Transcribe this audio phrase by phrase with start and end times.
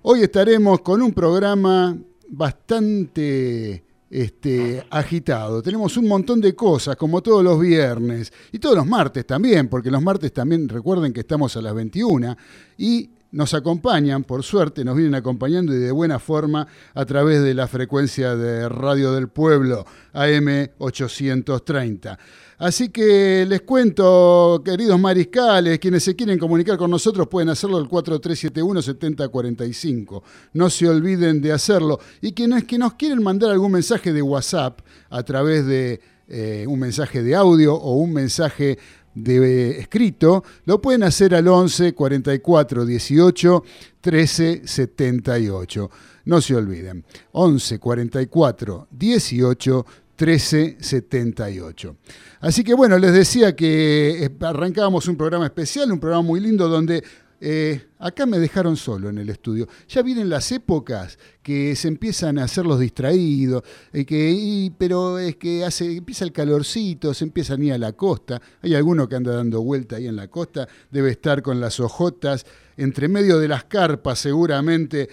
[0.00, 1.94] Hoy estaremos con un programa
[2.30, 5.60] bastante este, agitado.
[5.60, 9.90] Tenemos un montón de cosas, como todos los viernes, y todos los martes también, porque
[9.90, 12.36] los martes también recuerden que estamos a las 21,
[12.78, 17.54] y nos acompañan, por suerte, nos vienen acompañando y de buena forma a través de
[17.54, 22.16] la frecuencia de Radio del Pueblo, AM 830.
[22.64, 27.90] Así que les cuento, queridos mariscales, quienes se quieren comunicar con nosotros pueden hacerlo al
[27.90, 30.22] 4371-7045.
[30.54, 32.00] No se olviden de hacerlo.
[32.22, 36.80] Y quienes que nos quieren mandar algún mensaje de WhatsApp a través de eh, un
[36.80, 38.78] mensaje de audio o un mensaje
[39.14, 43.62] de escrito, lo pueden hacer al 11 44 18
[44.00, 45.90] 13 78.
[46.24, 49.86] No se olviden, 11 44 18
[50.18, 51.96] 1378.
[52.40, 56.68] Así que bueno, les decía que eh, arrancábamos un programa especial, un programa muy lindo
[56.68, 57.02] donde
[57.40, 59.66] eh, acá me dejaron solo en el estudio.
[59.88, 65.34] Ya vienen las épocas que se empiezan a hacer los distraídos, eh, que, pero es
[65.36, 68.40] que hace, empieza el calorcito, se empiezan a ir a la costa.
[68.62, 72.46] Hay alguno que anda dando vuelta ahí en la costa, debe estar con las ojotas
[72.76, 75.08] entre medio de las carpas seguramente,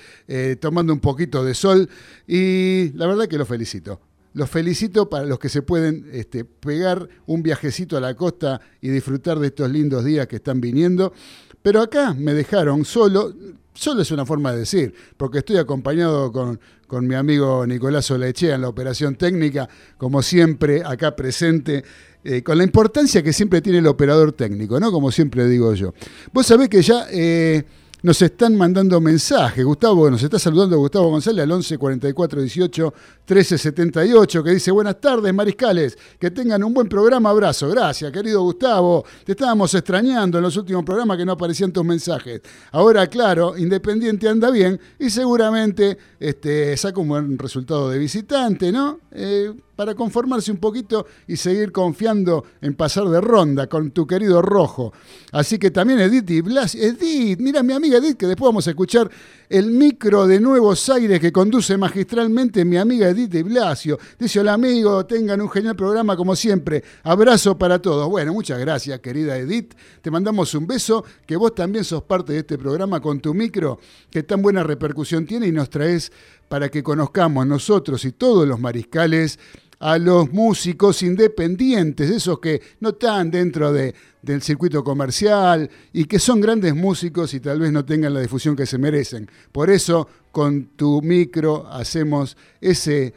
[0.59, 1.89] tomando un poquito de sol.
[2.27, 3.99] Y la verdad que lo felicito
[4.33, 8.89] los felicito para los que se pueden este, pegar un viajecito a la costa y
[8.89, 11.13] disfrutar de estos lindos días que están viniendo.
[11.61, 13.33] Pero acá me dejaron solo,
[13.73, 18.55] solo es una forma de decir, porque estoy acompañado con, con mi amigo Nicolás Olechea
[18.55, 21.83] en la operación técnica, como siempre acá presente,
[22.23, 24.91] eh, con la importancia que siempre tiene el operador técnico, ¿no?
[24.91, 25.93] Como siempre digo yo.
[26.31, 27.05] Vos sabés que ya...
[27.11, 27.63] Eh,
[28.03, 29.63] nos están mandando mensajes.
[29.63, 32.93] Gustavo, nos está saludando Gustavo González al 11 44 18
[33.25, 37.29] 13 78, que dice: Buenas tardes, mariscales, que tengan un buen programa.
[37.29, 37.69] Abrazo.
[37.69, 39.05] Gracias, querido Gustavo.
[39.23, 42.41] Te estábamos extrañando en los últimos programas que no aparecían tus mensajes.
[42.71, 48.99] Ahora, claro, Independiente anda bien y seguramente este, saca un buen resultado de visitante, ¿no?
[49.11, 54.39] Eh, para conformarse un poquito y seguir confiando en pasar de ronda con tu querido
[54.39, 54.93] Rojo.
[55.31, 56.75] Así que también Edith y Blas.
[56.75, 59.09] Edith, mira mi amiga Edith, que después vamos a escuchar
[59.49, 63.97] el micro de Nuevos Aires que conduce magistralmente mi amiga Edith de Blasio.
[64.19, 66.83] Dice, hola amigo, tengan un genial programa como siempre.
[67.01, 68.07] Abrazo para todos.
[68.07, 69.73] Bueno, muchas gracias, querida Edith.
[70.03, 73.79] Te mandamos un beso, que vos también sos parte de este programa con tu micro,
[74.11, 76.11] que tan buena repercusión tiene y nos traes
[76.51, 79.39] para que conozcamos nosotros y todos los mariscales
[79.81, 86.19] a los músicos independientes, esos que no están dentro de, del circuito comercial y que
[86.19, 89.27] son grandes músicos y tal vez no tengan la difusión que se merecen.
[89.51, 93.15] Por eso, con tu micro hacemos ese,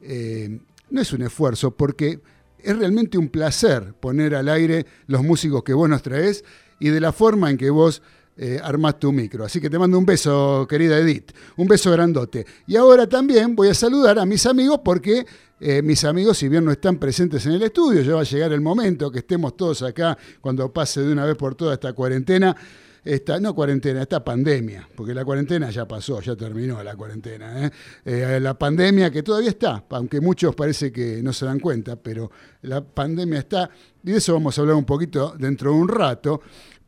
[0.00, 0.58] eh,
[0.88, 2.18] no es un esfuerzo, porque
[2.60, 6.44] es realmente un placer poner al aire los músicos que vos nos traes
[6.80, 8.00] y de la forma en que vos
[8.36, 9.44] eh, armás tu micro.
[9.44, 11.32] Así que te mando un beso, querida Edith.
[11.56, 12.46] Un beso grandote.
[12.66, 15.24] Y ahora también voy a saludar a mis amigos porque
[15.58, 18.52] eh, mis amigos, si bien no están presentes en el estudio, ya va a llegar
[18.52, 22.54] el momento que estemos todos acá cuando pase de una vez por toda esta cuarentena.
[23.02, 27.64] Esta, no cuarentena, esta pandemia, porque la cuarentena ya pasó, ya terminó la cuarentena.
[27.64, 27.70] ¿eh?
[28.04, 32.28] Eh, la pandemia que todavía está, aunque muchos parece que no se dan cuenta, pero
[32.62, 33.70] la pandemia está,
[34.02, 36.40] y de eso vamos a hablar un poquito dentro de un rato,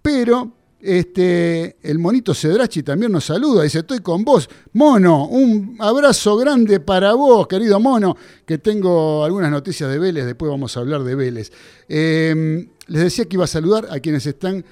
[0.02, 4.48] pero Este, el monito Cedrachi también nos saluda, dice, estoy con vos.
[4.74, 8.16] Mono, un abrazo grande para vos, querido Mono,
[8.46, 11.50] que tengo algunas noticias de Vélez, después vamos a hablar de Vélez.
[11.88, 14.64] Em, les decía que iba a saludar a quienes están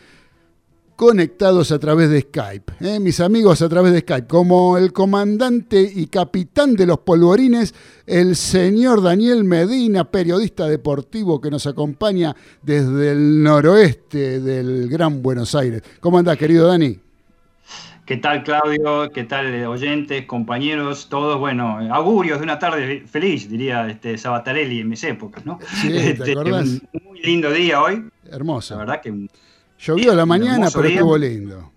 [0.96, 2.72] conectados a través de Skype.
[2.80, 2.98] ¿eh?
[2.98, 7.74] Mis amigos a través de Skype, como el comandante y capitán de los polvorines,
[8.06, 15.54] el señor Daniel Medina, periodista deportivo que nos acompaña desde el noroeste del Gran Buenos
[15.54, 15.82] Aires.
[16.00, 16.98] ¿Cómo andás, querido Dani?
[18.06, 19.10] ¿Qué tal, Claudio?
[19.12, 21.40] ¿Qué tal, oyentes, compañeros, todos?
[21.40, 25.58] Bueno, augurios de una tarde feliz, diría este, Sabatarelli en mis épocas, ¿no?
[25.82, 26.36] Sí, ¿te este?
[26.36, 28.08] Un muy lindo día hoy.
[28.30, 28.74] Hermoso.
[28.74, 29.28] La verdad que
[29.78, 31.72] Llovió a la mañana, pero estuvo lindo.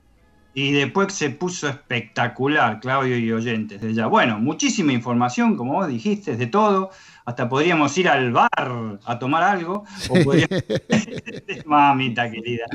[0.54, 4.08] Y después se puso espectacular, Claudio y oyentes de ya.
[4.08, 6.90] Bueno, muchísima información, como vos dijiste, de todo.
[7.26, 9.86] Hasta podríamos ir al bar a tomar algo.
[11.66, 12.66] Mamita querida.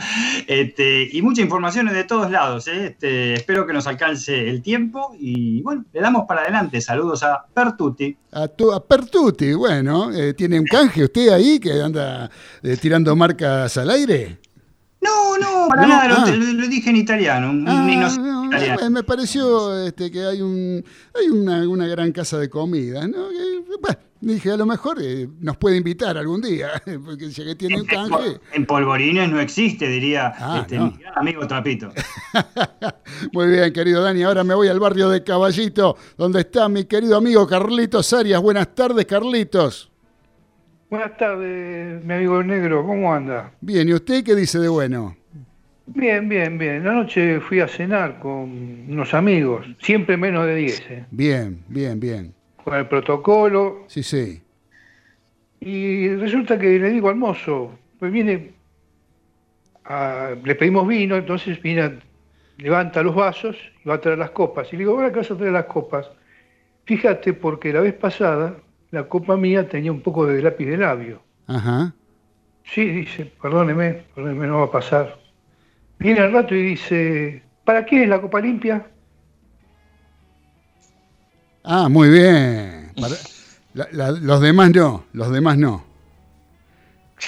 [0.46, 2.68] Este, y mucha información de todos lados.
[2.68, 2.86] ¿eh?
[2.86, 5.16] Este, espero que nos alcance el tiempo.
[5.18, 6.80] Y bueno, le damos para adelante.
[6.80, 8.16] Saludos a Pertuti.
[8.30, 12.30] A, tu, a Pertuti, bueno, eh, ¿tiene un canje usted ahí que anda
[12.62, 14.38] eh, tirando marcas al aire?
[15.04, 16.30] No, no, para nada, ah.
[16.30, 17.64] lo, dije en italiano.
[17.66, 20.82] Ah, me pareció este, que hay un
[21.14, 23.28] hay una, gran casa de comida, ¿no?
[24.32, 26.70] dije, a lo mejor eh, nos puede invitar algún día,
[27.04, 28.40] porque ya que tiene un canje.
[28.52, 31.92] En polvorines no existe, diría ah, este, mi amigo Trapito.
[33.32, 34.22] Muy bien, querido Dani.
[34.22, 38.40] Ahora me voy al barrio de Caballito, donde está mi querido amigo Carlitos Arias.
[38.40, 39.90] Buenas tardes, Carlitos.
[40.94, 43.50] Buenas tardes, mi amigo negro, ¿cómo anda?
[43.60, 45.16] Bien, ¿y usted qué dice de bueno?
[45.86, 46.84] Bien, bien, bien.
[46.84, 50.90] La noche fui a cenar con unos amigos, siempre menos de 10.
[50.90, 51.04] ¿eh?
[51.10, 52.32] Bien, bien, bien.
[52.62, 53.86] Con el protocolo.
[53.88, 54.40] Sí, sí.
[55.58, 58.52] Y resulta que le digo al mozo, pues viene,
[60.44, 61.98] le pedimos vino, entonces viene,
[62.58, 64.68] levanta los vasos y va a traer las copas.
[64.68, 66.08] Y le digo, ahora que vas a traer las copas,
[66.84, 68.54] fíjate porque la vez pasada
[68.94, 71.22] la copa mía tenía un poco de lápiz de labio.
[71.46, 71.92] Ajá.
[72.64, 75.18] Sí, dice, perdóneme, perdóneme, no va a pasar.
[75.98, 78.86] Viene al rato y dice, ¿para qué es la copa limpia?
[81.62, 82.92] Ah, muy bien.
[83.74, 85.93] los demás no, los demás no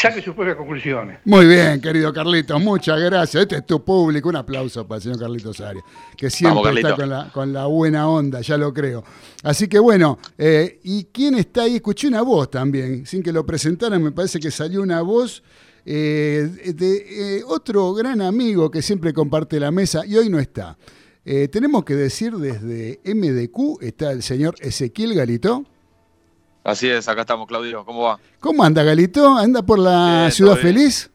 [0.00, 1.18] saque sus propias conclusiones.
[1.24, 3.42] Muy bien, querido Carlitos, muchas gracias.
[3.42, 4.28] Este es tu público.
[4.28, 5.84] Un aplauso para el señor Carlitos Arias,
[6.16, 9.04] que siempre está con la, buena onda, ya lo creo.
[9.42, 11.76] Así que bueno, eh, ¿y quién está ahí?
[11.76, 15.42] Escuché una voz también, sin que lo presentaran, me parece que salió una voz.
[15.88, 20.76] Eh, de eh, otro gran amigo que siempre comparte la mesa y hoy no está.
[21.24, 25.64] tenemos que decir desde MDQ está el señor Ezequiel Galito.
[26.66, 27.84] Así es, acá estamos, Claudio.
[27.84, 28.18] ¿Cómo va?
[28.40, 29.36] ¿Cómo anda, Galito?
[29.36, 31.08] ¿Anda por la ciudad feliz?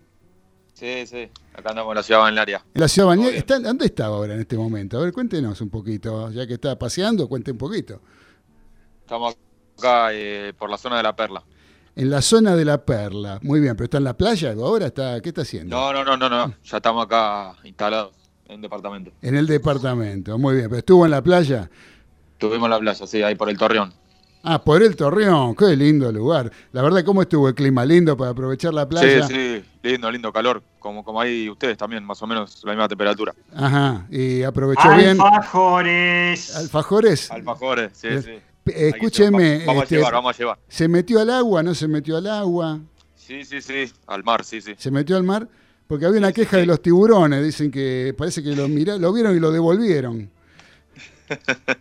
[0.74, 1.30] Sí, sí.
[1.53, 2.63] Acá andamos en la ciudad balnearia.
[2.74, 3.44] ¿En la ciudad balnearia?
[3.59, 4.98] ¿Dónde está ahora en este momento?
[4.98, 6.31] A ver, cuéntenos un poquito.
[6.31, 8.00] Ya que está paseando, cuente un poquito.
[9.01, 9.36] Estamos
[9.77, 11.44] acá eh, por la zona de la Perla.
[11.97, 13.38] En la zona de la Perla.
[13.42, 15.75] Muy bien, pero está en la playa ahora, está, ¿qué está haciendo?
[15.75, 16.56] No, no, no, no, no.
[16.63, 18.13] Ya estamos acá instalados
[18.45, 19.12] en el departamento.
[19.21, 20.69] En el departamento, muy bien.
[20.69, 21.69] ¿Pero estuvo en la playa?
[22.36, 24.00] Estuvimos en la playa, sí, ahí por el Torreón.
[24.44, 26.52] Ah, por el Torreón, qué lindo lugar.
[26.72, 27.86] La verdad, ¿cómo estuvo el clima?
[27.86, 29.28] Lindo para aprovechar la playa.
[29.28, 32.88] Sí, sí, lindo, lindo calor, como, como hay ustedes también, más o menos la misma
[32.88, 33.34] temperatura.
[33.56, 35.22] Ajá, y aprovechó bien.
[35.22, 36.56] Alfajores.
[36.56, 37.32] ¿Alfajores?
[37.32, 38.32] Alfajores, sí, sí.
[38.66, 39.64] Escúcheme.
[39.66, 40.60] Vamos, a este, llevar, vamos a llevar.
[40.68, 41.62] ¿Se metió al agua?
[41.62, 42.80] ¿No se metió al agua?
[43.16, 44.74] Sí, sí, sí, al mar, sí, sí.
[44.78, 45.48] ¿Se metió al mar?
[45.88, 49.36] Porque había una queja de los tiburones, dicen que parece que lo, mira, lo vieron
[49.36, 50.31] y lo devolvieron.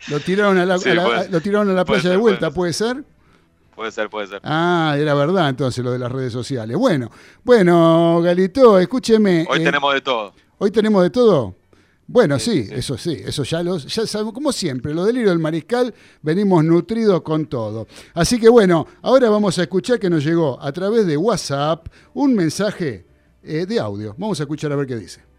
[0.09, 0.76] Lo tiraron a la,
[1.30, 3.04] lo tiraron a la playa de vuelta, ¿puede ser?
[3.75, 4.40] Puede ser, puede ser.
[4.45, 6.76] Ah, era verdad entonces lo de las redes sociales.
[6.76, 7.11] Bueno,
[7.42, 9.47] bueno, Galito, escúcheme.
[9.49, 10.35] Hoy eh, tenemos de todo.
[10.59, 11.57] Hoy tenemos de todo.
[12.07, 15.95] Bueno, sí, eso sí, eso ya lo ya sabemos, como siempre, lo delirio del mariscal,
[16.21, 17.87] venimos nutridos con todo.
[18.14, 22.35] Así que bueno, ahora vamos a escuchar que nos llegó a través de WhatsApp un
[22.35, 23.07] mensaje
[23.45, 24.14] eh, de audio.
[24.19, 25.29] Vamos a escuchar a ver qué dice.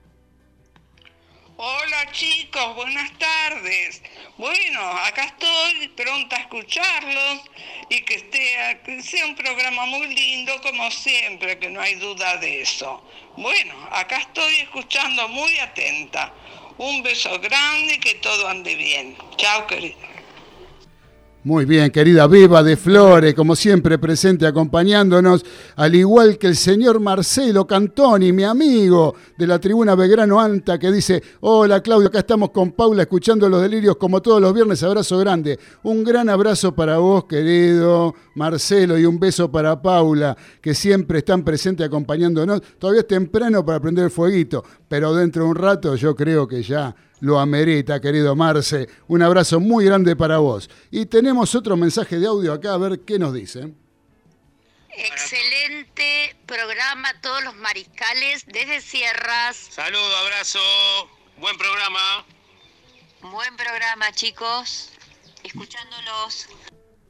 [1.63, 4.01] Hola chicos, buenas tardes.
[4.39, 7.41] Bueno, acá estoy pronta a escucharlos
[7.88, 12.63] y que, esté, sea un programa muy lindo como siempre, que no hay duda de
[12.63, 13.08] eso.
[13.38, 16.34] Bueno, acá estoy escuchando muy atenta.
[16.80, 19.15] Un beso grande y que todo ande bien.
[19.38, 20.11] Chao, querido.
[21.43, 25.43] Muy bien, querida Beba de Flores, como siempre presente acompañándonos,
[25.75, 30.91] al igual que el señor Marcelo Cantoni, mi amigo de la tribuna Belgrano Anta, que
[30.91, 35.17] dice, hola Claudio, acá estamos con Paula escuchando los delirios como todos los viernes, abrazo
[35.17, 35.57] grande.
[35.81, 41.43] Un gran abrazo para vos, querido Marcelo, y un beso para Paula, que siempre están
[41.43, 42.62] presentes acompañándonos.
[42.77, 46.62] Todavía es temprano para prender el fueguito, pero dentro de un rato yo creo que
[46.62, 48.90] ya lo amerita, querido Marce.
[49.08, 50.70] Un abrazo muy grande para vos.
[50.90, 53.74] Y tenemos otro mensaje de audio acá, a ver qué nos dice.
[54.90, 59.56] Excelente programa, todos los mariscales desde Sierras.
[59.56, 60.60] Saludo, abrazo,
[61.38, 62.25] buen programa.
[63.22, 64.90] Buen programa, chicos.
[65.44, 66.48] Escuchándolos.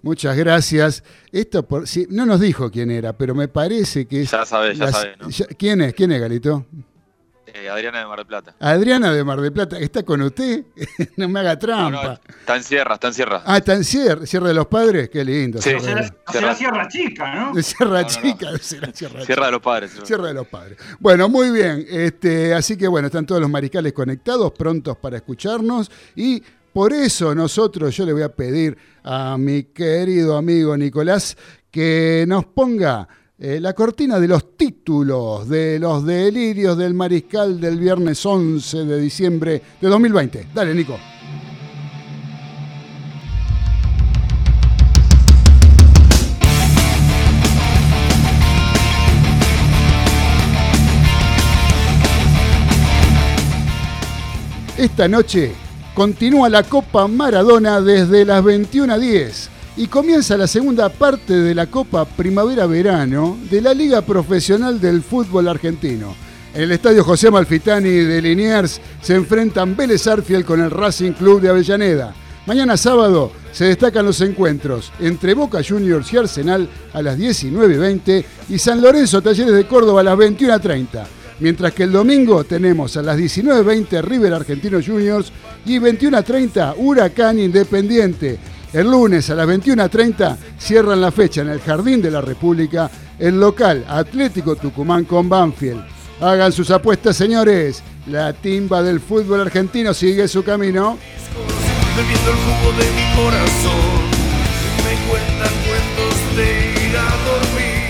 [0.04, 1.04] Muchas gracias.
[1.32, 4.32] Esto por, sí, no nos dijo quién era, pero me parece que es.
[4.32, 5.28] Ya sabes, ya sabes, ¿no?
[5.58, 5.94] ¿Quién es?
[5.94, 6.66] ¿Quién es, Galito?
[7.54, 8.56] Eh, Adriana de Mar del Plata.
[8.60, 9.78] Adriana de Mar del Plata.
[9.78, 10.64] ¿Está con usted?
[11.18, 12.20] no me haga trampa.
[12.28, 13.44] no, está en Sierra, está en Sierra.
[13.46, 15.10] Ah, está en Sierra, Sierra de los Padres.
[15.10, 15.62] Qué lindo.
[15.62, 15.70] Sí.
[15.70, 16.56] Sierra, Será, de, será Sierra.
[16.56, 17.54] Sierra Chica, ¿no?
[17.54, 18.08] de Sierra No, no, no.
[18.08, 18.58] Chica.
[18.60, 19.92] será Sierra Sierra de los Padres.
[20.04, 20.78] Sierra de los Padres.
[21.00, 21.86] Bueno, muy bien.
[21.90, 25.92] Este, así que bueno, están todos los mariscales conectados, prontos para escucharnos.
[26.16, 26.42] Y
[26.74, 31.36] por eso nosotros, yo le voy a pedir a mi querido amigo Nicolás
[31.70, 33.08] que nos ponga
[33.44, 39.02] eh, la cortina de los títulos de los delirios del mariscal del viernes 11 de
[39.02, 40.48] diciembre de 2020.
[40.54, 40.96] Dale, Nico.
[54.78, 55.54] Esta noche
[55.96, 62.06] continúa la Copa Maradona desde las 21.10 y comienza la segunda parte de la Copa
[62.06, 66.14] Primavera-Verano de la Liga Profesional del Fútbol Argentino.
[66.54, 71.42] En el estadio José Malfitani de Liniers se enfrentan Vélez Arfiel con el Racing Club
[71.42, 72.14] de Avellaneda.
[72.46, 78.60] Mañana sábado se destacan los encuentros entre Boca Juniors y Arsenal a las 19.20 y
[78.60, 81.06] San Lorenzo Talleres de Córdoba a las 21.30.
[81.40, 85.32] Mientras que el domingo tenemos a las 19.20 River Argentino Juniors
[85.66, 88.38] y 21.30 Huracán Independiente.
[88.74, 93.38] El lunes a las 21.30 cierran la fecha en el Jardín de la República el
[93.38, 95.84] local Atlético Tucumán con Banfield.
[96.22, 97.84] Hagan sus apuestas, señores.
[98.08, 100.98] La timba del fútbol argentino sigue su camino.
[101.98, 104.10] bebiendo el jugo de mi corazón.
[104.86, 107.82] Me cuentan cuentos de ir a dormir.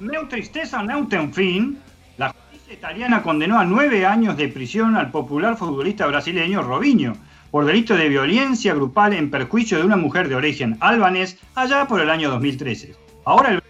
[0.00, 0.82] Meu tristeza,
[1.32, 1.78] fin.
[1.78, 1.87] La justicia
[2.72, 7.14] italiana condenó a nueve años de prisión al popular futbolista brasileño Robinho
[7.50, 12.00] por delito de violencia grupal en perjuicio de una mujer de origen albanés allá por
[12.00, 12.94] el año 2013.
[13.24, 13.62] Ahora el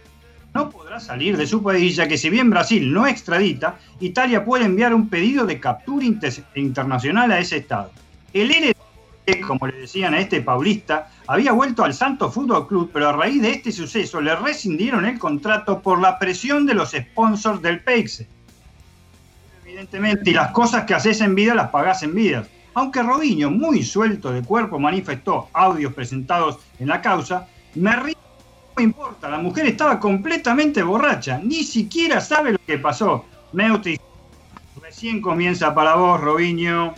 [0.53, 4.65] no podrá salir de su país ya que si bien Brasil no extradita, Italia puede
[4.65, 7.91] enviar un pedido de captura inter- internacional a ese estado.
[8.33, 13.09] El LDP, como le decían a este paulista, había vuelto al Santos Fútbol Club, pero
[13.09, 17.61] a raíz de este suceso le rescindieron el contrato por la presión de los sponsors
[17.61, 18.27] del Peixe.
[20.25, 22.45] Y las cosas que haces en vida las pagás en vida.
[22.73, 28.15] Aunque Robinho, muy suelto de cuerpo, manifestó audios presentados en la causa, me río,
[28.75, 33.25] no importa, la mujer estaba completamente borracha, ni siquiera sabe lo que pasó.
[33.53, 33.97] Meuti,
[34.81, 36.93] recién comienza para vos, Robinho.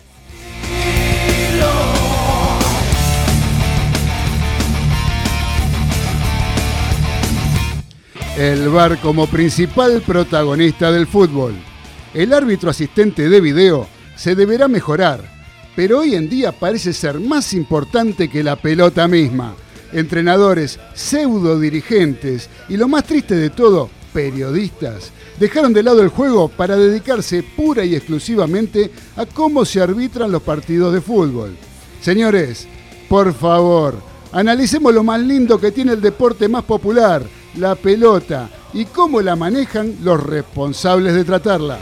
[8.38, 11.56] El VAR como principal protagonista del fútbol.
[12.14, 13.88] El árbitro asistente de video
[14.18, 15.22] se deberá mejorar,
[15.78, 19.56] pero hoy en día parece ser más importante que la pelota misma.
[19.94, 26.50] Entrenadores, pseudo dirigentes y lo más triste de todo, periodistas, dejaron de lado el juego
[26.50, 31.56] para dedicarse pura y exclusivamente a cómo se arbitran los partidos de fútbol.
[32.02, 32.68] Señores,
[33.08, 33.96] por favor,
[34.34, 37.24] analicemos lo más lindo que tiene el deporte más popular,
[37.56, 41.78] la pelota, y cómo la manejan los responsables de tratarla.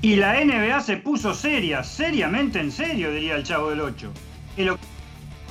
[0.00, 4.10] Y la NBA se puso seria, seriamente en serio, diría el Chavo del 8.
[4.56, 4.91] El oc- por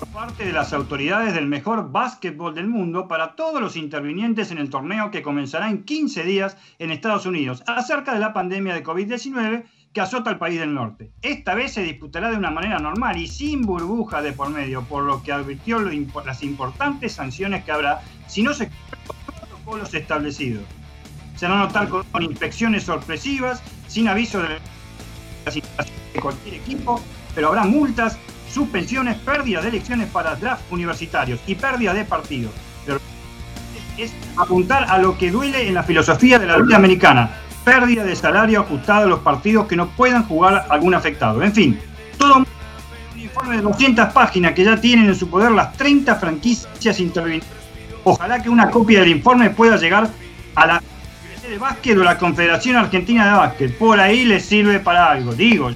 [0.06, 4.70] parte de las autoridades del mejor básquetbol del mundo para todos los intervinientes en el
[4.70, 9.64] torneo que comenzará en 15 días en Estados Unidos, acerca de la pandemia de COVID-19
[9.94, 11.12] que azota al país del norte.
[11.22, 15.04] Esta vez se disputará de una manera normal y sin burbuja de por medio, por
[15.04, 20.64] lo que advirtió las importantes sanciones que habrá si no se cumplen los protocolos establecidos.
[21.36, 24.58] Se van a notar con, con inspecciones sorpresivas, sin aviso de
[25.46, 27.02] instalaciones de cualquier equipo,
[27.36, 28.18] pero habrá multas
[28.52, 32.52] suspensiones, pérdidas de elecciones para draft universitarios y pérdidas de partidos.
[32.86, 33.00] Pero
[33.98, 37.32] es apuntar a lo que duele en la filosofía de la vida americana.
[37.64, 41.42] Pérdida de salario ajustado a los partidos que no puedan jugar algún afectado.
[41.44, 41.80] En fin,
[42.18, 42.46] todo un
[43.20, 47.50] informe de 200 páginas que ya tienen en su poder las 30 franquicias intervinientes.
[48.04, 50.10] Ojalá que una copia del informe pueda llegar
[50.56, 50.82] a la
[51.48, 53.78] de básquet o la Confederación Argentina de Básquet.
[53.78, 55.72] Por ahí les sirve para algo, digo.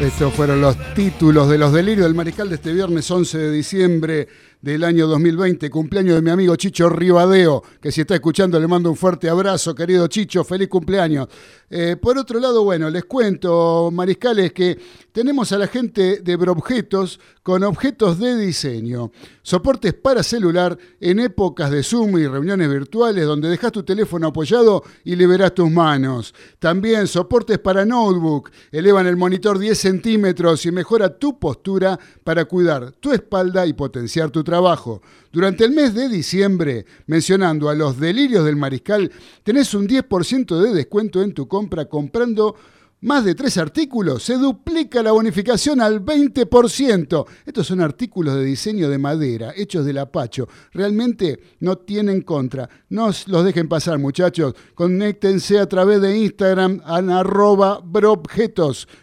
[0.00, 4.28] Estos fueron los títulos de los delirios del mariscal de este viernes 11 de diciembre
[4.62, 8.90] del año 2020, cumpleaños de mi amigo Chicho Ribadeo, que si está escuchando le mando
[8.90, 11.28] un fuerte abrazo, querido Chicho, feliz cumpleaños.
[11.68, 14.78] Eh, por otro lado, bueno, les cuento, mariscales, que
[15.10, 19.10] tenemos a la gente de Brobjetos con objetos de diseño,
[19.42, 24.82] soportes para celular en épocas de Zoom y reuniones virtuales donde dejas tu teléfono apoyado
[25.04, 26.34] y liberas tus manos.
[26.58, 32.92] También soportes para notebook, elevan el monitor 10 centímetros y mejora tu postura para cuidar
[32.92, 35.02] tu espalda y potenciar tu trabajo.
[35.36, 39.12] Durante el mes de diciembre, mencionando a los delirios del mariscal,
[39.42, 42.56] tenés un 10% de descuento en tu compra comprando
[43.02, 47.26] más de tres artículos, se duplica la bonificación al 20%.
[47.44, 50.48] Estos son artículos de diseño de madera, hechos del apacho.
[50.72, 52.70] Realmente no tienen contra.
[52.88, 54.54] No los dejen pasar, muchachos.
[54.74, 57.82] Conéctense a través de Instagram a arroba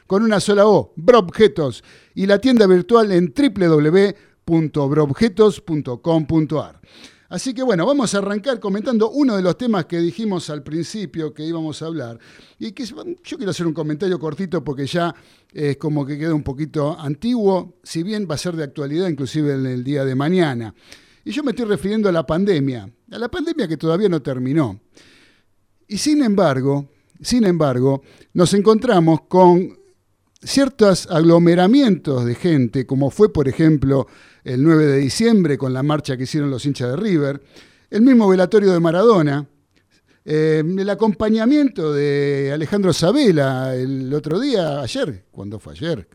[0.08, 1.84] con una sola O, brobjetos.
[2.16, 3.34] Y la tienda virtual en
[4.46, 6.82] www.brobjetos.com.ar.
[7.30, 11.34] Así que bueno, vamos a arrancar comentando uno de los temas que dijimos al principio
[11.34, 12.20] que íbamos a hablar.
[12.60, 15.16] Y que yo quiero hacer un comentario cortito porque ya
[15.52, 19.56] es como que queda un poquito antiguo, si bien va a ser de actualidad inclusive
[19.56, 20.76] en el día de mañana.
[21.26, 24.80] Y yo me estoy refiriendo a la pandemia, a la pandemia que todavía no terminó.
[25.88, 26.88] Y sin embargo,
[27.20, 29.76] sin embargo, nos encontramos con
[30.44, 34.08] ciertos aglomeramientos de gente, como fue por ejemplo
[34.44, 37.42] el 9 de diciembre con la marcha que hicieron los hinchas de River,
[37.90, 39.48] el mismo velatorio de Maradona,
[40.26, 46.08] eh, el acompañamiento de Alejandro Sabela el otro día, ayer, cuando fue ayer,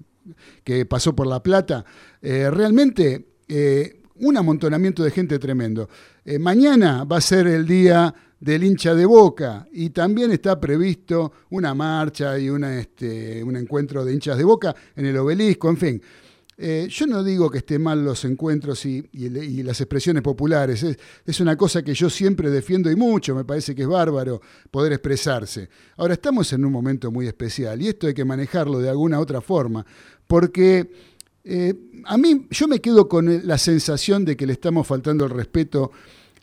[0.64, 1.84] que pasó por La Plata,
[2.22, 5.88] eh, realmente eh, un amontonamiento de gente tremendo.
[6.40, 11.74] mañana va a ser el día del hincha de Boca y también está previsto una
[11.74, 16.02] marcha y una, este, un encuentro de hinchas de Boca en el obelisco, en fin.
[16.60, 19.08] Eh, yo no digo que esté mal los encuentros y,
[19.62, 20.84] las expresiones populares,
[21.24, 24.40] es, una cosa que yo siempre defiendo y mucho, me parece que es bárbaro
[24.72, 25.68] poder expresarse.
[25.96, 29.40] Ahora estamos en un momento muy especial y esto hay que manejarlo de alguna otra
[29.40, 29.86] forma,
[30.26, 30.90] porque
[31.44, 35.30] eh, a mí yo me quedo con la sensación de que le estamos faltando el
[35.30, 35.92] respeto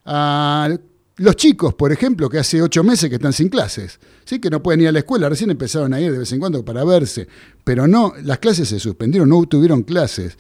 [0.06, 0.70] a
[1.18, 4.40] los chicos, por ejemplo, que hace ocho meses que están sin clases, ¿sí?
[4.40, 6.64] que no pueden ir a la escuela, recién empezaron a ir de vez en cuando
[6.66, 7.28] para verse,
[7.64, 10.38] pero no, las clases se suspendieron, no tuvieron clases.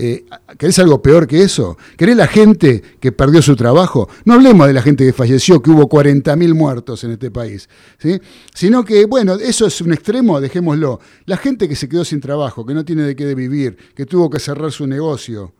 [0.00, 0.24] Eh,
[0.56, 1.76] ¿Querés algo peor que eso?
[1.96, 4.08] ¿Querés la gente que perdió su trabajo?
[4.24, 8.20] No hablemos de la gente que falleció, que hubo 40.000 muertos en este país, ¿sí?
[8.54, 11.00] sino que, bueno, eso es un extremo, dejémoslo.
[11.26, 14.30] La gente que se quedó sin trabajo, que no tiene de qué vivir, que tuvo
[14.30, 15.52] que cerrar su negocio.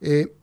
[0.00, 0.34] Eh,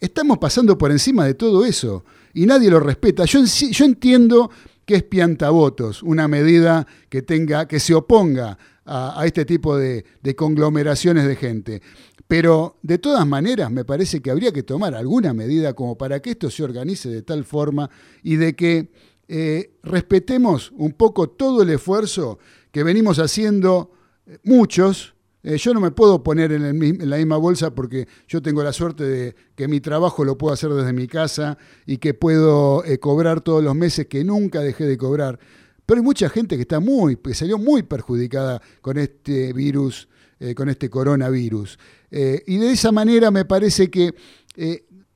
[0.00, 2.04] estamos pasando por encima de todo eso
[2.34, 3.24] y nadie lo respeta.
[3.24, 4.50] Yo, yo entiendo
[4.84, 10.04] que es piantavotos, una medida que tenga, que se oponga a, este tipo de,
[10.36, 11.82] conglomeraciones de gente.
[12.26, 16.30] Pero de todas maneras me parece que habría que tomar alguna medida como para que
[16.30, 17.90] esto se organice de tal forma
[18.22, 18.90] y de que
[19.28, 22.38] eh, respetemos un poco todo el esfuerzo
[22.70, 23.90] que venimos haciendo
[24.26, 25.13] eh, muchos,
[25.46, 26.62] eh, yo no me puedo poner en,
[27.10, 30.70] la misma bolsa porque yo tengo la suerte de que mi trabajo lo puedo hacer
[30.70, 34.96] desde mi casa y que puedo eh, cobrar todos los meses que nunca dejé de
[34.96, 35.38] cobrar.
[35.84, 40.08] Pero hay mucha gente que está muy, que salió muy perjudicada con este virus,
[40.40, 41.78] eh, con este coronavirus.
[42.10, 44.14] y de esa manera me parece que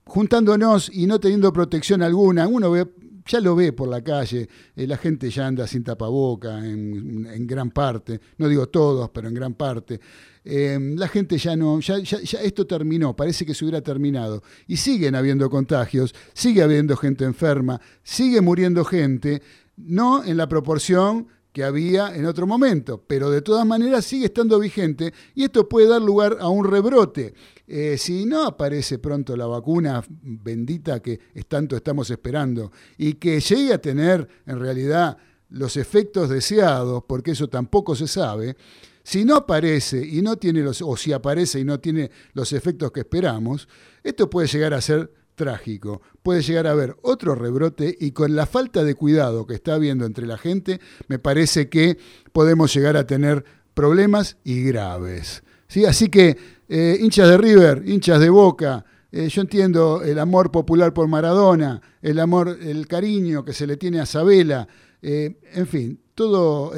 [0.04, 2.86] juntándonos y no teniendo protección alguna, uno ve
[3.28, 7.70] ya lo ve por la calle, eh, la gente ya anda sin tapaboca en, gran
[7.70, 10.00] parte, no digo todos, pero en gran parte.
[10.44, 14.42] Em, la gente ya no, ya, ya, esto terminó, parece que se hubiera terminado.
[14.66, 19.42] Y siguen habiendo contagios, sigue habiendo gente enferma, sigue muriendo gente,
[19.76, 24.58] no en la proporción que había en otro momento, pero de todas maneras sigue estando
[24.58, 27.34] vigente y esto puede dar lugar a un rebrote.
[27.70, 33.74] Eh, si no aparece pronto la vacuna bendita que tanto estamos esperando y que llegue
[33.74, 35.18] a tener en realidad
[35.50, 38.56] los efectos deseados, porque eso tampoco se sabe,
[39.02, 42.90] si no aparece y no tiene los, o si aparece y no tiene los efectos
[42.90, 43.68] que esperamos,
[44.02, 46.02] esto puede llegar a ser trágico.
[46.22, 50.06] Puede llegar a haber otro rebrote y con la falta de cuidado que está habiendo
[50.06, 51.98] entre la gente, me parece que
[52.32, 55.42] podemos llegar a tener problemas y graves.
[55.68, 55.84] ¿Sí?
[55.84, 56.36] Así que,
[56.68, 61.80] eh, hinchas de River, hinchas de Boca, eh, yo entiendo el amor popular por Maradona,
[62.00, 64.66] el amor, el cariño que se le tiene a Sabela,
[65.02, 66.72] eh, en fin, todo,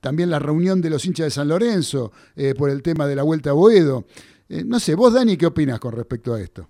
[0.00, 2.12] también la reunión de los hinchas de San Lorenzo
[2.56, 4.06] por el tema de la Vuelta a Boedo.
[4.48, 6.66] no sé, vos Dani, ¿qué opinas con respecto a esto?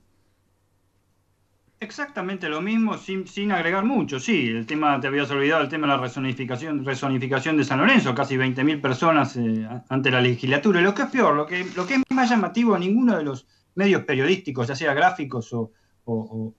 [1.82, 4.48] Exactamente lo mismo, sin, sin, agregar mucho, sí.
[4.48, 8.36] El tema, te habías olvidado, el tema de la resonificación, resonificación de San Lorenzo, casi
[8.36, 10.78] 20.000 personas eh, ante la legislatura.
[10.78, 13.46] Y lo que es peor, lo que, lo que es más llamativo, ninguno de los
[13.76, 15.72] medios periodísticos, ya sea gráficos o,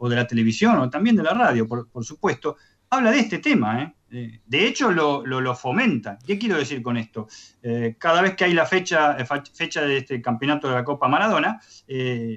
[0.10, 2.56] de la televisión o también de la radio, por, por supuesto,
[2.90, 3.84] habla de este tema.
[3.84, 3.96] ¿eh?
[4.14, 6.20] Eh, de hecho, lo, lo, fomenta.
[6.26, 7.28] ¿Qué quiero decir con esto?
[7.64, 11.08] Eh, cada vez que hay la fecha, eh, fecha de este campeonato de la Copa
[11.08, 11.62] Maradona,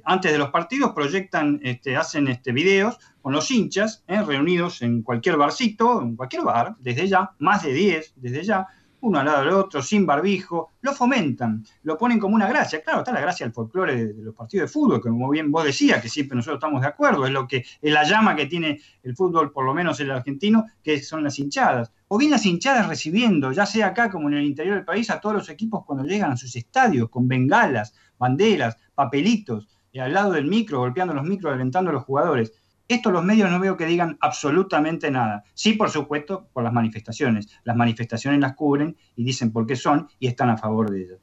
[0.04, 5.36] antes de los partidos proyectan, este, hacen este, videos con los hinchas reunidos en cualquier
[5.36, 8.66] barcito, en cualquier bar, desde ya, más de 10, desde ya,
[9.04, 12.82] uno al lado del otro, sin barbijo, lo fomentan, lo ponen como una gracia.
[12.82, 15.64] Claro, está la gracia del folclore de, los partidos de fútbol, que como bien vos
[15.64, 18.80] decías, que siempre nosotros estamos de acuerdo, es lo que es la llama que tiene
[19.02, 21.92] el fútbol, por lo menos el argentino, que son las hinchadas.
[22.08, 25.20] O bien las hinchadas recibiendo, ya sea acá como en el interior del país, a
[25.20, 30.32] todos los equipos cuando llegan a sus estadios, con bengalas, banderas, papelitos, y al lado
[30.32, 32.52] del micro, golpeando los micros, alentando a los jugadores.
[32.86, 35.44] Esto los medios no veo que digan absolutamente nada.
[35.54, 37.48] Sí, por supuesto, por las manifestaciones.
[37.64, 41.18] Las manifestaciones las cubren y dicen por qué son y están a favor de ellas.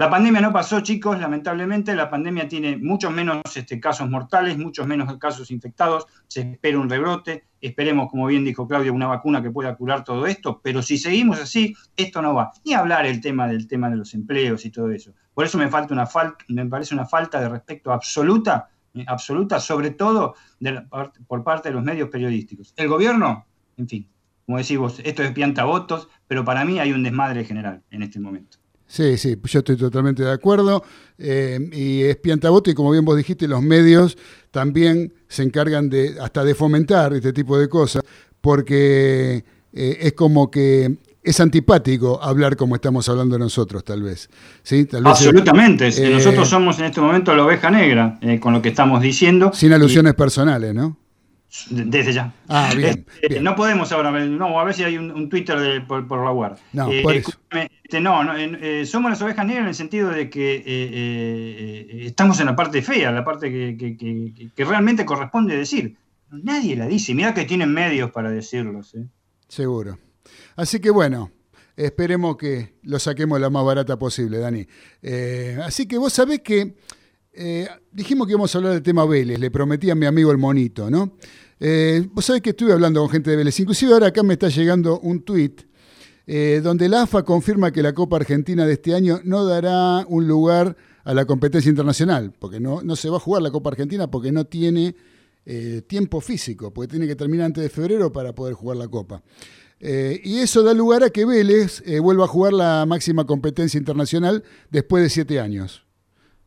[0.00, 1.94] La pandemia no pasó, chicos, lamentablemente.
[1.94, 6.06] La pandemia tiene muchos menos este, casos mortales, muchos menos casos infectados.
[6.26, 7.48] Se espera un rebrote.
[7.60, 10.62] Esperemos, como bien dijo Claudia, una vacuna que pueda curar todo esto.
[10.62, 12.50] Pero si seguimos así, esto no va.
[12.64, 15.12] Ni hablar el tema del tema de los empleos y todo eso.
[15.34, 16.08] Por eso me, falta una
[16.48, 18.70] me parece una falta de respeto absoluta
[19.06, 20.34] absoluta, sobre todo
[21.26, 22.72] por parte de los medios periodísticos.
[22.76, 24.08] El gobierno, en fin,
[24.46, 28.18] como decís vos, esto es piantavotos, pero para mí hay un desmadre general en este
[28.18, 28.58] momento.
[28.90, 30.82] Sí, sí, yo estoy totalmente de acuerdo.
[31.16, 34.18] Eh, y es piantaboto y como bien vos dijiste, los medios
[34.50, 38.02] también se encargan de hasta de fomentar este tipo de cosas,
[38.40, 44.30] porque eh, es como que es antipático hablar como estamos hablando nosotros, tal vez.
[44.62, 44.88] ¿Sí?
[45.04, 45.88] Absolutamente.
[45.88, 49.52] Eh, nosotros somos en este momento la oveja negra eh, con lo que estamos diciendo.
[49.52, 50.96] Sin alusiones personales, ¿no?
[51.68, 52.32] Desde ya.
[52.48, 53.04] Ah, bien.
[53.22, 56.52] Eh, no podemos ahora, no, a ver si hay un, Twitter por, la web.
[56.72, 57.32] No, por eso.
[57.82, 58.20] Este, no,
[58.86, 63.24] somos las ovejas negras en el sentido de que estamos en la parte fea, la
[63.24, 63.96] parte que,
[64.54, 65.96] que, realmente corresponde decir.
[66.30, 68.82] Nadie la dice, mira que tienen medios para decirlo.
[69.48, 69.98] Seguro.
[70.56, 71.30] Así que bueno,
[71.84, 74.66] esperemos que lo saquemos la más barata posible, Dani.
[75.02, 76.74] Eh, así que vos sabés que
[77.32, 80.38] eh, dijimos que íbamos a hablar del tema Vélez, le prometí a mi amigo el
[80.38, 81.16] monito, ¿no?
[81.58, 84.48] Eh, vos sabés que estuve hablando con gente de Vélez, inclusive ahora acá me está
[84.48, 85.62] llegando un tuit
[86.62, 90.76] donde la AFA confirma que la Copa Argentina de este año no dará un lugar
[91.02, 94.30] a la competencia internacional, porque no, no se va a jugar la Copa Argentina porque
[94.30, 94.94] no tiene
[95.88, 99.24] tiempo físico, porque tiene que terminar antes de febrero para poder jugar la Copa.
[99.80, 103.78] Eh, y eso da lugar a que Vélez eh, vuelva a jugar la máxima competencia
[103.78, 105.86] internacional después de siete años.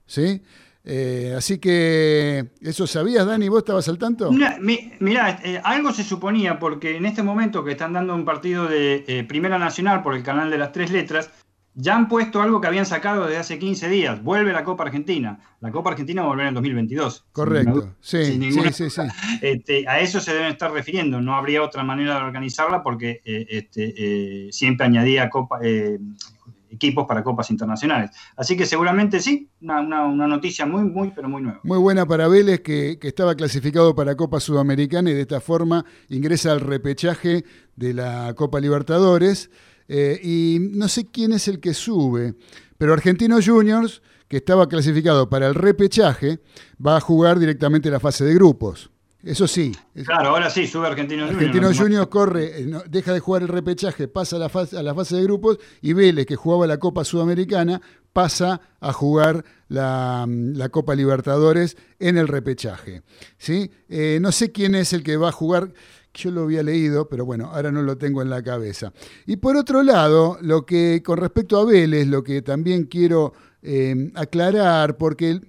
[0.06, 0.44] ¿Sí?
[0.86, 3.48] Eh, así que, ¿eso sabías, Dani?
[3.48, 4.32] ¿Vos estabas al tanto?
[4.32, 9.58] Mirá, algo se suponía, porque en este momento que están dando un partido de Primera
[9.58, 11.32] Nacional por el canal de las tres letras,
[11.76, 14.24] ya han puesto algo que habían sacado desde hace 15 días.
[14.24, 15.40] Vuelve la Copa Argentina.
[15.60, 17.26] La Copa Argentina va a volver en 2022.
[17.32, 17.96] Correcto.
[18.00, 19.02] Sí, sí, sí,
[19.42, 21.20] este, a eso se deben estar refiriendo.
[21.20, 26.00] No habría otra manera de organizarla porque eh, este, eh, siempre añadía copa, eh,
[26.70, 28.12] equipos para copas internacionales.
[28.36, 29.82] Así que seguramente sí, una,
[30.28, 31.60] noticia muy, muy, pero muy nueva.
[31.64, 35.86] Muy buena para Vélez, que, que, estaba clasificado para Copa Sudamericana y de esta forma
[36.10, 39.50] ingresa al repechaje de la Copa Libertadores.
[39.88, 42.36] Eh, y no sé quién es el que sube,
[42.78, 46.40] pero Argentinos Juniors, que estaba clasificado para el repechaje,
[46.86, 48.90] va a jugar directamente la fase de grupos.
[49.24, 49.72] Eso sí.
[50.04, 51.48] Claro, ahora sí, sube Argentinos Juniors.
[51.48, 54.94] Argentinos Juniors corre, eh, deja de jugar el repechaje, pasa a la, fase, a la
[54.94, 60.28] fase de grupos y Vélez, que jugaba la Copa Sudamericana, pasa a jugar la,
[60.72, 63.02] Copa Libertadores en el repechaje.
[63.38, 63.72] ¿sí?
[63.88, 65.74] Eh, no sé quién es el que va a jugar
[66.14, 68.94] yo lo había leído, pero bueno, ahora no lo tengo en la cabeza.
[69.26, 74.12] Y por otro lado, lo que con respecto a Vélez, lo que también quiero eh,
[74.16, 75.42] aclarar, porque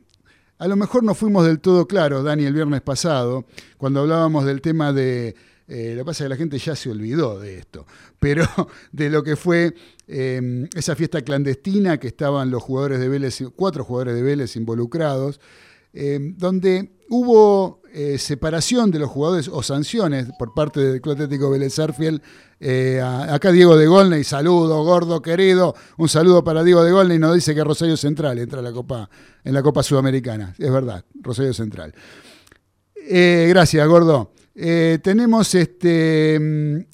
[0.58, 3.44] a lo mejor no fuimos del todo claros, Dani, el viernes pasado,
[3.76, 5.34] cuando hablábamos del tema de...
[5.66, 7.86] Eh, lo que pasa es que la gente ya se olvidó de esto,
[8.18, 8.46] pero
[8.92, 9.74] de lo que fue
[10.06, 15.40] eh, esa fiesta clandestina que estaban los jugadores de Vélez, cuatro jugadores de Vélez involucrados,
[16.36, 21.78] donde hubo eh, separación de los jugadores o sanciones por parte del Club Atlético Vélez
[21.78, 22.22] Arfiel.
[22.58, 25.74] Eh, acá Diego de Golney, saludo, gordo, querido.
[25.96, 27.18] Un saludo para Diego de Golney.
[27.18, 29.08] Nos dice que Rosario Central entra la Copa,
[29.44, 30.54] en la Copa Sudamericana.
[30.58, 31.94] Es verdad, Rosario Central.
[32.96, 34.32] Eh, gracias, gordo.
[34.54, 36.93] tenemos este mm,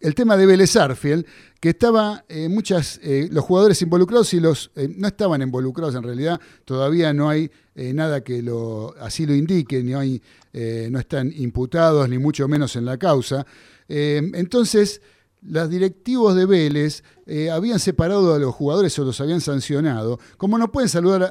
[0.00, 1.26] el tema de Vélez Arfiel,
[1.60, 7.28] que estaba muchas, los jugadores involucrados y los no estaban involucrados en realidad, todavía no
[7.28, 10.20] hay eh, nada que lo, así lo indique, ni hay,
[10.52, 13.46] eh, no están imputados, ni mucho menos en la causa.
[13.88, 15.00] Eh, entonces,
[15.42, 17.04] los directivos de Vélez
[17.52, 20.18] habían separado a los jugadores o los habían sancionado.
[20.36, 21.30] Como no pueden saludar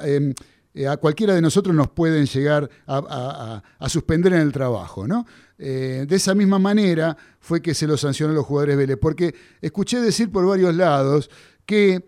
[0.88, 5.26] a cualquiera de nosotros, nos pueden llegar a, suspender en el trabajo, ¿no?
[5.58, 10.00] De esa misma manera fue que se los sancionó a los jugadores Vélez, porque escuché
[10.00, 11.30] decir por varios lados
[11.66, 12.04] que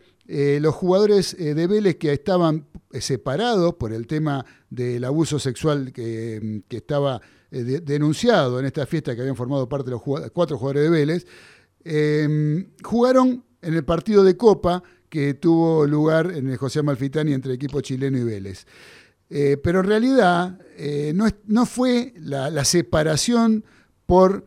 [0.61, 7.21] los jugadores de Vélez que estaban separados por el tema del abuso sexual que, estaba
[7.51, 11.27] eh, denunciado en esta fiesta que habían formado parte de los cuatro jugadores de Vélez,
[11.85, 17.51] em, jugaron en el partido de Copa que tuvo lugar en el José Amalfitani entre
[17.51, 18.67] el equipo chileno y Vélez.
[19.29, 21.13] Eh, pero en realidad eh,
[21.47, 23.65] no, fue la, separación
[24.07, 24.47] por,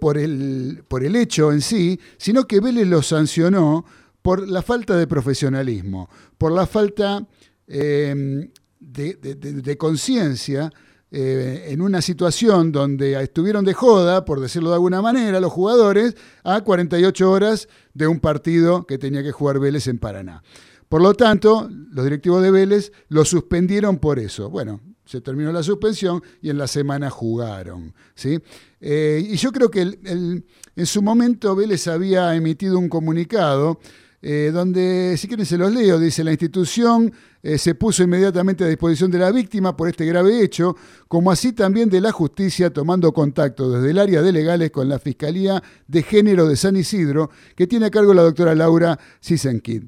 [0.00, 3.84] por, el, por el hecho en sí, sino que Vélez lo sancionó
[4.22, 7.26] por la falta de profesionalismo, por la falta
[7.68, 10.72] Em, de, conciencia
[11.10, 16.16] eh, en una situación donde estuvieron de joda, por decirlo de alguna manera, los jugadores
[16.44, 20.42] a 48 horas de un partido que tenía que jugar Vélez en Paraná.
[20.88, 24.50] Por lo tanto, los directivos de Vélez lo suspendieron por eso.
[24.50, 27.94] Bueno, se terminó la suspensión y en la semana jugaron.
[28.14, 28.38] ¿sí?
[28.80, 33.80] Eh, y yo creo que en su momento Vélez había emitido un comunicado
[34.20, 35.98] eh, donde, si quieren, se los leo.
[35.98, 40.42] Dice: La institución eh, se puso inmediatamente a disposición de la víctima por este grave
[40.42, 44.88] hecho, como así también de la justicia, tomando contacto desde el área de legales con
[44.88, 49.84] la Fiscalía de Género de San Isidro, que tiene a cargo la doctora Laura Sisenkid.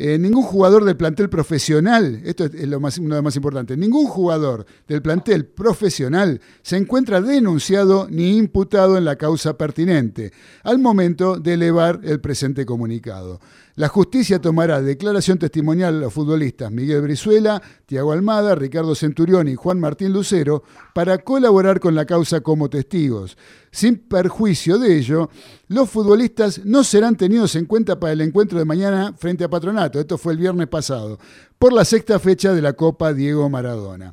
[0.00, 3.76] Eh, ningún jugador del plantel profesional, esto es lo más, uno de lo más importante,
[3.76, 10.32] ningún jugador del plantel profesional se encuentra denunciado ni imputado en la causa pertinente
[10.62, 13.40] al momento de elevar el presente comunicado.
[13.78, 19.54] La justicia tomará declaración testimonial a los futbolistas Miguel Brizuela, Tiago Almada, Ricardo Centurión y
[19.54, 23.38] Juan Martín Lucero para colaborar con la causa como testigos.
[23.70, 25.30] Sin perjuicio de ello,
[25.68, 30.00] los futbolistas no serán tenidos en cuenta para el encuentro de mañana frente a Patronato,
[30.00, 31.16] esto fue el viernes pasado,
[31.56, 34.12] por la sexta fecha de la Copa Diego Maradona.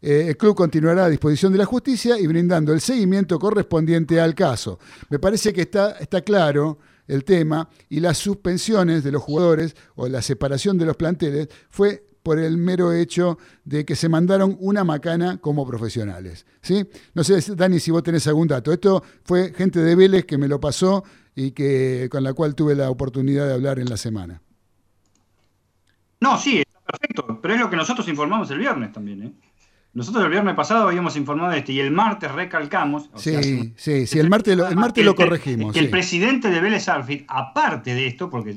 [0.00, 4.34] Eh, el club continuará a disposición de la justicia y brindando el seguimiento correspondiente al
[4.34, 4.78] caso.
[5.10, 10.08] Me parece que está, está claro el tema y las suspensiones de los jugadores o
[10.08, 14.82] la separación de los planteles fue por el mero hecho de que se mandaron una
[14.82, 16.46] macana como profesionales.
[16.62, 16.86] ¿sí?
[17.12, 18.72] No sé, Dani, si vos tenés algún dato.
[18.72, 22.74] Esto fue gente de Vélez que me lo pasó y que, con la cual tuve
[22.74, 24.40] la oportunidad de hablar en la semana.
[26.18, 29.22] No, sí, está perfecto, pero es lo que nosotros informamos el viernes también.
[29.22, 29.32] ¿eh?
[29.94, 33.10] Nosotros el viernes pasado habíamos informado de esto y el martes recalcamos.
[33.14, 35.72] sí, sí, sí, el martes lo, el martes lo corregimos.
[35.72, 38.56] Que, el presidente de Vélez Arfit, aparte de esto, porque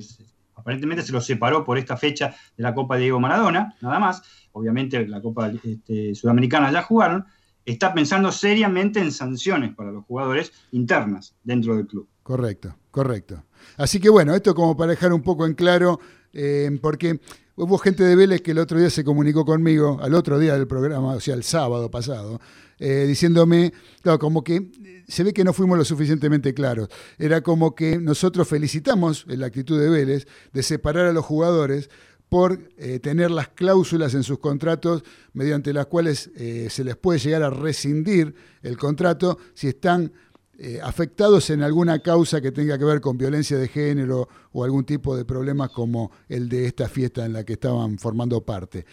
[0.56, 5.08] aparentemente se lo separó por esta fecha de la Copa Diego Maradona, nada más, obviamente
[5.08, 7.26] la Copa este, Sudamericana ya jugaron,
[7.64, 12.08] está pensando seriamente en sanciones para los jugadores internas dentro del club.
[12.24, 13.44] Correcto, correcto.
[13.78, 16.00] Así que bueno, esto como para dejar un poco en claro,
[16.34, 17.20] eh, porque
[17.60, 20.68] Hubo gente de Vélez que el otro día se comunicó conmigo, al otro día del
[20.68, 22.40] programa, o sea, el sábado pasado,
[22.78, 23.74] eh, diciéndome,
[24.20, 24.70] como que
[25.08, 26.88] se ve que no fuimos lo suficientemente claros.
[27.18, 31.90] Era como que nosotros felicitamos en la actitud de Vélez de separar a los jugadores
[32.30, 37.18] por eh, tener las cláusulas en sus contratos mediante las cuales eh, se les puede
[37.18, 40.12] llegar a rescindir el contrato si están
[40.60, 44.86] eh, afectados en alguna causa que tenga que ver con violencia de género o algún
[44.86, 48.84] tipo de problemas como el de esta fiesta en la que estaban formando parte.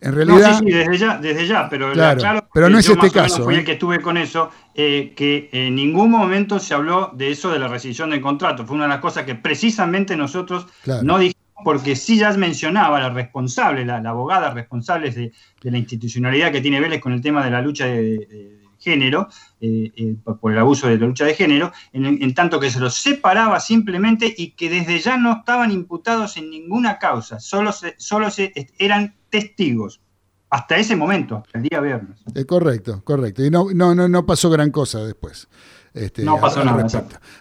[0.00, 0.60] En realidad.
[0.60, 3.42] sí, sí, desde ya, desde ya, pero claro, pero no es este caso.
[3.42, 3.64] Fui el ¿eh?
[3.64, 7.66] que estuve con eso, eh, que en ningún momento se habló de eso de la
[7.66, 8.64] rescisión del contrato.
[8.64, 10.68] Fue una de las cosas que precisamente nosotros
[11.02, 16.60] no dijimos, porque sí ya mencionaba la responsable, la, abogada responsable de, la institucionalidad que
[16.60, 18.55] tiene Vélez con el tema de la lucha de
[18.86, 19.28] género,
[19.60, 22.94] eh, eh, por el abuso de la lucha de género, en, tanto que se los
[22.94, 28.52] separaba simplemente y que desde ya no estaban imputados en ninguna causa, solo, solo se,
[28.78, 30.00] eran testigos.
[30.48, 32.20] Hasta ese momento, hasta el día viernes.
[32.32, 33.44] Eh, correcto, correcto.
[33.44, 35.48] Y no, no, no, pasó gran cosa después.
[35.92, 36.86] Este, no pasó nada.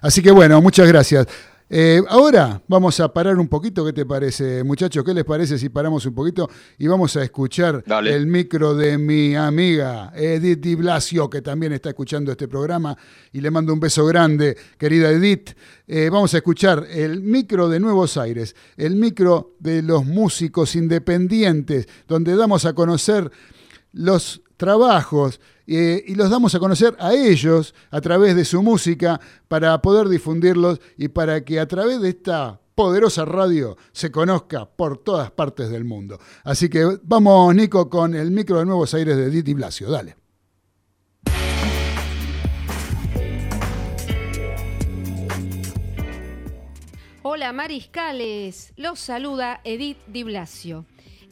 [0.02, 1.28] Así que bueno, muchas gracias.
[1.68, 5.04] Eh, ahora vamos a parar un poquito, ¿qué te parece, muchachos?
[5.04, 6.48] ¿Qué les parece si paramos un poquito
[6.78, 8.14] y vamos a escuchar Dale.
[8.14, 12.96] el micro de mi amiga Edith Di Blasio, que también está escuchando este programa,
[13.34, 15.58] y le mando un beso grande, querida Edith.
[15.88, 21.88] Eh, vamos a escuchar el micro de Nuevos Aires, el micro de los músicos independientes,
[22.08, 23.32] donde damos a conocer
[23.92, 29.20] los trabajos eh, y los damos a conocer a ellos a través de su música
[29.48, 34.98] para poder difundirlos y para que a través de esta poderosa radio se conozca por
[34.98, 36.20] todas partes del mundo.
[36.44, 39.90] Así que vamos, Nico, con el micro de Nuevos Aires de Diti Blasio.
[39.90, 40.18] Dale.
[47.28, 50.86] Hola mariscales, los saluda Edith Di Blasio.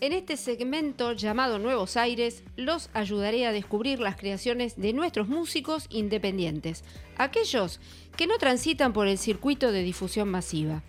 [0.04, 5.86] En este segmento llamado Nuevos Aires, los ayudaré a descubrir las creaciones de nuestros músicos
[5.89, 6.84] independientes,
[7.16, 7.80] aquellos
[8.18, 10.84] que no transitan por el circuito de difusión masiva.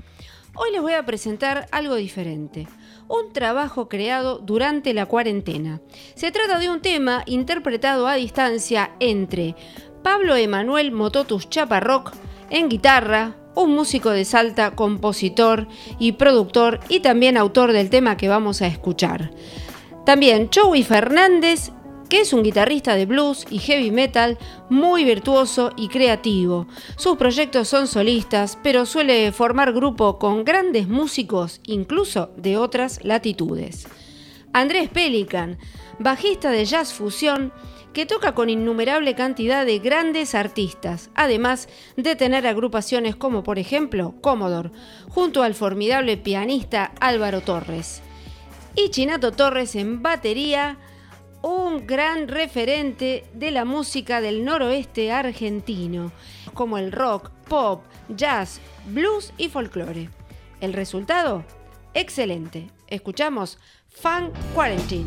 [0.57, 2.66] Hoy les voy a presentar algo diferente,
[3.07, 5.81] un trabajo creado durante la cuarentena.
[6.16, 9.55] Se trata de un tema interpretado a distancia entre
[10.03, 12.11] Pablo Emanuel Mototus Chaparroc
[12.50, 18.29] en guitarra, un músico de Salta, compositor y productor y también autor del tema que
[18.29, 19.31] vamos a escuchar.
[20.05, 21.71] También Joey Fernández,
[22.09, 24.38] que es un guitarrista de blues y heavy metal
[24.69, 26.67] muy virtuoso y creativo.
[26.97, 33.87] Sus proyectos son solistas, pero suele formar grupo con grandes músicos, incluso de otras latitudes.
[34.53, 35.59] Andrés Pelican,
[35.99, 37.53] bajista de jazz fusión,
[37.94, 44.16] que toca con innumerable cantidad de grandes artistas, además de tener agrupaciones como por ejemplo
[44.20, 44.72] Commodore,
[45.09, 48.02] junto al formidable pianista Álvaro Torres.
[48.74, 50.76] Y Chinato Torres en batería,
[51.40, 56.11] un gran referente de la música del noroeste argentino,
[56.52, 60.11] como el rock, pop, jazz, blues y folclore.
[60.61, 61.44] El resultado,
[61.94, 62.70] excelente.
[62.88, 65.07] Escuchamos Fun Quarantine.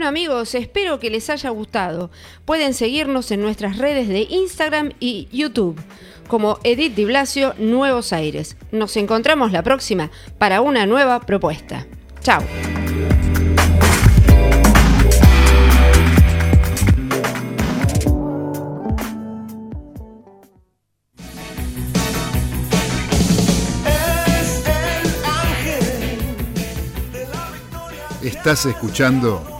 [0.00, 2.10] Bueno amigos, espero que les haya gustado.
[2.46, 5.78] Pueden seguirnos en nuestras redes de Instagram y YouTube
[6.26, 8.56] como Edith Di Blasio Nuevos Aires.
[8.72, 11.86] Nos encontramos la próxima para una nueva propuesta.
[12.22, 12.42] Chao.
[28.22, 29.59] Estás escuchando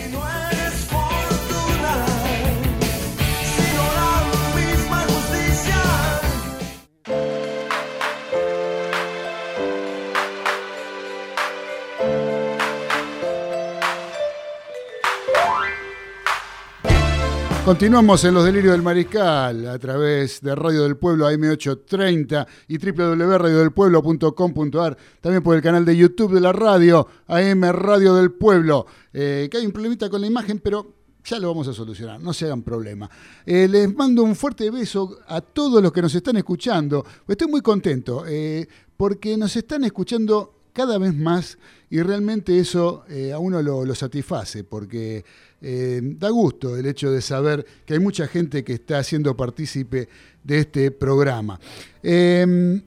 [17.65, 24.97] Continuamos en los delirios del mariscal a través de Radio del Pueblo AM830 y www.radiodelpueblo.com.ar,
[25.21, 29.59] también por el canal de YouTube de la radio AM Radio del Pueblo, eh, que
[29.59, 32.63] hay un problemita con la imagen, pero ya lo vamos a solucionar, no se hagan
[32.63, 33.07] problema.
[33.45, 37.05] Eh, les mando un fuerte beso a todos los que nos están escuchando.
[37.27, 41.57] Estoy muy contento eh, porque nos están escuchando cada vez más
[41.89, 43.03] y realmente eso
[43.33, 45.23] a uno lo, lo satisface porque
[45.63, 50.09] eh, da gusto el hecho de saber que hay mucha gente que está siendo partícipe
[50.43, 51.59] de este programa.
[52.01, 52.81] Em,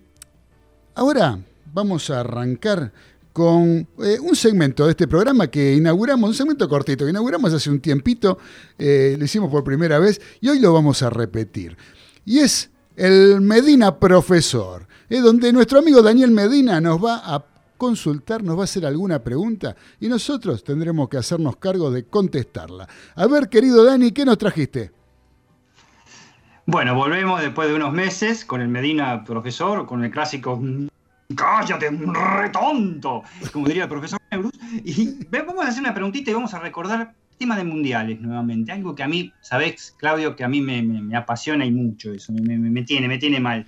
[0.97, 1.39] ahora
[1.73, 2.93] vamos a arrancar
[3.33, 7.71] con eh, un segmento de este programa que inauguramos, un segmento cortito, que inauguramos hace
[7.71, 8.39] un tiempito,
[8.77, 11.77] eh, lo hicimos por primera vez y hoy lo vamos a repetir.
[12.25, 18.43] Y es el Medina Profesor, es donde nuestro amigo Daniel Medina nos va a consultar,
[18.43, 22.89] nos va a hacer alguna pregunta y nosotros tendremos que hacernos cargo de contestarla.
[23.17, 24.91] A ver, querido Dani, ¿qué nos trajiste?
[26.67, 30.61] Bueno, volvemos después de unos meses con el Medina profesor, con el clásico
[31.35, 33.23] cállate, retonto,
[33.53, 34.53] como diría el profesor Neurus.
[34.85, 38.73] Y vamos a hacer una preguntita y vamos a recordar tema de mundiales nuevamente.
[38.73, 42.83] Algo que a mí, sabés, Claudio, que a mí me, apasiona y mucho eso, me,
[42.83, 43.67] tiene, me tiene mal.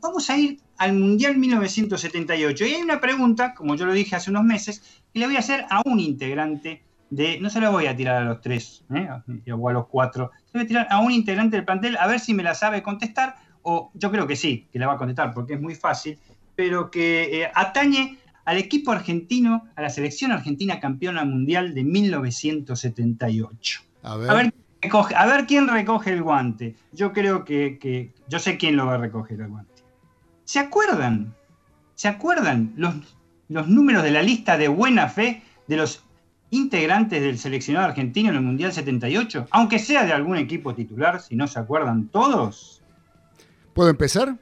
[0.00, 2.64] Vamos a ir al Mundial 1978.
[2.64, 5.40] Y hay una pregunta, como yo lo dije hace unos meses, que le voy a
[5.40, 9.08] hacer a un integrante de, no se la voy a tirar a los tres, ¿eh?
[9.52, 12.06] o a los cuatro, se la voy a tirar a un integrante del plantel a
[12.06, 14.98] ver si me la sabe contestar, o yo creo que sí, que la va a
[14.98, 16.18] contestar porque es muy fácil,
[16.54, 23.82] pero que eh, atañe al equipo argentino, a la selección argentina campeona mundial de 1978.
[24.02, 24.52] A ver.
[25.14, 26.74] A ver, quién recoge el guante.
[26.92, 29.69] Yo creo que, que, yo sé quién lo va a recoger el guante.
[30.50, 31.32] ¿Se acuerdan?
[31.94, 32.92] ¿Se acuerdan los,
[33.48, 36.02] los números de la lista de buena fe de los
[36.50, 39.46] integrantes del seleccionado argentino en el Mundial 78?
[39.52, 42.82] Aunque sea de algún equipo titular, si no se acuerdan todos.
[43.74, 44.38] ¿Puedo empezar?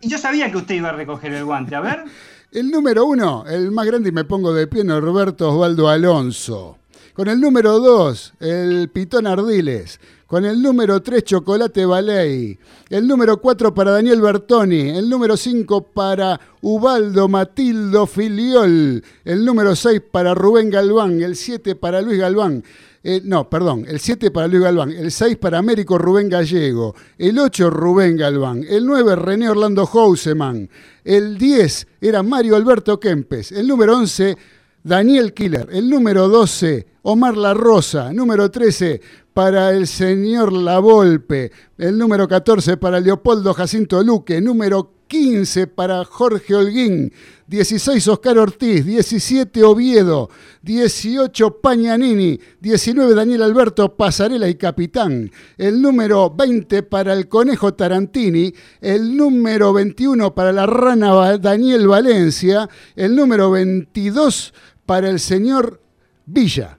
[0.00, 1.74] Y yo sabía que usted iba a recoger el guante.
[1.74, 2.04] A ver.
[2.52, 6.78] el número uno, el más grande y me pongo de pie, no, Roberto Osvaldo Alonso.
[7.14, 10.00] Con el número dos, el Pitón Ardiles.
[10.26, 12.58] Con el número 3, Chocolate Ballet.
[12.90, 14.88] El número 4 para Daniel Bertoni.
[14.88, 19.04] El número 5 para Ubaldo Matildo Filiol.
[19.24, 21.22] El número 6 para Rubén Galván.
[21.22, 22.64] El 7 para Luis Galván.
[23.04, 27.38] Eh, no, perdón, el 7 para Luis Galván, el 6 para Américo Rubén Gallego, el
[27.38, 30.70] 8 Rubén Galván, el 9 René Orlando Houseman,
[31.04, 34.38] el 10 era Mario Alberto Kempes, el número 11
[34.84, 39.00] Daniel Killer, el número 12 Omar La Rosa, número 13
[39.32, 46.04] para el señor La Volpe, el número 14 para Leopoldo Jacinto Luque, número 15 para
[46.04, 47.12] Jorge Holguín,
[47.46, 50.28] 16 Oscar Ortiz, 17 Oviedo,
[50.62, 58.52] 18 Pañanini, 19 Daniel Alberto Pasarela y Capitán, el número 20 para el Conejo Tarantini,
[58.80, 64.52] el número 21 para la Rana Daniel Valencia, el número 22
[64.86, 65.80] para el señor
[66.26, 66.78] Villa.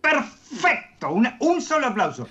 [0.00, 2.28] Perfecto un solo aplauso.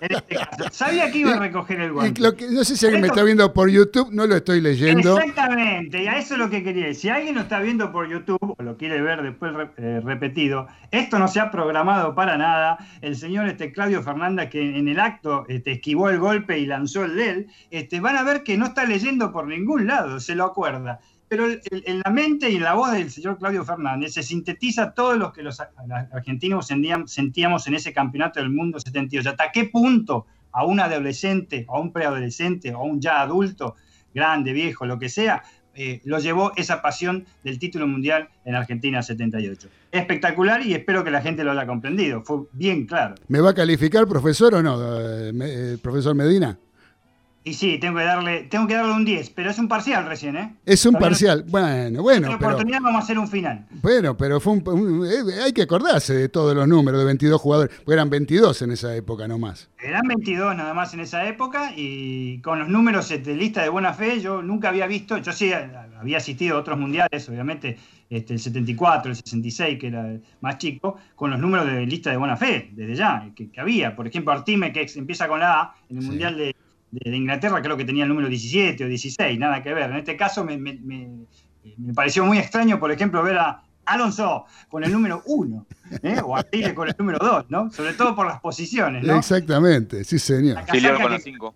[0.00, 0.38] Este
[0.70, 2.20] Sabía que iba a recoger el guante.
[2.20, 5.18] no sé si alguien me está viendo por YouTube, no lo estoy leyendo.
[5.18, 7.02] Exactamente, y a eso es lo que quería decir.
[7.02, 11.18] Si alguien lo está viendo por YouTube o lo quiere ver después eh, repetido, esto
[11.18, 12.78] no se ha programado para nada.
[13.02, 17.04] El señor este, Claudio Fernández, que en el acto este, esquivó el golpe y lanzó
[17.04, 20.34] el de él, este, van a ver que no está leyendo por ningún lado, se
[20.34, 21.00] lo acuerda
[21.32, 25.16] pero en la mente y en la voz del señor Claudio Fernández se sintetiza todo
[25.16, 25.62] lo que los
[26.12, 26.68] argentinos
[27.06, 29.30] sentíamos en ese campeonato del mundo 78.
[29.30, 33.76] ¿Hasta qué punto a un adolescente, a un preadolescente, a un ya adulto,
[34.14, 35.42] grande, viejo, lo que sea,
[35.74, 39.68] eh, lo llevó esa pasión del título mundial en Argentina 78.
[39.90, 42.22] Espectacular y espero que la gente lo haya comprendido.
[42.24, 43.14] Fue bien claro.
[43.28, 46.58] ¿Me va a calificar, profesor, o no, eh, eh, profesor Medina?
[47.44, 50.36] Y sí, tengo que darle, tengo que darle un 10, pero es un parcial recién,
[50.36, 50.54] ¿eh?
[50.64, 52.28] Es un parcial, bueno, bueno.
[52.28, 53.66] En oportunidad vamos a hacer un final.
[53.82, 57.76] Bueno, pero fue un, eh, hay que acordarse de todos los números de 22 jugadores,
[57.78, 59.68] porque eran 22 en esa época nomás.
[59.80, 63.92] Eran 22 nada más en esa época y con los números de lista de buena
[63.92, 67.76] fe yo nunca había visto, yo sí había asistido a otros mundiales, obviamente,
[68.08, 72.18] este, el 74, el 66, que era más chico, con los números de lista de
[72.18, 73.96] buena fe, desde ya, que, había.
[73.96, 76.54] Por ejemplo, Artime, que empieza con la A, en el Mundial de
[76.92, 79.90] de, Inglaterra creo que tenía el número 17 o 16, nada que ver.
[79.90, 80.58] En este caso me,
[81.94, 85.66] pareció muy extraño, por ejemplo, ver a Alonso con el número 1,
[86.02, 86.20] ¿eh?
[86.24, 87.72] o a Tigre con el número 2, ¿no?
[87.72, 89.16] Sobre todo por las posiciones, ¿no?
[89.16, 90.64] Exactamente, sí señor.
[90.70, 91.54] Pidió con la 5.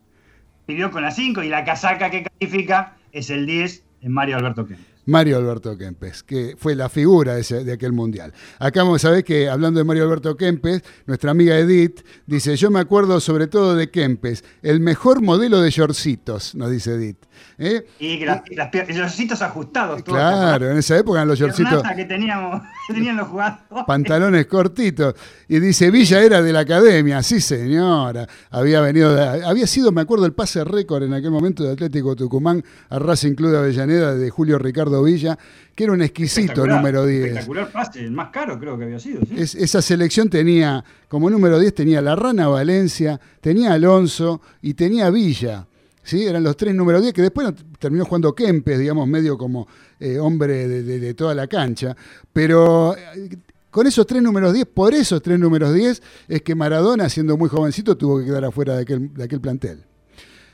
[0.66, 4.66] Pidió con la 5 y la casaca que califica es el 10 en Mario Alberto
[4.66, 4.95] Kempes.
[5.06, 8.32] Mario Alberto Kempes, que fue la figura de, ese- de aquel mundial.
[8.58, 12.70] Acá vamos a ver que, hablando de Mario Alberto Kempes, nuestra amiga Edith dice: Yo
[12.70, 17.18] me acuerdo sobre todo de Kempes, el mejor modelo de shortcitos, nos dice Edith.
[17.58, 17.86] ¿Eh?
[17.98, 20.02] Y las, y las y los ositos ajustados.
[20.02, 23.62] Claro, en esa época eran los la piernaza que teníamos, que tenían los jugadores.
[23.86, 25.14] pantalones cortitos.
[25.48, 27.22] Y dice, Villa era de la academia.
[27.22, 28.26] Sí, señora.
[28.50, 32.14] Había venido, de- había sido, me acuerdo, el pase récord en aquel momento de Atlético
[32.16, 35.38] Tucumán a Racing Club de Avellaneda de Julio Ricardo Villa,
[35.74, 37.24] que era un exquisito número 10.
[37.26, 39.20] Espectacular pase, el más caro creo que había sido.
[39.22, 39.34] ¿sí?
[39.36, 45.10] Es- esa selección tenía, como número 10, tenía la Rana Valencia, tenía Alonso y tenía
[45.10, 45.66] Villa.
[46.06, 46.24] ¿Sí?
[46.24, 49.68] Eran los tres números 10 que después terminó jugando Kempes, digamos, medio como
[50.00, 51.94] eh, hombre de, de- de toda la cancha.
[52.32, 53.36] Pero eh,
[53.70, 57.48] con esos tres números 10, por esos tres números 10, es que Maradona, siendo muy
[57.50, 59.84] jovencito, tuvo que quedar afuera de aquel, de aquel plantel.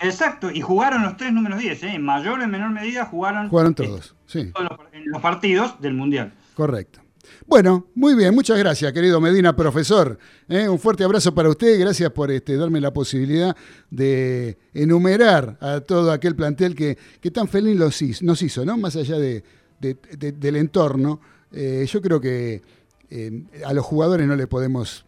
[0.01, 1.89] Exacto, y jugaron los tres números 10, ¿eh?
[1.95, 4.51] en mayor o en menor medida jugaron, Jugaron eh, todos, sí.
[4.53, 6.33] todos los, en los partidos del Mundial.
[6.55, 6.99] Correcto.
[7.47, 10.19] Bueno, muy bien, muchas gracias, querido Medina, profesor.
[10.49, 10.69] ¿eh?
[10.69, 13.57] Un fuerte abrazo para usted, gracias por este, darme la posibilidad
[13.91, 17.77] de enumerar a todo aquel plantel que, que tan feliz
[18.23, 18.77] nos hizo, ¿no?
[18.79, 19.43] Más allá de,
[19.81, 21.21] de- de- del entorno,
[21.53, 22.63] eh, yo creo que
[23.67, 25.05] a los jugadores no le podemos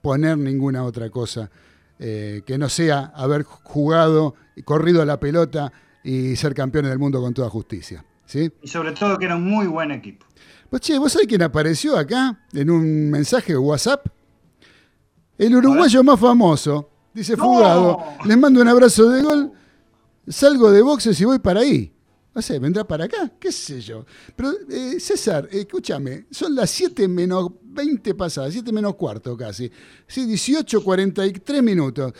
[0.00, 1.50] poner ninguna otra cosa
[1.98, 5.72] eh, que no sea haber jugado, corrido la pelota
[6.04, 8.04] y ser campeones del mundo con toda justicia.
[8.28, 8.52] ¿Sí?
[8.62, 10.26] Y sobre todo que era un muy buen equipo.
[10.70, 14.06] Pues che, ¿vos sabés quién apareció acá en un mensaje de WhatsApp?
[15.38, 16.90] El uruguayo más famoso.
[17.14, 17.44] Dice ¡No!
[17.44, 17.98] Fugado.
[18.26, 19.52] Les mando un abrazo de gol.
[20.28, 21.92] Salgo de boxes y voy para ahí.
[22.34, 23.32] No sé, ¿vendrá para acá?
[23.40, 24.04] ¿Qué sé yo?
[24.36, 29.70] Pero, eh, César, escúchame, son las 7 menos 20 pasadas, 7 menos cuarto casi.
[30.06, 32.12] Sí, 18, 43 minutos.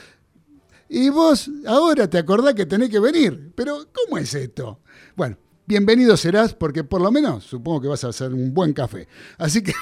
[0.89, 3.53] Y vos ahora te acordás que tenés que venir.
[3.55, 4.81] Pero, ¿cómo es esto?
[5.15, 5.37] Bueno,
[5.69, 9.07] bienvenido serás porque por lo menos supongo que vas a hacer un buen café.
[9.37, 9.75] Así que...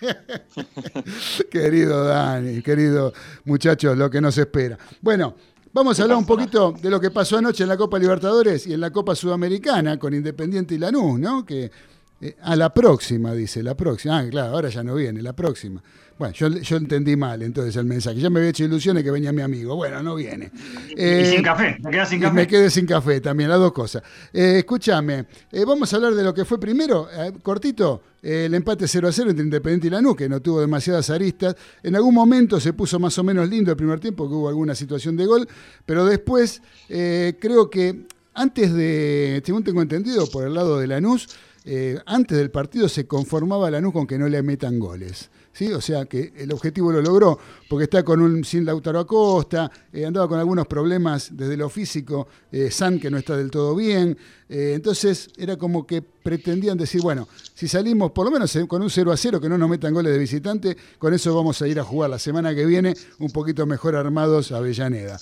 [1.50, 3.12] querido Dani, querido
[3.44, 4.78] muchachos, lo que nos espera.
[5.02, 5.34] Bueno,
[5.74, 8.72] vamos a hablar un poquito de lo que pasó anoche en la Copa Libertadores y
[8.72, 11.44] en la Copa Sudamericana con Independiente y Lanús, ¿no?
[11.44, 11.70] Que
[12.20, 14.18] eh, a la próxima, dice, la próxima.
[14.18, 15.82] Ah, claro, ahora ya no viene, la próxima.
[16.18, 18.20] Bueno, yo, yo entendí mal entonces el mensaje.
[18.20, 19.74] Ya me había hecho ilusiones que venía mi amigo.
[19.74, 20.52] Bueno, no viene.
[20.90, 22.34] y Eh, sin café, me quedás sin y café.
[22.34, 24.02] me quedé sin café también, las dos cosas.
[24.30, 28.54] Eh, escúchame, eh, vamos a hablar de lo que fue primero, eh, cortito, eh, el
[28.54, 31.56] empate 0 a 0 entre Independiente y Lanús, que no tuvo demasiadas aristas.
[31.82, 34.74] En algún momento se puso más o menos lindo el primer tiempo, que hubo alguna
[34.74, 35.48] situación de gol,
[35.86, 36.60] pero después
[36.90, 38.04] eh, creo que
[38.34, 41.28] antes de, según tengo entendido, por el lado de Lanús,
[41.64, 45.30] eh, antes del partido se conformaba Lanús con que no le metan goles.
[45.52, 45.72] ¿sí?
[45.72, 47.38] O sea que el objetivo lo logró,
[47.68, 52.28] porque está con un sin Lautaro Acosta, eh, andaba con algunos problemas desde lo físico,
[52.50, 54.16] eh, San que no está del todo bien.
[54.48, 58.90] eh, entonces era como que pretendían decir, bueno, si salimos por lo menos con un
[58.90, 61.78] 0 a 0, que no nos metan goles de visitante, con eso vamos a ir
[61.78, 65.18] a jugar la semana que viene un poquito mejor armados a Avellaneda.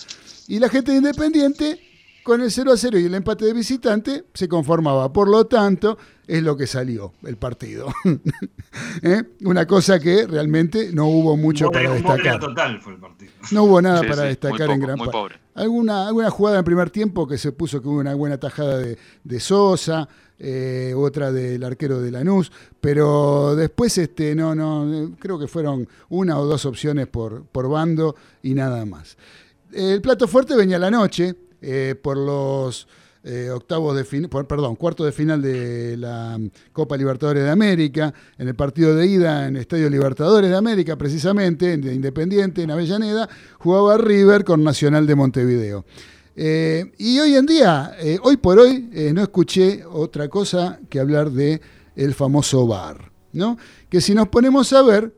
[0.46, 1.87] Y la gente de Independiente
[2.28, 5.10] con el 0 a 0 y el empate de visitante se conformaba.
[5.10, 7.88] Por lo tanto, es lo que salió el partido.
[9.02, 9.22] ¿Eh?
[9.44, 12.38] Una cosa que realmente no hubo mucho para destacar.
[12.38, 13.32] total fue el partido.
[13.50, 15.40] No hubo nada Sí, para sí, destacar muy poco, en gran parte.
[15.54, 18.76] Alguna, alguna jugada en el primer tiempo que se puso que hubo una buena tajada
[18.76, 20.06] de, de Sosa,
[20.38, 26.38] eh, otra del arquero de Lanús, pero después este, no, no, creo que fueron una
[26.38, 29.16] o dos opciones por, por bando y nada más.
[29.72, 32.86] El plato fuerte venía la noche eh, por los
[33.24, 38.14] eh, octavos de fin- perdón, cuartos de final de la mm, Copa Libertadores de América,
[38.38, 42.70] en el partido de ida en el Estadio Libertadores de América, precisamente, de Independiente, en
[42.70, 43.28] Avellaneda,
[43.58, 45.84] jugaba River con Nacional de Montevideo.
[46.36, 51.32] Eh, y hoy en día, eh, hoy por hoy, no escuché otra cosa que hablar
[51.32, 51.60] de
[51.96, 53.58] el famoso VAR, ¿no?
[53.88, 55.12] Que si nos ponemos a ver,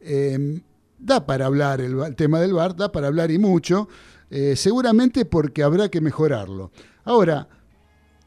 [0.00, 0.60] eh,
[1.00, 3.88] da para hablar el, el tema del VAR, da para hablar y mucho,
[4.34, 6.70] eh, seguramente porque habrá que mejorarlo.
[7.04, 7.46] Ahora,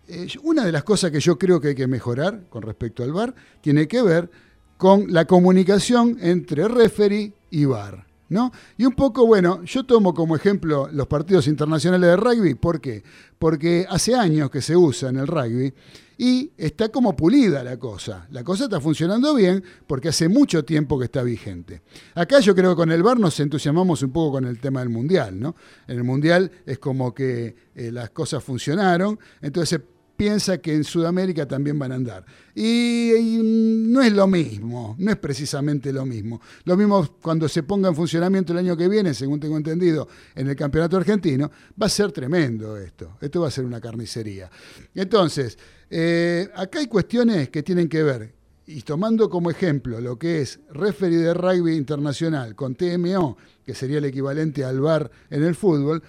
[0.07, 3.11] eh, una de las cosas que yo creo que hay que mejorar con respecto al
[3.11, 4.29] VAR tiene que ver
[4.77, 8.05] con la comunicación entre referee y VAR.
[8.29, 8.51] ¿No?
[8.77, 12.53] Y un poco, bueno, yo tomo como ejemplo los partidos internacionales de rugby.
[12.53, 13.03] ¿Por qué?
[13.39, 15.73] Porque hace años que se usa en el rugby
[16.17, 18.27] y está como pulida la cosa.
[18.31, 21.81] La cosa está funcionando bien porque hace mucho tiempo que está vigente.
[22.13, 24.89] Acá yo creo que con el VAR nos entusiasmamos un poco con el tema del
[24.89, 25.55] Mundial, ¿no?
[25.87, 29.81] En el Mundial es como que eh, las cosas funcionaron, entonces
[30.15, 32.25] piensa que en Sudamérica también van a andar.
[32.53, 36.41] Y, no es lo mismo, no es precisamente lo mismo.
[36.63, 40.47] Lo mismo cuando se ponga en funcionamiento el año que viene, según tengo entendido, en
[40.47, 41.51] el campeonato argentino,
[41.81, 43.17] va a ser tremendo esto.
[43.21, 44.49] Esto va a ser una carnicería.
[44.93, 45.57] Entonces,
[45.89, 48.33] eh, acá hay cuestiones que tienen que ver,
[48.67, 53.99] y tomando como ejemplo lo que es referee de rugby internacional con TMO, que sería
[53.99, 56.01] el equivalente al VAR en el fútbol,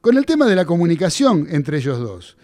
[0.00, 2.36] con el tema de la comunicación entre ellos dos.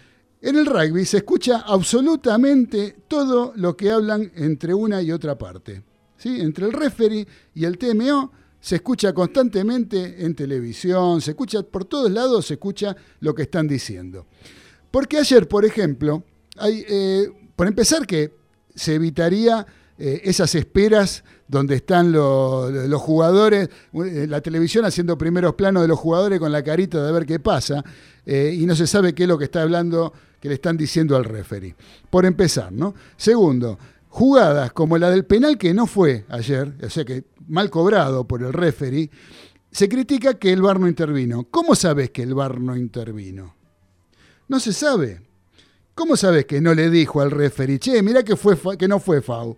[0.43, 5.83] En el rugby se escucha absolutamente todo lo que hablan entre una y otra parte.
[6.17, 6.41] ¿sí?
[6.41, 7.25] Entre el referee
[7.55, 8.29] y el TMO
[8.59, 13.67] se escucha constantemente en televisión, se escucha por todos lados, se escucha lo que están
[13.67, 14.25] diciendo.
[14.91, 16.23] Porque ayer, por ejemplo,
[16.57, 18.35] hay, eh, por empezar que
[18.75, 19.65] se evitaría
[19.97, 25.87] eh, esas esperas donde están lo- los jugadores, eh, la televisión haciendo primeros planos de
[25.87, 27.83] los jugadores con la carita de ver qué pasa,
[28.25, 30.13] y no se sabe qué es lo que está hablando,
[30.43, 31.73] que le están diciendo al referee.
[32.09, 32.93] Por empezar, ¿no?
[33.15, 33.79] Segundo,
[34.09, 38.43] jugadas como la del penal que no fue ayer, o sea que mal cobrado por
[38.43, 39.09] el referee,
[39.71, 41.47] se critica que el VAR no intervino.
[41.49, 43.55] ¿Cómo sabes que el VAR no intervino?
[44.49, 45.21] No se sabe.
[45.95, 49.21] ¿Cómo sabes que no le dijo al referee, che, mirá que, fue que no fue
[49.21, 49.55] FAU?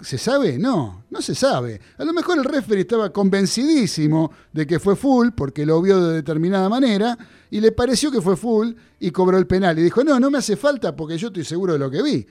[0.00, 0.58] ¿Se sabe?
[0.58, 1.80] No, no se sabe.
[1.98, 6.14] A lo mejor el referee estaba convencidísimo de que fue full porque lo vio de
[6.14, 7.18] determinada manera
[7.50, 9.76] y le pareció que fue full y cobró el penal.
[9.78, 12.26] Y dijo, no, no me hace falta porque yo estoy seguro de lo que vi.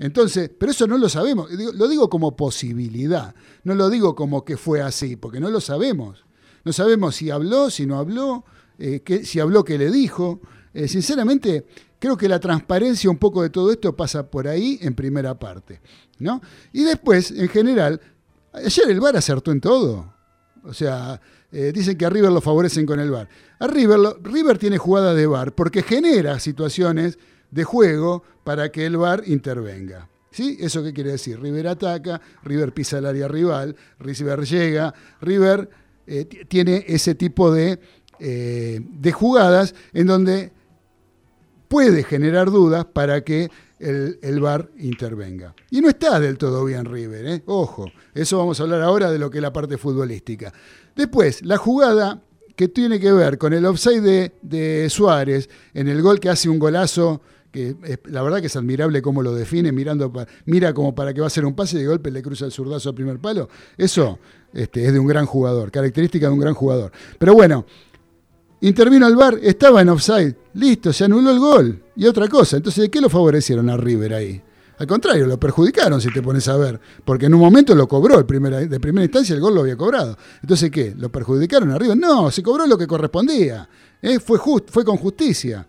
[0.00, 1.48] Entonces, pero eso no lo sabemos.
[1.52, 3.34] Lo digo como posibilidad.
[3.62, 6.24] No lo digo como que fue así, porque no lo sabemos.
[6.64, 8.44] No sabemos si habló, si no habló,
[8.78, 10.40] eh, qué- si habló, qué le dijo.
[10.74, 11.66] Eh, sinceramente,
[12.02, 15.80] creo que la transparencia un poco de todo esto pasa por ahí en primera parte.
[16.18, 16.42] ¿no?
[16.72, 18.00] Y después, en general,
[18.52, 20.12] ayer el VAR acertó en todo.
[20.64, 21.20] O sea,
[21.52, 23.28] eh, dicen que a River lo favorecen con el VAR.
[23.60, 27.20] A River, River tiene jugada de VAR porque genera situaciones
[27.52, 30.08] de juego para que el VAR intervenga.
[30.32, 30.56] ¿Sí?
[30.58, 31.38] ¿Eso qué quiere decir?
[31.38, 35.70] River ataca, River pisa el área rival, River llega, River
[36.08, 37.78] eh, tiene ese tipo de,
[38.18, 40.52] eh, de jugadas en donde
[41.72, 45.54] puede generar dudas para que el, el VAR intervenga.
[45.70, 47.42] Y no está del todo bien River, ¿eh?
[47.46, 50.52] ojo, eso vamos a hablar ahora de lo que es la parte futbolística.
[50.94, 52.20] Después, la jugada
[52.56, 56.58] que tiene que ver con el offside de, Suárez en el gol que hace un
[56.58, 60.12] golazo que la verdad que es admirable cómo lo define, mirando
[60.44, 62.90] mira como para que va a hacer un pase de golpe le cruza el zurdazo
[62.90, 63.48] al primer palo.
[63.78, 64.18] Eso
[64.52, 66.92] este, es de un gran jugador, característica de un gran jugador.
[67.18, 67.64] Pero bueno,
[68.62, 71.82] intervino el VAR, estaba en offside, listo, se anuló el gol.
[71.94, 74.42] Y otra cosa, entonces, ¿de qué lo favorecieron a River ahí?
[74.78, 78.18] Al contrario, lo perjudicaron si te pones a ver, porque en un momento lo cobró,
[78.18, 80.16] el de primera instancia el gol lo había cobrado.
[80.40, 80.94] Entonces, ¿qué?
[80.96, 81.96] ¿Lo perjudicaron a River?
[81.96, 83.68] No, se cobró lo que correspondía,
[84.00, 84.18] ¿eh?
[84.18, 85.66] fue, fue con justicia.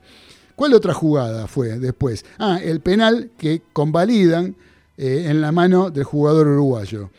[0.56, 2.26] ¿Cuál otra jugada fue después?
[2.39, 4.56] Ah, el penal que convalidan
[4.98, 7.10] eh, en la mano del jugador uruguayo.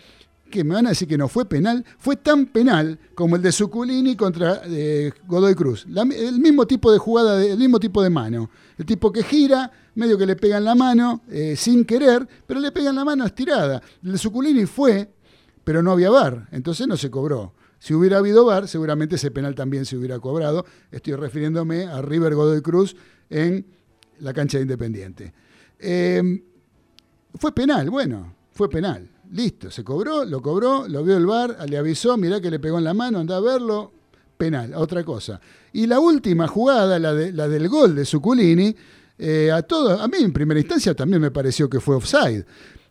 [0.55, 1.85] ¿Qué me van a decir que no fue penal?
[1.99, 5.85] Fue tan penal como el de Zuculini contra eh, Godoy Cruz.
[5.85, 8.49] El mismo tipo de jugada, el mismo tipo de mano.
[8.79, 12.71] El tipo que gira, medio que le pegan la mano, eh, sin querer, pero le
[12.71, 13.83] pegan la mano estirada.
[14.05, 15.13] El de Zuculini fue,
[15.65, 17.53] pero no había VAR, entonces no se cobró.
[17.81, 20.65] Si hubiera habido VAR, seguramente ese penal también se hubiera cobrado.
[20.93, 22.95] Estoy refiriéndome a River Godoy Cruz
[23.29, 23.67] en
[24.21, 25.35] la cancha de Independiente.
[25.81, 26.45] Eh,
[27.41, 29.11] fue penal, bueno, fue penal.
[29.35, 32.79] Listo, se cobró, lo cobró, lo vio el VAR, le avisó, mirá que le pegó
[32.79, 33.91] en la mano, anda a verlo,
[34.37, 35.41] penal, otra cosa.
[35.73, 38.77] Y la última jugada, la, de- la del gol de Zuculini,
[39.19, 42.45] eh, a todo, a mí en primera instancia también me pareció que fue offside.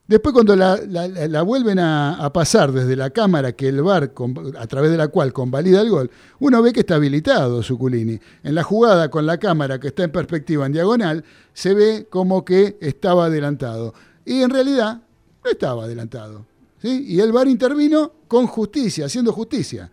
[0.05, 4.11] Después cuando la, vuelven a, pasar desde la cámara que el VAR,
[4.59, 8.19] a través de la cual convalida el gol, uno ve que está habilitado Zuculini.
[8.43, 11.23] En la jugada con la cámara que está en perspectiva en diagonal,
[11.53, 13.93] se ve como que estaba adelantado.
[14.25, 15.03] Y en realidad
[15.43, 16.45] no estaba adelantado.
[16.81, 17.05] ¿sí?
[17.07, 19.91] Y el VAR intervino con justicia, haciendo justicia.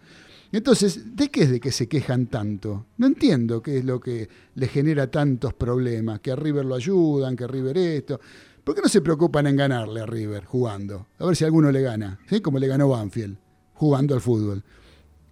[0.53, 2.86] Entonces, ¿de qué es de que se quejan tanto?
[2.96, 7.36] No entiendo qué es lo que le genera tantos problemas, que a River lo ayudan,
[7.36, 8.20] que a River esto.
[8.64, 11.07] ¿Por qué no se preocupan en ganarle a River jugando?
[11.18, 12.40] A ver si alguno le gana, ¿sí?
[12.40, 13.36] como le ganó Banfield,
[13.74, 14.64] jugando al fútbol.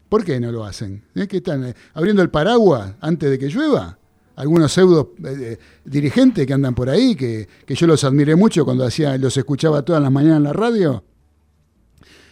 [0.08, 1.04] ¿Por qué no lo hacen?
[1.14, 1.26] ¿Eh?
[1.26, 3.97] ¿Qué están abriendo el paraguas antes de que llueva?
[4.38, 8.64] Algunos pseudo eh, eh, dirigentes que andan por ahí, que, que yo los admiré mucho
[8.64, 11.02] cuando hacía, los escuchaba todas las mañanas en la radio.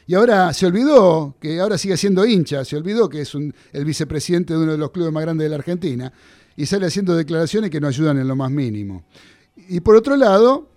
[0.06, 4.54] Y ahora se olvidó que ahora sigue siendo hincha, se olvidó que es el vicepresidente
[4.54, 6.12] de uno de los clubes más grandes de la Argentina
[6.54, 9.02] y sale haciendo declaraciones que no ayudan en lo más mínimo.
[9.68, 10.68] Y por otro lado,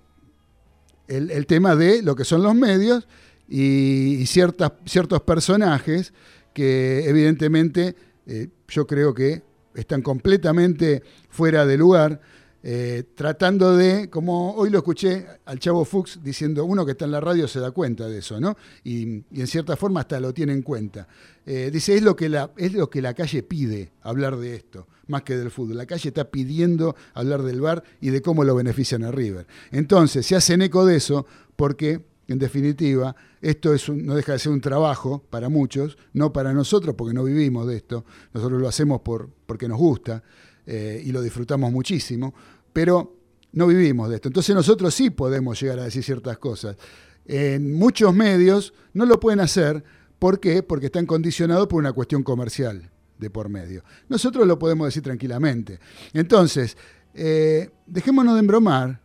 [1.07, 3.07] el, el tema de lo que son los medios
[3.47, 6.11] y, y ciertas, ciertos personajes
[6.55, 9.43] que evidentemente eh, yo creo que
[9.79, 12.21] están completamente fuera de lugar.
[12.61, 17.11] eh, tratando de, como hoy lo escuché al Chavo Fuchs diciendo, uno que está en
[17.11, 18.57] la radio se da cuenta de eso, ¿no?
[18.83, 21.07] Y, en cierta forma hasta lo tiene en cuenta.
[21.45, 24.87] Eh, dice, es lo, que la, es lo que la calle pide, hablar de esto,
[25.07, 25.77] más que del fútbol.
[25.77, 29.47] La calle está pidiendo hablar del bar y de cómo lo benefician a River.
[29.71, 31.25] Entonces, se hacen eco de eso
[31.55, 32.01] porque,
[32.33, 36.95] en definitiva, esto es no deja de ser un trabajo para muchos, no para nosotros
[36.95, 40.23] porque no vivimos de esto, nosotros lo hacemos por, porque nos gusta
[40.65, 42.33] eh, y lo disfrutamos muchísimo,
[42.71, 43.15] pero
[43.53, 44.29] no vivimos de esto.
[44.29, 46.77] Entonces nosotros sí podemos llegar a decir ciertas cosas.
[47.25, 49.83] En muchos medios no lo pueden hacer,
[50.19, 50.63] ¿por qué?
[50.63, 53.83] Porque están condicionados por una cuestión comercial de por medio.
[54.07, 55.79] Nosotros lo podemos decir tranquilamente.
[56.13, 56.77] Entonces,
[57.13, 59.01] eh, dejémonos de embromar,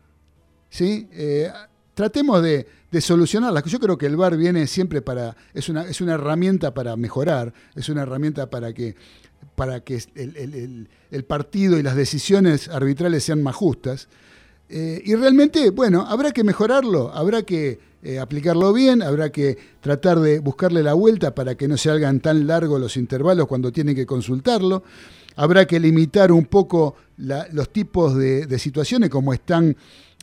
[0.68, 1.08] ¿sí?
[1.12, 1.50] Eh,
[1.94, 3.64] tratemos de, de solucionarlas.
[3.64, 7.52] Yo creo que el VAR viene siempre para, es una, es una herramienta para mejorar,
[7.74, 8.94] es una herramienta para que,
[9.56, 14.06] para que el, partido y las decisiones arbitrales sean más justas.
[14.68, 20.20] Eh, y realmente, bueno, habrá que mejorarlo, habrá que eh, aplicarlo bien, habrá que tratar
[20.20, 23.96] de buscarle la vuelta para que no se hagan tan largos los intervalos cuando tienen
[23.96, 24.84] que consultarlo.
[25.34, 29.76] Habrá que limitar un poco los tipos de, de situaciones como están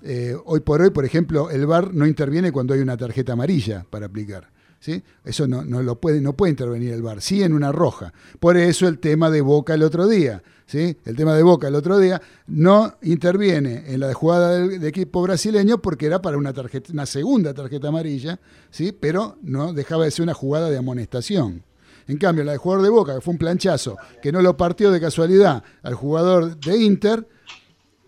[0.04, 0.90] eh, hoy por hoy.
[0.90, 4.50] Por ejemplo, el VAR no interviene cuando hay una tarjeta amarilla para aplicar.
[4.80, 5.02] ¿sí?
[5.24, 8.14] Eso no, no lo puede, no puede intervenir el VAR, sí en una roja.
[8.40, 10.44] Por eso el tema de Boca el otro día.
[10.66, 10.98] ¿sí?
[11.06, 15.82] El tema de Boca el otro día no interviene en la jugada del, equipo brasileño
[15.82, 18.40] porque era para una, tarjeta, una segunda tarjeta amarilla,
[18.70, 18.92] ¿sí?
[18.92, 21.64] pero no dejaba de ser una jugada de amonestación.
[22.08, 24.92] En cambio, la del jugador de Boca, que fue un planchazo, que no lo partió
[24.92, 27.28] de casualidad al jugador de Inter,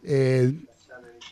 [0.03, 0.53] eh,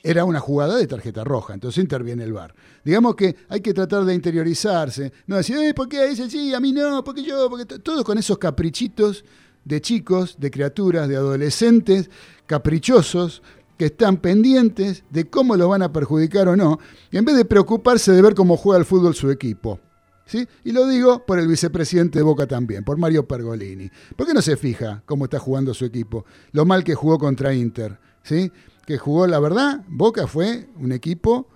[0.03, 2.53] era una jugada de tarjeta roja, entonces interviene el VAR.
[2.83, 6.53] Digamos que hay que tratar de interiorizarse, no decir, eh, ¿por qué a ese sí,
[6.53, 7.03] a mí no?
[7.03, 7.49] ¿Por qué yo?
[7.49, 7.79] Porque t-".
[7.79, 9.23] todos con esos caprichitos
[9.63, 12.09] de chicos, de criaturas, de adolescentes,
[12.47, 13.43] caprichosos,
[13.77, 16.79] que están pendientes de cómo lo van a perjudicar o no,
[17.11, 19.79] en vez de preocuparse de ver cómo juega el fútbol su equipo.
[20.25, 20.47] ¿Sí?
[20.63, 23.89] Y lo digo por el vicepresidente de Boca también, por Mario Pergolini.
[24.15, 26.25] ¿Por qué no se fija cómo está jugando su equipo?
[26.53, 27.99] Lo mal que jugó contra Inter.
[28.23, 28.51] ¿sí?
[28.85, 31.47] Que jugó, la verdad, Boca fue un equipo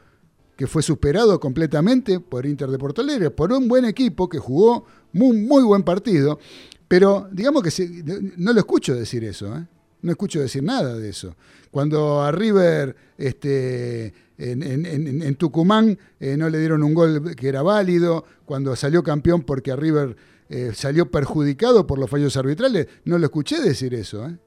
[0.56, 4.86] que fue superado completamente por Inter de Porto Alegre, por un buen equipo que jugó
[5.12, 6.40] muy, muy buen partido,
[6.88, 8.04] pero digamos que
[8.38, 9.66] no lo escucho decir eso, ¿eh?
[10.02, 11.36] no escucho decir nada de eso.
[11.72, 18.24] Cuando a River este, en Tucumán eh, no le dieron un gol que era válido,
[18.46, 20.16] cuando salió campeón porque a River
[20.48, 24.28] eh, salió perjudicado por los fallos arbitrales, no lo escuché decir eso.
[24.28, 24.38] ¿eh?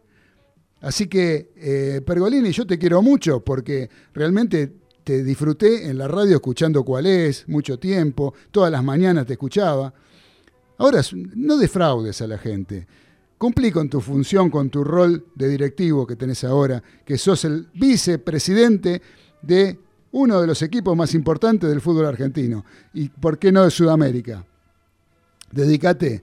[0.81, 4.72] Así que, eh, Pergolini, yo te quiero mucho porque realmente
[5.03, 9.93] te disfruté en la radio escuchando cuál es, mucho tiempo, todas las mañanas te escuchaba.
[10.76, 11.01] Ahora,
[11.35, 12.87] no defraudes a la gente.
[13.37, 17.68] Cumplí con tu función, con tu rol de directivo que tenés ahora, que sos el
[17.74, 19.01] vicepresidente
[19.43, 19.79] de
[20.12, 22.64] uno de los equipos más importantes del fútbol argentino.
[22.95, 24.45] Y por qué no de Sudamérica.
[25.51, 26.22] Dedícate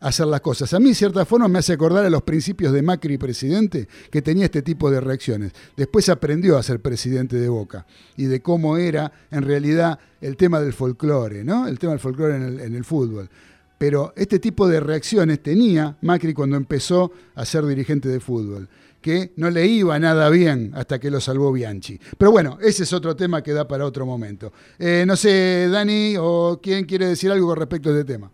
[0.00, 0.72] hacer las cosas.
[0.74, 4.22] A mí, en cierta forma, me hace acordar a los principios de Macri presidente, que
[4.22, 5.52] tenía este tipo de reacciones.
[5.76, 7.86] Después aprendió a ser presidente de Boca
[8.16, 11.66] y de cómo era, en realidad, el tema del folclore, ¿no?
[11.66, 13.28] El tema del folclore en el, fútbol.
[13.76, 18.68] Pero este tipo de reacciones tenía Macri cuando empezó a ser dirigente de fútbol,
[19.00, 22.00] que no le iba nada bien hasta que lo salvó Bianchi.
[22.16, 24.52] Pero bueno, ese es otro tema que da para otro momento.
[24.78, 28.32] Eh, no sé, Dani, o quién quiere decir algo con respecto a este tema.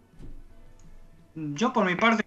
[1.34, 2.24] Yo por mi parte,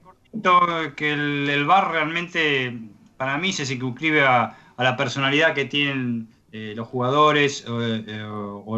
[0.95, 2.77] que el, VAR realmente
[3.15, 8.03] para mí se circunscribe a, a la personalidad que tienen eh, los jugadores o, eh,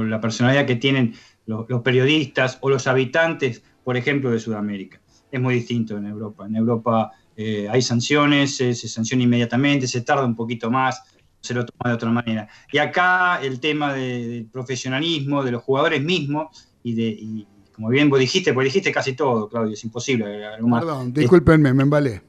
[0.07, 1.15] la personalidad que tienen
[1.45, 5.01] los, periodistas o los habitantes, por ejemplo, de Sudamérica.
[5.31, 6.45] Es muy distinto en Europa.
[6.45, 11.01] En Europa eh, hay sanciones, se, se sanciona inmediatamente, se tarda un poquito más,
[11.41, 12.47] se lo toma de otra manera.
[12.71, 17.07] Y acá el tema de- del profesionalismo, de los jugadores mismos y de...
[17.09, 17.47] y,
[17.79, 20.25] como bien vos dijiste, porque dijiste casi todo, Claudio, es imposible
[20.61, 20.83] más.
[20.83, 22.21] Perdón, discúlpenme, me embalé.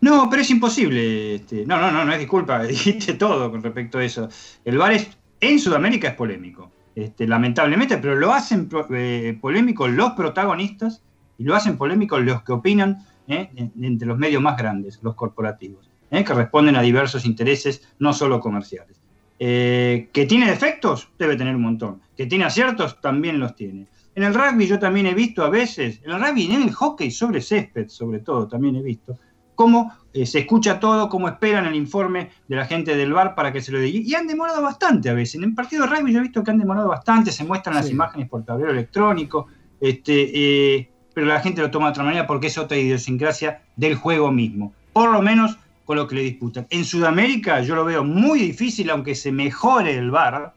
[0.00, 1.34] No, pero es imposible.
[1.34, 4.30] este, no, no, no, no es disculpa, dijiste todo con respecto a eso.
[4.64, 5.10] El VAR es,
[5.40, 11.02] en Sudamérica es polémico, este, lamentablemente, pero lo hacen eh, polémico los protagonistas
[11.36, 15.14] y lo hacen polémico los que opinan eh, en- entre los medios más grandes, los
[15.14, 19.02] corporativos, eh, que responden a diversos intereses, no solo comerciales.
[19.38, 21.10] Eh, ¿Que tiene defectos?
[21.18, 22.00] Debe tener un montón.
[22.16, 23.00] ¿Que tiene aciertos?
[23.02, 23.86] También los tiene.
[24.14, 26.72] En el rugby yo también he visto a veces, en el rugby y en el
[26.72, 29.18] hockey sobre césped, sobre todo, también he visto,
[29.54, 33.52] cómo eh, se escucha todo, cómo esperan el informe de la gente del bar para
[33.52, 34.00] que se lo diga.
[34.04, 35.36] Y han demorado bastante a veces.
[35.36, 37.90] En el partido de rugby yo he visto que han demorado bastante, se muestran las
[37.90, 39.46] imágenes por tablero electrónico,
[39.80, 43.94] este, eh, pero la gente lo toma de otra manera porque es otra idiosincrasia del
[43.94, 44.74] juego mismo.
[44.92, 46.66] Por lo menos con lo que le disputan.
[46.70, 50.54] En Sudamérica yo lo veo muy difícil, aunque se mejore el VAR,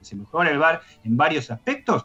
[0.00, 2.04] se mejore el VAR en varios aspectos,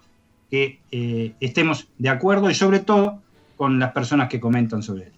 [0.53, 3.23] que eh, estemos de acuerdo y sobre todo
[3.57, 5.11] con las personas que comentan sobre él.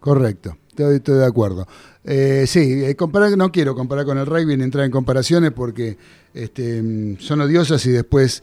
[0.00, 1.68] Correcto, estoy, de acuerdo.
[2.04, 5.98] Eh, sí, eh, comparar, no quiero comparar con el rugby ni entrar en comparaciones porque
[6.32, 8.42] este, mm, son odiosas y después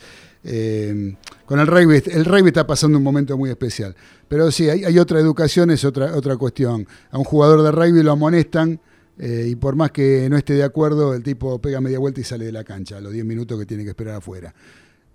[1.46, 3.96] con el rugby, el rugby está pasando un momento muy especial.
[4.28, 6.88] Pero sí, hay, otra educación, es otra, otra cuestión.
[7.10, 8.80] A un jugador de rugby lo amonestan
[9.18, 12.46] y por más que no esté de acuerdo, el tipo pega media vuelta y sale
[12.46, 14.54] de la cancha a los 10 minutos que tiene que esperar afuera.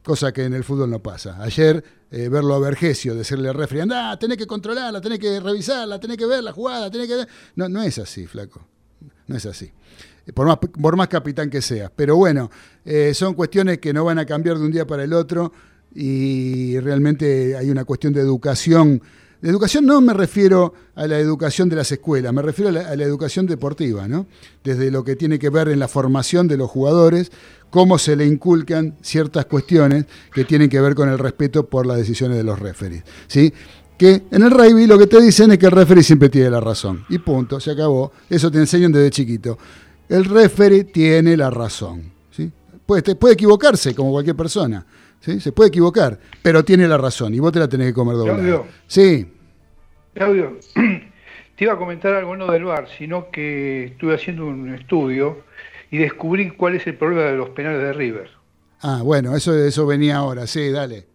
[0.05, 1.43] Cosa que en el fútbol no pasa.
[1.43, 5.99] Ayer, eh, verlo a Vergesio, decirle al referee, anda, tenés que controlarla, tenés que revisarla,
[5.99, 7.27] tenés que ver la jugada, tenés que...
[7.57, 8.67] No, no es así, flaco.
[9.27, 9.73] No es así.
[10.35, 11.91] Por más, por más capitán que seas.
[11.97, 12.51] Pero bueno,
[12.85, 15.53] eh, son cuestiones que no van a cambiar de un día para el otro
[15.95, 19.01] y realmente hay una cuestión de educación.
[19.45, 22.89] De educación no me refiero a la educación de las escuelas, me refiero a la,
[22.89, 24.27] a la, educación deportiva, ¿no?
[24.65, 27.31] Desde lo que tiene que ver en la formación de los jugadores,
[27.69, 31.99] cómo se le inculcan ciertas cuestiones que tienen que ver con el respeto por las
[31.99, 33.53] decisiones de los referees, ¿sí?
[33.99, 36.61] Que en el rugby lo que te dicen es que el referee siempre tiene la
[36.61, 37.05] razón.
[37.11, 38.13] Y punto, se acabó.
[38.31, 39.59] Eso te enseñan desde chiquito.
[40.09, 42.13] El referee tiene la razón.
[42.31, 42.51] ¿sí?
[42.87, 44.87] Puede, puede equivocarse como cualquier persona.
[45.25, 45.41] ¿Sí?
[45.41, 47.35] Se puede equivocar, pero tiene la razón.
[47.35, 48.39] Y vos te la tenés que comer doblada.
[48.39, 48.67] Claudio.
[48.87, 49.33] Sí.
[50.15, 50.59] Claudio,
[51.57, 55.43] te iba a comentar algo no del VAR, sino que estuve haciendo un estudio
[55.91, 58.31] y descubrí cuál es el problema de los penales de River.
[58.81, 60.47] Ah, bueno, eso, eso venía ahora.
[60.47, 61.07] Sí, dale.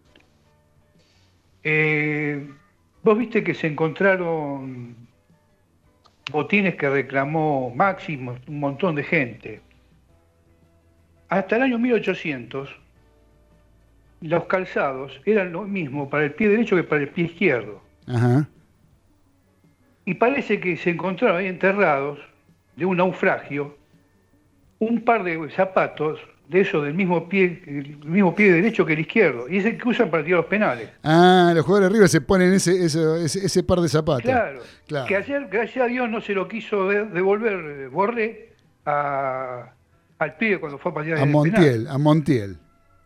[1.62, 2.48] Eh,
[3.02, 4.94] Vos viste que se encontraron
[6.30, 9.62] botines que reclamó Máximo, un montón de gente.
[11.30, 12.68] Hasta el año 1800,
[14.20, 17.80] los calzados eran lo mismo para el pie derecho que para el pie izquierdo.
[18.06, 18.48] Ajá.
[20.04, 22.18] Y parece que se encontraron ahí enterrados
[22.76, 23.76] de un naufragio
[24.78, 26.18] un par de zapatos
[26.48, 29.78] de eso del mismo pie, el mismo pie derecho que el izquierdo, y es el
[29.78, 30.88] que usan para tirar los penales.
[31.04, 34.22] Ah, los jugadores de River se ponen ese, ese, ese, ese par de zapatos.
[34.22, 35.06] Claro, Claro.
[35.06, 37.52] que ayer, gracias a Dios, no se lo quiso de- devolver
[37.82, 38.52] eh, Borré
[38.84, 39.70] a-
[40.18, 41.86] al pibe cuando fue a patear A el Montiel, penal.
[41.88, 42.56] a Montiel.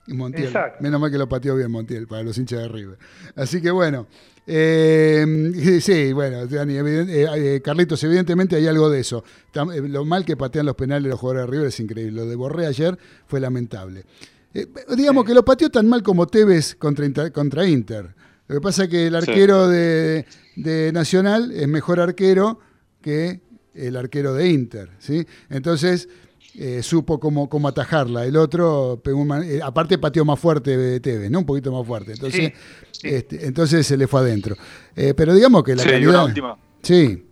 [0.07, 0.46] Y Montiel.
[0.48, 0.82] Exacto.
[0.82, 2.98] Menos mal que lo pateó bien Montiel para los hinchas de River.
[3.36, 4.07] Así que bueno.
[4.46, 7.26] eh, sí, bueno, Dani, eh,
[7.57, 9.24] eh, Carlitos, evidentemente hay algo de eso.
[9.52, 12.12] Tam- eh, Lo mal que patean los penales los jugadores de River es increíble.
[12.12, 14.05] Lo de Borré ayer fue lamentable.
[14.52, 17.32] Eh, digamos que lo pateó tan mal como Tevez contra Inter.
[17.32, 18.14] Contra Inter.
[18.46, 19.30] Lo que pasa es que el Sí.
[19.30, 20.26] arquero de,
[20.57, 22.61] de Nacional es mejor arquero
[23.00, 23.40] que
[23.74, 24.90] el arquero de Inter.
[24.98, 25.26] ¿sí?
[25.48, 26.09] Entonces
[26.57, 28.24] eh, supo cómo, cómo atajarla.
[28.24, 31.40] El otro, pegó un man- eh, aparte pateó más fuerte de Tevez, ¿no?
[31.40, 32.12] Un poquito más fuerte.
[32.12, 32.52] Entonces,
[32.92, 33.09] Sí, sí.
[33.09, 34.57] Este, entonces se le fue adentro.
[34.96, 36.11] Eh, pero digamos que la Sí, calidad...
[36.11, 36.57] una última.
[36.82, 37.26] Sí,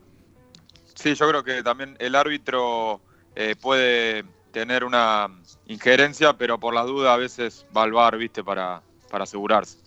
[0.94, 3.00] Sí, yo creo que también el árbitro
[3.34, 5.26] eh, puede tener una
[5.66, 8.44] injerencia, pero por las dudas a veces va al bar, ¿viste?
[8.44, 9.78] Para, para asegurarse.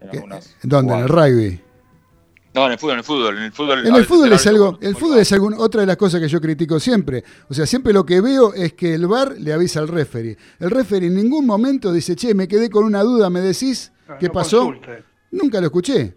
[0.00, 0.28] En
[0.62, 0.94] ¿dónde?
[0.96, 1.60] En el rugby.
[2.54, 3.38] No, en el fútbol, en el fútbol.
[3.38, 5.96] En el fútbol, En el fútbol es algo, el fútbol es algún- otra de las
[5.96, 7.24] cosas que yo critico siempre.
[7.48, 10.36] O sea, siempre lo que veo es que el VAR le avisa al referee.
[10.60, 14.18] El referee en ningún momento dice, che, me quedé con una duda, ¿me decís No,
[14.18, 14.72] qué no pasó?
[15.32, 16.16] Nunca lo escuché.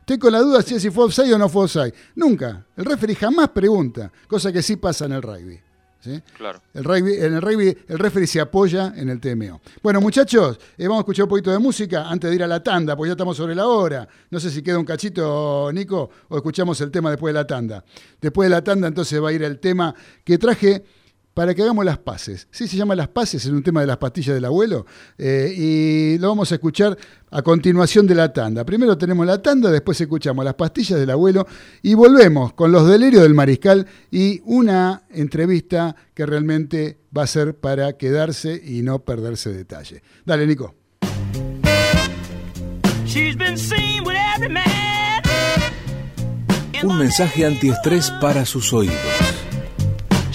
[0.00, 1.92] Estoy con la duda si si fue offside o no fue offside.
[2.14, 2.64] Nunca.
[2.76, 5.58] El referee jamás pregunta, cosa que sí pasa en el rugby.
[6.06, 6.22] ¿Sí?
[6.36, 6.60] Claro.
[6.72, 9.60] El rugby, en el rugby el referee se apoya en el TMO.
[9.82, 12.62] Bueno, muchachos, eh, vamos a escuchar un poquito de música antes de ir a la
[12.62, 14.08] tanda, porque ya estamos sobre la hora.
[14.30, 17.84] No sé si queda un cachito, Nico, o escuchamos el tema después de la tanda.
[18.20, 19.94] Después de la tanda, entonces va a ir el tema
[20.24, 20.84] que traje
[21.36, 22.48] para que hagamos las paces.
[22.50, 24.86] Sí, se llama Las Paces, es un tema de las pastillas del abuelo,
[25.18, 26.96] eh, y lo vamos a escuchar
[27.30, 28.64] a continuación de la tanda.
[28.64, 31.46] Primero tenemos la tanda, después escuchamos las pastillas del abuelo
[31.82, 37.54] y volvemos con los delirios del mariscal y una entrevista que realmente va a ser
[37.54, 40.02] para quedarse y no perderse detalle.
[40.24, 40.74] Dale, Nico.
[43.04, 45.22] She's been seen with every man.
[46.82, 49.35] Un mensaje antiestrés para sus oídos.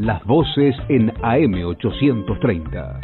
[0.00, 3.00] las voces en AM 830.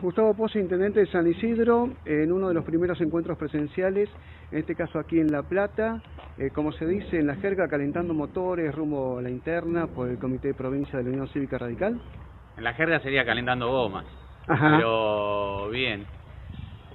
[0.00, 4.08] Gustavo Pozo, intendente de San Isidro, en uno de los primeros encuentros presenciales,
[4.50, 6.00] en este caso aquí en La Plata,
[6.38, 10.18] eh, como se dice en la jerga, calentando motores rumbo a la interna por el
[10.18, 12.00] Comité de Provincia de la Unión Cívica Radical.
[12.56, 14.06] En la jerga sería calentando gomas.
[14.46, 14.76] Ajá.
[14.76, 16.06] Pero bien.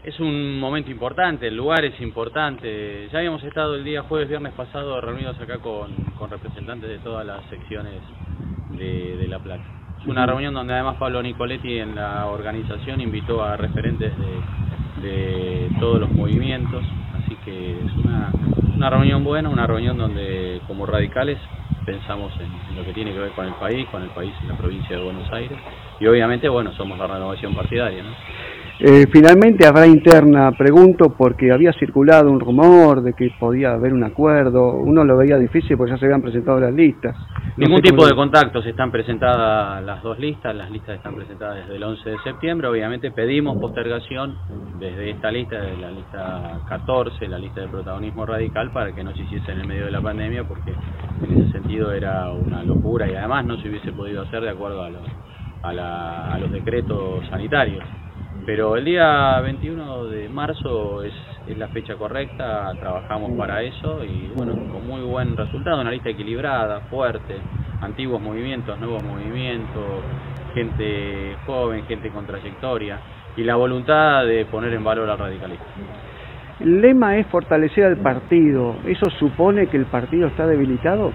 [0.08, 3.10] Es un momento importante, el lugar es importante.
[3.12, 7.26] Ya habíamos estado el día jueves, viernes pasado reunidos acá con, con representantes de todas
[7.26, 8.00] las secciones
[8.70, 9.66] de, de La Plata.
[10.00, 15.70] Es una reunión donde además Pablo Nicoletti en la organización invitó a referentes de, de
[15.78, 16.86] todos los movimientos,
[17.22, 18.32] así que es una,
[18.78, 21.38] una reunión buena, una reunión donde como radicales
[21.86, 24.48] pensamos en, en lo que tiene que ver con el país, con el país y
[24.48, 25.58] la provincia de Buenos Aires,
[26.00, 28.12] y obviamente, bueno, somos la renovación partidaria, ¿no?
[28.80, 34.04] Eh, finalmente habrá interna, pregunto, porque había circulado un rumor de que podía haber un
[34.04, 34.74] acuerdo.
[34.74, 37.16] Uno lo veía difícil porque ya se habían presentado las listas.
[37.58, 41.76] No Ningún tipo de contactos, están presentadas las dos listas, las listas están presentadas desde
[41.78, 44.36] el 11 de septiembre, obviamente pedimos postergación
[44.80, 49.12] desde esta lista, de la lista 14, la lista de protagonismo radical, para que no
[49.16, 50.72] se hiciese en el medio de la pandemia, porque
[51.28, 54.84] en ese sentido era una locura y además no se hubiese podido hacer de acuerdo
[54.84, 55.02] a, los
[55.64, 57.84] a, la- a los decretos sanitarios.
[58.48, 61.12] Pero el día 21 de marzo es,
[61.50, 66.12] es la fecha correcta, trabajamos para eso y bueno, con muy buen resultado, una lista
[66.12, 67.36] equilibrada, fuerte,
[67.82, 70.02] antiguos movimientos, nuevos movimientos,
[70.54, 72.98] gente joven, gente con trayectoria
[73.36, 75.66] y la voluntad de poner en valor al radicalismo.
[76.62, 78.78] El lema es fortalecer al partido.
[78.86, 81.12] ¿Eso supone que el partido está debilitado?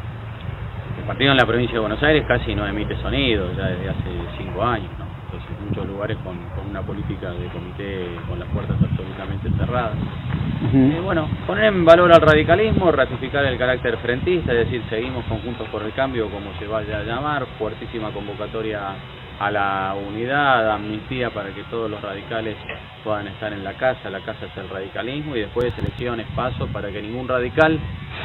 [0.99, 4.11] El partido en la provincia de Buenos Aires casi no emite sonido ya desde hace
[4.37, 5.02] cinco años, ¿no?
[5.69, 9.97] Muchos lugares con, con una política de comité con las puertas absolutamente cerradas.
[10.75, 15.69] Eh, bueno, poner en valor al radicalismo, ratificar el carácter frentista, es decir, seguimos conjuntos
[15.69, 18.95] por el cambio, como se vaya a llamar, fuertísima convocatoria
[19.43, 22.57] a la unidad, amnistía para que todos los radicales
[23.03, 26.93] puedan estar en la casa, la casa es el radicalismo, y después elecciones, paso para
[26.93, 27.77] que ningún radical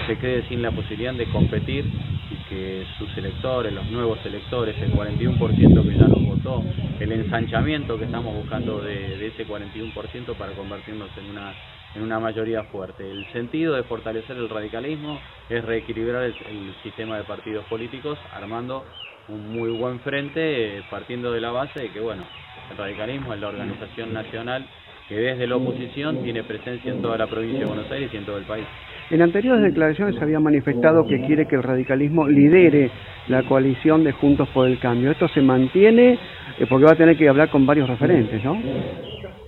[0.05, 1.85] se quede sin la posibilidad de competir
[2.29, 6.63] y que sus electores, los nuevos electores, el 41% que ya nos votó,
[6.99, 11.51] el ensanchamiento que estamos buscando de, ese 41% para convertirnos en una
[11.95, 13.09] en una mayoría fuerte.
[13.09, 18.83] El sentido de fortalecer el radicalismo es reequilibrar el sistema de partidos políticos armando
[19.29, 22.23] un muy buen frente eh, partiendo de la base de que bueno,
[22.71, 24.65] el radicalismo es la organización nacional
[25.07, 28.25] que desde la oposición tiene presencia en toda la provincia de Buenos Aires y en
[28.25, 28.65] todo el país.
[29.09, 32.91] En anteriores declaraciones había manifestado que quiere que el radicalismo lidere
[33.29, 35.11] la coalición de Juntos por el Cambio.
[35.11, 36.19] Esto se mantiene
[36.59, 38.61] eh, porque va a tener que hablar con varios referentes, ¿no?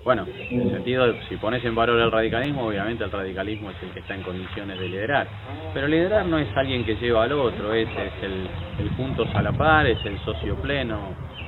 [0.04, 3.84] Bueno, en el sentido de si pones en valor el radicalismo, obviamente el radicalismo es
[3.84, 5.28] el que está en condiciones de liderar.
[5.74, 7.90] Pero liderar no es alguien que lleva al otro, es,
[8.22, 8.48] el,
[8.80, 11.00] el juntos a la par, es el socio pleno.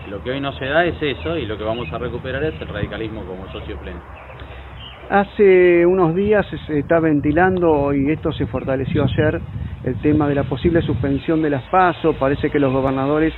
[0.10, 2.60] Lo que hoy no se da es eso y lo que vamos a recuperar es
[2.60, 4.02] el radicalismo como socio pleno.
[5.10, 9.42] Hace unos días se está ventilando y esto se fortaleció ayer
[9.84, 12.14] el tema de la posible suspensión de las PASO.
[12.14, 13.34] Parece que los gobernadores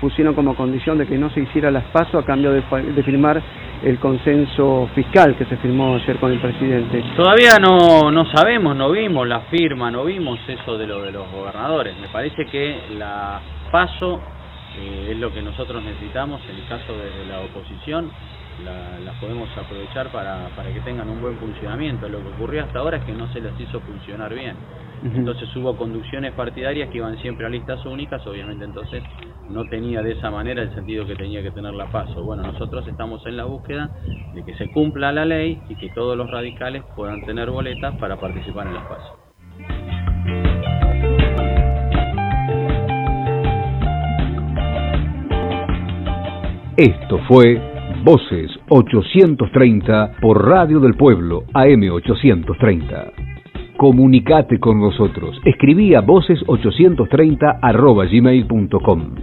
[0.00, 3.42] pusieron como condición de que no se hiciera las PASO a cambio de, de firmar
[3.82, 7.02] el consenso fiscal que se firmó ayer con el presidente.
[7.16, 11.30] Todavía no, no sabemos, no vimos la firma, no vimos eso de lo de los
[11.30, 11.96] gobernadores.
[11.98, 13.40] Me parece que la
[13.72, 14.20] paso
[14.78, 18.10] eh, es lo que nosotros necesitamos en el caso desde la oposición.
[18.64, 22.06] La, las podemos aprovechar para, para que tengan un buen funcionamiento.
[22.08, 24.54] Lo que ocurrió hasta ahora es que no se las hizo funcionar bien.
[25.02, 29.02] Entonces hubo conducciones partidarias que iban siempre a listas únicas, obviamente entonces
[29.48, 32.22] no tenía de esa manera el sentido que tenía que tener la paso.
[32.22, 33.90] Bueno, nosotros estamos en la búsqueda
[34.34, 38.16] de que se cumpla la ley y que todos los radicales puedan tener boletas para
[38.20, 39.18] participar en las pasos.
[46.76, 47.60] Esto fue
[48.04, 53.29] Voces 830 por Radio del Pueblo AM830.
[53.80, 55.40] Comunicate con nosotros.
[55.42, 59.14] Escribí a voces830 arroba gmail.com.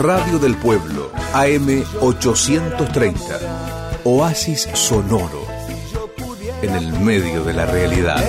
[0.00, 4.04] Radio del Pueblo, AM830.
[4.04, 5.42] Oasis sonoro.
[6.62, 8.22] En el medio de la realidad.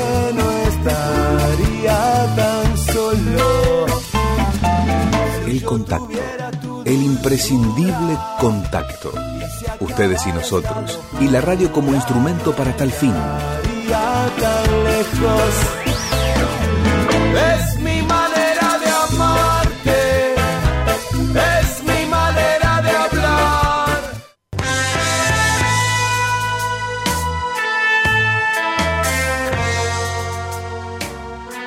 [5.62, 6.84] El contacto.
[6.86, 9.12] El imprescindible contacto.
[9.80, 10.99] Ustedes y nosotros.
[11.20, 13.14] Y la radio como instrumento para tal fin.
[17.36, 20.34] Es mi manera de amarte.
[21.36, 23.99] Es mi manera de hablar.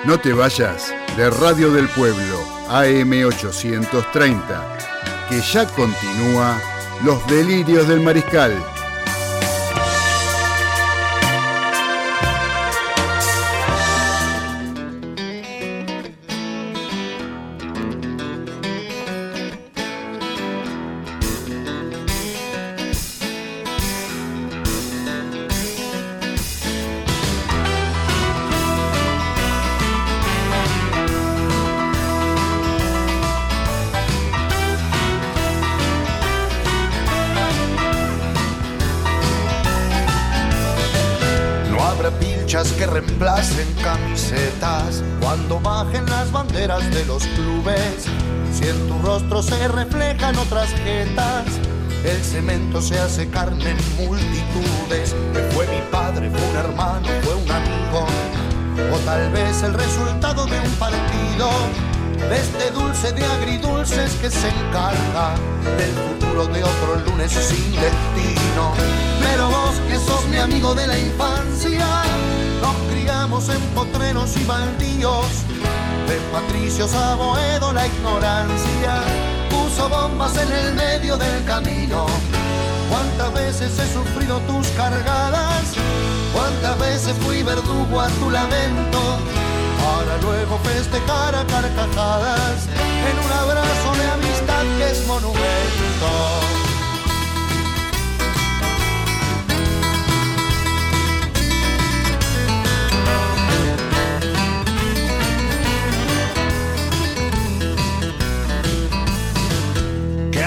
[0.04, 6.60] No te vayas de Radio del Pueblo AM830, que ya continúa
[7.04, 8.73] Los Delirios del Mariscal.
[64.44, 65.34] Se encarga
[65.78, 68.72] del futuro de otro lunes sin destino.
[69.22, 71.86] Pero vos que sos mi amigo de la infancia,
[72.60, 75.26] nos criamos en potreros y baldíos.
[76.08, 77.16] De patricios a
[77.72, 78.94] la ignorancia
[79.48, 82.06] puso bombas en el medio del camino.
[82.90, 85.72] Cuántas veces he sufrido tus cargadas,
[86.34, 89.00] cuántas veces fui verdugo a tu lamento,
[89.82, 92.68] para luego festejar a carcajadas
[93.08, 94.23] en un abrazo de amistad
[94.78, 95.44] que es monumento.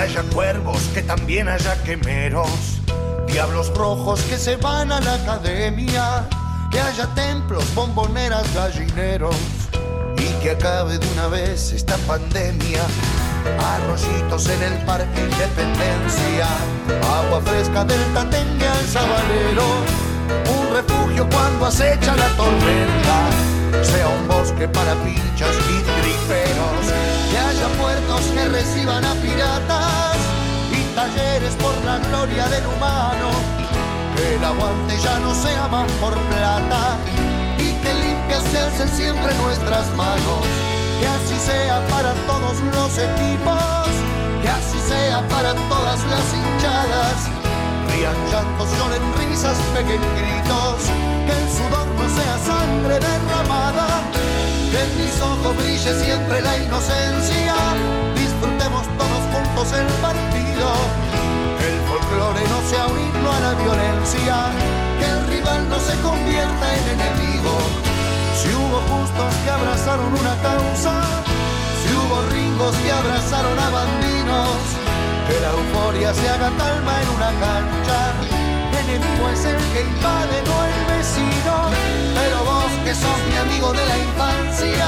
[0.07, 2.49] Haya cuervos, que también haya quemeros,
[3.27, 6.29] diablos rojos que se van a la academia,
[6.71, 9.35] que haya templos, bomboneras, gallineros
[10.17, 12.83] y que acabe de una vez esta pandemia.
[13.59, 16.47] Arroyitos en el Parque Independencia,
[17.19, 19.67] agua fresca del Tatengue al Sabalero,
[20.59, 26.85] un refugio cuando acecha la tormenta, sea un bosque para pinchas y triperos,
[27.31, 30.17] que haya puertos que reciban a piratas
[30.71, 33.29] y talleres por la gloria del humano,
[34.15, 36.97] que el aguante ya no sea más por plata
[37.57, 40.45] y que limpias se alcen siempre nuestras manos,
[40.99, 43.87] que así sea para todos los equipos,
[44.41, 47.17] que así sea para todas las hinchadas,
[47.91, 50.89] rían llantos, lloren risas, peguen gritos,
[51.25, 53.87] que el sudor no sea sangre derramada,
[54.71, 57.55] que en mis ojos brille siempre la inocencia,
[58.15, 60.67] disfrutemos todos juntos el partido,
[61.59, 64.35] que el folclore no sea un himno a la violencia,
[64.99, 67.86] que el rival no se convierta en enemigo.
[68.37, 71.01] Si hubo justos que abrazaron una causa,
[71.81, 74.57] si hubo ringos que abrazaron a bandinos,
[75.27, 78.13] que la euforia se haga calma en una cancha.
[78.77, 81.55] Enemigo es el que invade, no el vecino.
[82.13, 84.87] Pero vos que sos mi amigo de la infancia,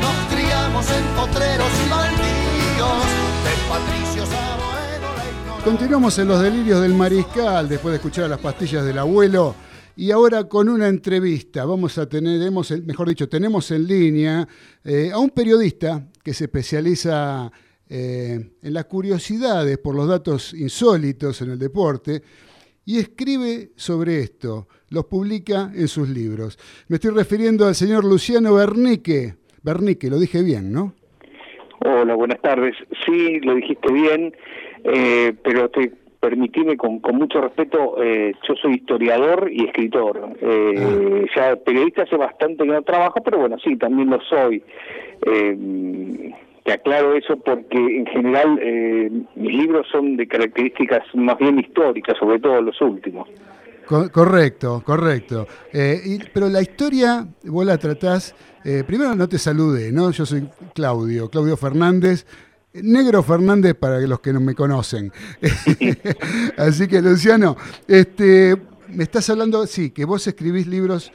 [0.00, 3.04] nos criamos en potreros y baldíos,
[3.44, 5.64] de patricios a Boedo, la ignorancia.
[5.64, 9.54] Continuamos en los delirios del mariscal después de escuchar las pastillas del abuelo.
[10.00, 14.48] Y ahora con una entrevista, vamos a tener, hemos- mejor dicho, tenemos en línea
[14.82, 17.52] eh, a un periodista que se especializa
[17.86, 22.22] eh, en las curiosidades por los datos insólitos en el deporte
[22.86, 26.58] y escribe sobre esto, los publica en sus libros.
[26.88, 29.34] Me estoy refiriendo al señor Luciano Bernique.
[29.62, 30.94] Bernique, lo dije bien, ¿no?
[31.84, 32.74] Hola, buenas tardes.
[33.04, 34.34] Sí, lo dijiste bien,
[34.84, 40.36] eh, pero te permitime con, con mucho respeto, eh, yo soy historiador y escritor.
[40.40, 44.62] Eh, Ya periodista hace bastante que no trabajo, pero bueno, sí, también lo soy.
[45.26, 46.30] Eh,
[46.64, 52.16] te aclaro eso porque en general eh, mis libros son de características más bien históricas,
[52.18, 53.28] sobre todo los últimos.
[53.86, 55.46] Co- correcto, correcto.
[55.72, 58.34] Y- pero la historia, vos la tratás,
[58.86, 60.10] primero no te saludé, ¿no?
[60.10, 62.26] Yo soy Claudio, Claudio Fernández,
[62.72, 65.12] Negro Fernández para los que no me conocen.
[66.56, 67.56] Así que, Luciano,
[67.88, 68.56] este,
[68.88, 71.12] me estás hablando, sí, que vos escribís libros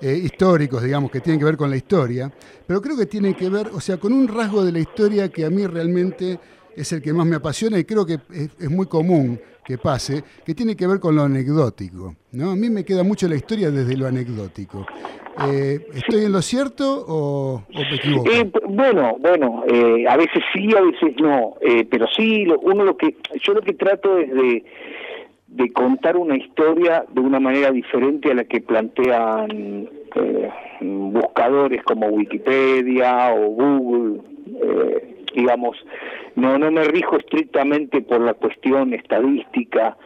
[0.00, 2.32] eh, históricos, digamos, que tienen que ver con la historia,
[2.66, 5.44] pero creo que tienen que ver, o sea, con un rasgo de la historia que
[5.44, 6.38] a mí realmente
[6.76, 10.54] es el que más me apasiona y creo que es, muy común que pase, que
[10.54, 12.14] tiene que ver con lo anecdótico.
[12.32, 12.50] ¿no?
[12.50, 14.86] A mí me queda mucho la historia desde lo anecdótico.
[15.44, 18.30] Eh, ¿Estoy en lo cierto o, o me equivoco?
[18.30, 22.84] Eh, bueno, bueno, eh, a veces sí, a veces no, eh, pero sí, lo- uno
[22.84, 24.64] lo que, yo lo que trato es de,
[25.48, 30.50] de contar una historia de una manera diferente a la que plantean eh,
[30.80, 34.20] buscadores como Wikipedia o Google.
[34.62, 35.76] Eh, digamos,
[36.34, 39.96] no, no me rijo estrictamente por la cuestión estadística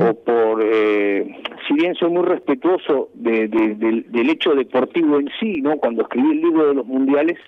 [0.00, 1.26] o por, eh,
[1.66, 5.76] si bien soy muy respetuoso de, de- del- hecho deportivo en sí, ¿no?
[5.78, 7.38] Cuando escribí el libro de los mundiales,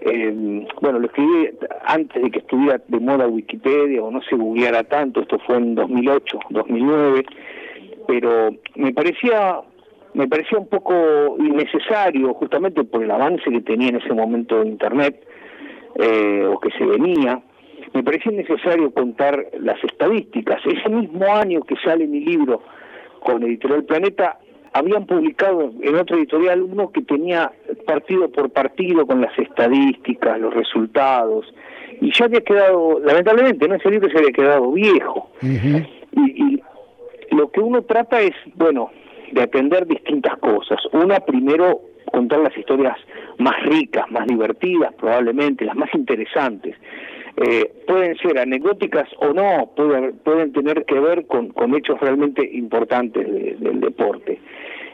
[0.00, 1.50] eh, bueno, lo escribí
[1.86, 5.74] antes de que estuviera de moda Wikipedia o no se googleara tanto, esto fue en
[5.74, 7.24] 2008, 2009,
[8.08, 9.60] pero me parecía
[10.14, 15.24] me parecía un poco innecesario justamente por el avance que tenía en ese momento internet
[15.98, 17.40] eh, o que se venía
[17.92, 22.62] me parecía innecesario contar las estadísticas ese mismo año que sale mi libro
[23.20, 24.38] con Editorial Planeta
[24.72, 27.52] habían publicado en otro editorial uno que tenía
[27.86, 31.52] partido por partido con las estadísticas, los resultados,
[32.00, 35.30] y ya había quedado, lamentablemente, no ese libro se había quedado viejo.
[35.42, 36.62] Y,
[37.30, 38.90] y lo que uno trata es, bueno,
[39.30, 40.80] de atender distintas cosas.
[40.92, 41.80] Una, primero,
[42.10, 42.96] contar las historias
[43.38, 46.76] más ricas, más divertidas, probablemente, las más interesantes.
[47.38, 51.98] Eh, pueden ser anecdóticas o no, puede haber- pueden tener que ver con, con hechos
[52.00, 54.38] realmente importantes de- del deporte.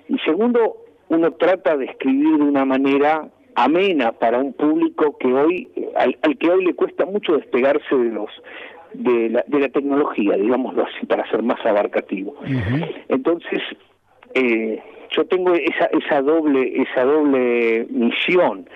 [0.09, 0.77] Y segundo,
[1.09, 6.39] uno trata de escribir de una manera amena para un público que hoy, al, al
[6.39, 8.31] que hoy le cuesta mucho despegarse de los
[8.95, 12.35] de la, de la tecnología, digámoslo así, para ser más abarcativo.
[13.09, 13.61] Entonces,
[14.35, 18.67] eh, yo tengo esa, esa doble, esa doble misión,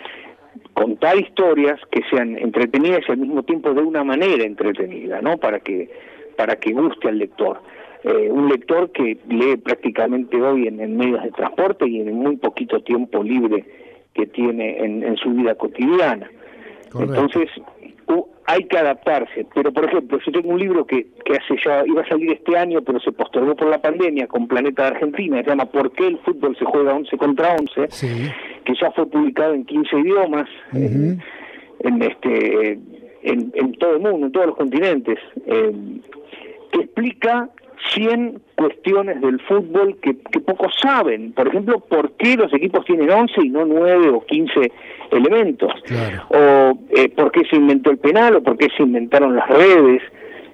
[0.83, 5.37] contar historias que sean entretenidas y al mismo tiempo de una manera entretenida, ¿no?
[5.39, 5.89] Para que,
[6.37, 7.61] para que guste al lector.
[8.03, 12.37] Eh, un lector que lee prácticamente hoy en, en medios de transporte y en muy
[12.37, 13.65] poquito tiempo libre
[14.13, 16.29] que tiene en, en su vida cotidiana.
[16.99, 17.49] Entonces,
[18.47, 19.47] hay que adaptarse.
[19.55, 22.57] Pero, por ejemplo, yo tengo un libro que, que hace ya, iba a salir este
[22.57, 26.09] año, pero se postergó por la pandemia con Planeta de Argentina, se llama ¿Por qué
[26.09, 27.89] el fútbol se juega 11 contra 11?
[28.65, 31.21] que ya fue publicado en 15 idiomas, en,
[31.81, 32.79] en este
[33.23, 35.73] en, en todo el mundo, en todos los continentes, eh,
[36.73, 37.51] que explica
[37.95, 41.33] 100 cuestiones del fútbol que, que pocos saben.
[41.33, 44.73] Por ejemplo, ¿por qué los equipos tienen 11 y no 9 o 15
[45.11, 45.73] elementos?
[46.29, 50.03] O eh, ¿por qué se inventó el penal o por qué se inventaron las redes?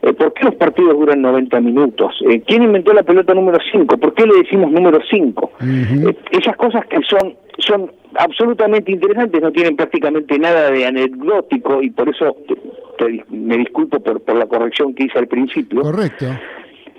[0.02, 2.14] Eh, ¿Por qué los partidos duran 90 minutos?
[2.30, 3.98] Eh, ¿Quién inventó la pelota número 5?
[3.98, 5.50] ¿Por qué le decimos número 5?
[5.60, 11.90] Eh, esas cosas que son son absolutamente interesantes, no tienen prácticamente nada de anecdótico y
[11.90, 12.55] por eso te-
[12.98, 15.82] te- me disculpo por, por la corrección que hice al principio.
[15.82, 16.26] Correcto.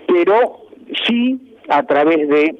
[0.09, 0.65] Pero
[1.05, 2.55] sí a través de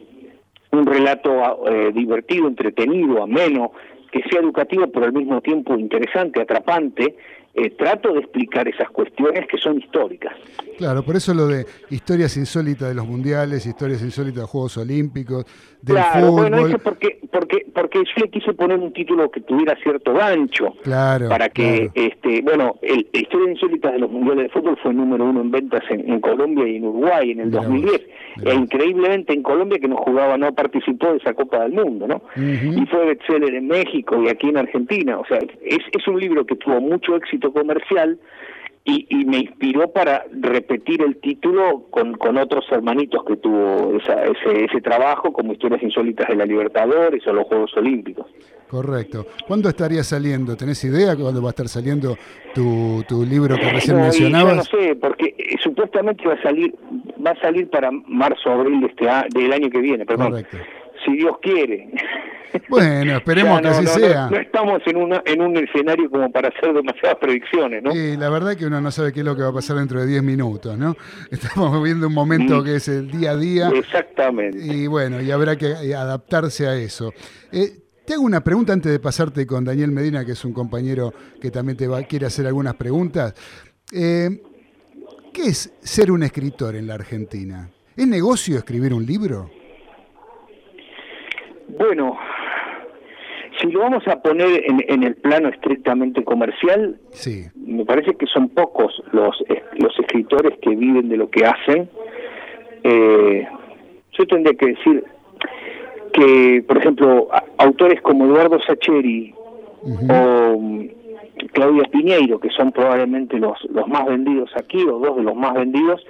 [0.71, 3.71] un relato eh, divertido, entretenido, ameno,
[4.11, 7.15] que sea educativo pero al mismo tiempo interesante, atrapante,
[7.53, 10.33] eh, trato de explicar esas cuestiones que son históricas.
[10.77, 15.45] Claro, por eso lo de historias insólitas de los mundiales, historias insólitas de Juegos Olímpicos,
[15.81, 16.49] del claro, fútbol.
[16.49, 20.73] bueno, eso porque, porque, porque yo le quise poner un título que tuviera cierto gancho.
[20.83, 21.91] Claro, para que, claro.
[21.95, 25.83] este, bueno, el, Historias Insólitas de los Mundiales de Fútbol fue número uno en ventas
[25.89, 28.01] en, en Colombia y en Uruguay en el 2010.
[28.45, 32.21] E increíblemente en Colombia, que no jugaba, no participó de esa Copa del Mundo, ¿no?
[32.37, 35.19] Y fue bestseller en México y aquí en Argentina.
[35.19, 38.19] O sea, es, es un libro que tuvo mucho éxito comercial
[38.85, 44.23] y, y me inspiró para repetir el título con, con otros hermanitos que tuvo esa-
[44.23, 48.25] ese, ese trabajo, como Historias Insólitas de la Libertadores o los Juegos Olímpicos.
[48.69, 49.25] Correcto.
[49.47, 50.55] ¿Cuándo estaría saliendo?
[50.55, 52.15] ¿Tenés idea cuándo va a estar saliendo
[52.53, 54.55] tu, tu libro que recién No, yo mencionabas?
[54.55, 56.75] no sé, porque eh, supuestamente va a salir
[57.25, 60.31] va a salir para marzo abril de este a- del año que viene, perdón.
[60.31, 60.57] Correcto.
[61.05, 61.89] Si Dios quiere.
[62.67, 64.23] Bueno, esperemos que no, así no, sea.
[64.25, 67.95] No, no estamos en una en un escenario como para hacer demasiadas predicciones, ¿no?
[67.95, 69.99] Y la verdad que uno no sabe qué es lo que va a pasar dentro
[70.01, 70.95] de 10 minutos, ¿no?
[71.31, 72.63] Estamos viviendo un momento Mm.
[72.65, 73.69] que es el día a día.
[73.69, 74.57] Exactamente.
[74.59, 77.13] Y bueno, y habrá que eh, adaptarse a eso.
[77.51, 77.71] Eh,
[78.05, 81.51] te hago una pregunta antes de pasarte con Daniel Medina, que es un compañero que
[81.51, 83.35] también te va, quiere hacer algunas preguntas.
[83.93, 84.41] Eh,
[85.31, 87.69] ¿Qué es ser un escritor en la Argentina?
[87.95, 89.51] ¿Es negocio escribir un libro?
[91.77, 92.17] Bueno,
[93.59, 97.45] si lo vamos a poner en, en el plano estrictamente comercial, Sí.
[97.55, 101.89] me parece que son pocos los, es- los escritores que viven de lo que hacen.
[102.83, 103.47] Eh,
[104.17, 105.03] yo tendría que decir
[106.13, 107.27] que, por ejemplo,
[107.57, 109.33] autores como Eduardo Sacheri
[109.83, 110.85] o mm,
[111.53, 115.53] Claudia Piñeiro, que son probablemente los, los más vendidos aquí, o dos de los más
[115.53, 116.05] vendidos,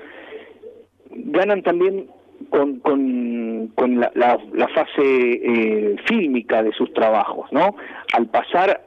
[1.11, 2.07] ganan también
[2.49, 7.75] con, con, con la, la, la fase eh, fílmica de sus trabajos, ¿no?
[8.13, 8.85] Al pasar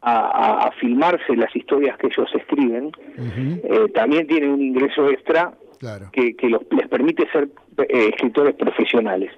[0.00, 2.90] a, a- a filmarse las historias que ellos escriben,
[3.64, 5.52] eh, también tienen un ingreso extra
[6.12, 7.48] que, que los- les permite ser
[7.88, 9.30] eh, escritores profesionales.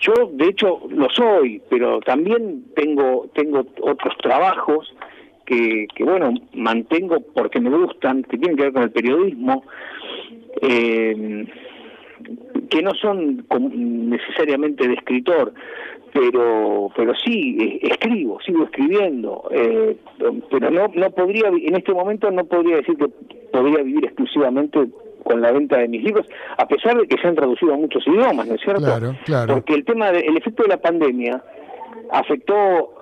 [0.00, 4.92] Yo, de hecho, lo soy, pero también tengo, tengo otros trabajos
[5.46, 9.64] que, que, bueno, mantengo porque me gustan, que tienen que ver con el periodismo,
[10.60, 11.46] eh,
[12.72, 13.44] que no son
[14.08, 15.52] necesariamente de escritor,
[16.12, 19.96] pero pero sí eh, escribo sigo escribiendo eh,
[20.50, 23.08] pero no no podría en este momento no podría decir que
[23.50, 24.88] podría vivir exclusivamente
[25.24, 26.26] con la venta de mis libros
[26.58, 29.54] a pesar de que se han traducido a muchos idiomas no es cierto claro claro
[29.54, 31.42] porque el tema del efecto de la pandemia
[32.10, 32.92] afectó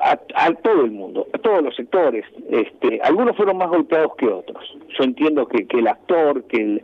[0.00, 2.24] a, a, todo el mundo, a todos los sectores.
[2.48, 4.64] Este, algunos fueron más golpeados que otros.
[4.96, 6.82] Yo entiendo que, que el actor, que el,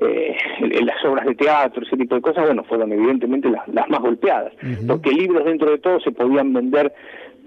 [0.00, 0.36] eh,
[0.82, 4.52] las obras de teatro, ese tipo de cosas, bueno, fueron evidentemente las, las más golpeadas,
[4.86, 6.92] porque libros dentro de todo se podían vender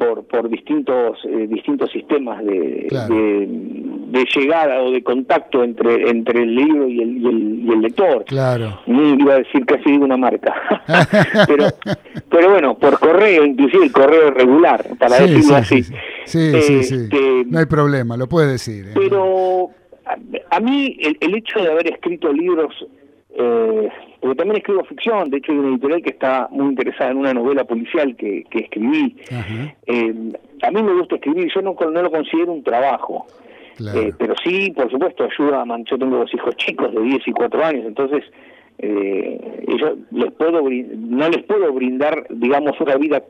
[0.02, 6.56] por, por distintos eh, distintos sistemas de, de, llegada o de contacto entre entre el
[6.56, 8.26] libro y el, y el, lector.
[8.26, 8.80] Claro.
[8.88, 10.54] iba a decir casi una marca.
[11.48, 11.66] pero
[12.30, 15.84] pero bueno, por correo, inclusive el correo regular, para decirlo así.
[16.26, 16.96] Sí, sí, sí.
[16.96, 18.88] Este, no hay problema, lo puede decir.
[18.88, 18.94] ¿eh?
[18.96, 19.70] Pero
[20.06, 22.86] a, mí el, el, hecho de haber escrito libros,
[23.36, 27.18] eh, porque también escribo ficción, de hecho hay una editorial que está muy interesada en
[27.18, 29.16] una novela policial que, que escribí,
[29.88, 30.14] eh,
[30.64, 33.26] a mí me gusta escribir, yo no, no lo considero un trabajo.
[33.96, 35.66] Eh, pero sí, por supuesto, ayuda.
[35.66, 38.24] Man, yo tengo dos hijos chicos de 10 y 4 años, entonces
[38.78, 43.24] eh, yo les puedo no les puedo brindar, digamos, una vida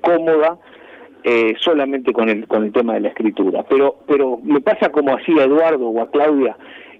[0.00, 0.58] cómoda
[1.24, 3.64] eh, solamente con el, con el tema de la escritura.
[3.68, 6.56] Pero, pero me pasa como hacía Eduardo o a Claudia,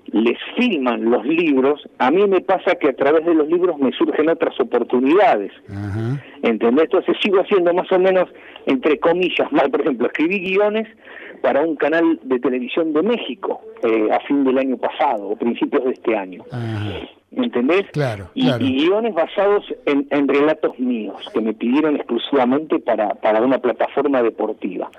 [0.07, 3.93] les filman los libros, a mí me pasa que a través de los libros me
[3.93, 5.53] surgen otras oportunidades.
[6.43, 6.85] ¿Entendés?
[6.85, 8.29] Entonces sigo haciendo más o menos,
[8.67, 10.89] entre comillas, mal, por ejemplo, escribí guiones
[11.43, 15.85] para un canal de televisión de México eh, a fin del año pasado o principios
[15.85, 16.45] de este año.
[17.33, 17.87] ¿entendés?
[17.93, 23.59] Claro, y, guiones basados en, en, relatos míos, que me pidieron exclusivamente para, para una
[23.59, 24.91] plataforma deportiva.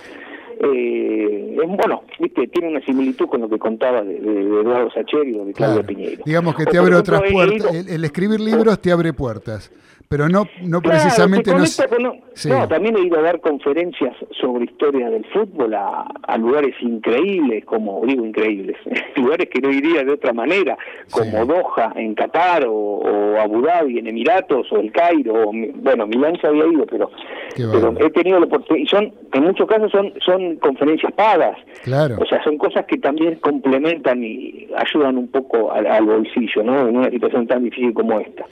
[0.59, 5.53] Eh, bueno, viste, tiene una similitud con lo que contaba de, Eduardo Sacheri o de
[5.53, 6.23] Claudio Piñeiro.
[6.25, 9.71] Digamos que te abre otras puertas, el, escribir libros te abre puertas
[10.09, 12.13] pero no no precisamente no,
[12.45, 17.65] no, también he ido a dar conferencias sobre historia del fútbol a, a lugares increíbles
[17.65, 18.77] como digo increíbles
[19.15, 20.77] lugares que no iría de otra manera
[21.11, 26.47] como Doha en Qatar o, Abu Dhabi en Emiratos o el Cairo bueno Milán se
[26.47, 27.09] había ido pero,
[27.55, 31.57] pero he tenido la oportunidad y son en muchos casos son son conferencias pagas.
[31.83, 32.17] Claro.
[32.19, 36.87] O sea son cosas que también complementan y ayudan un poco al, al bolsillo no
[36.87, 38.45] en una situación tan difícil como esta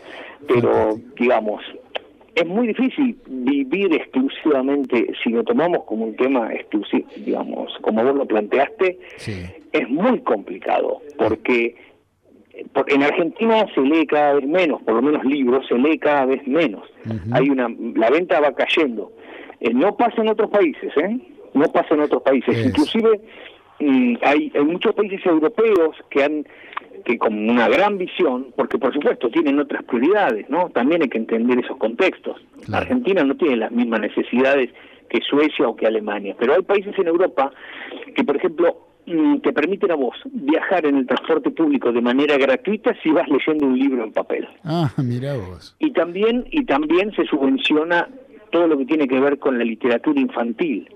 [0.47, 1.61] pero digamos,
[2.35, 8.15] es muy difícil vivir exclusivamente, si lo tomamos como un tema exclusivo, digamos, como vos
[8.15, 8.97] lo planteaste,
[9.71, 11.75] es muy complicado, porque
[12.87, 16.45] en Argentina se lee cada vez menos, por lo menos libros se lee cada vez
[16.47, 16.83] menos.
[17.31, 19.11] Hay una la venta va cayendo.
[19.59, 21.19] Eh, no pasa en otros países, ¿eh?
[21.53, 22.65] No pasa en otros países.
[22.65, 23.21] Inclusive mm,
[24.21, 26.45] hay, hay muchos países europeos que han
[27.03, 30.69] que con una gran visión, porque por supuesto tienen otras prioridades, ¿no?
[30.69, 32.37] También hay que entender esos contextos.
[32.71, 34.69] Argentina no tiene las mismas necesidades
[35.09, 37.51] que Suecia o que Alemania, pero hay países en Europa
[38.15, 42.37] que, por ejemplo, mm, te permiten a vos viajar en el transporte público de manera
[42.37, 44.47] gratuita si vas leyendo un libro en papel.
[44.63, 45.75] Ah, mira vos.
[45.79, 48.07] Y también y también se subvenciona
[48.51, 50.89] todo lo que tiene que ver con la literatura infantil.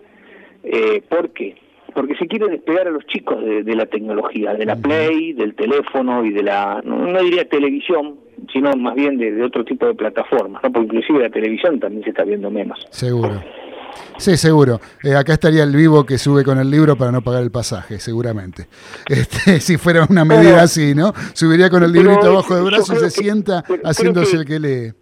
[0.64, 1.56] Eh, ¿Por qué?
[1.96, 6.26] Porque se quiere despegar a los chicos de, la tecnología, de la Play, del teléfono
[6.26, 8.18] y de la, no, diría televisión,
[8.52, 10.72] sino más bien de, otro tipo de plataformas, ¿no?
[10.72, 12.86] porque inclusive la televisión también se está viendo menos.
[12.90, 13.42] Seguro.
[14.18, 14.80] Sí, seguro.
[15.04, 18.00] Eh, acá estaría el vivo que sube con el libro para no pagar el pasaje,
[18.00, 18.68] seguramente.
[19.08, 21.14] Este, si fuera una medida así, ¿no?
[21.34, 24.94] Subiría con el librito abajo del brazo y se sienta haciéndose el que lee.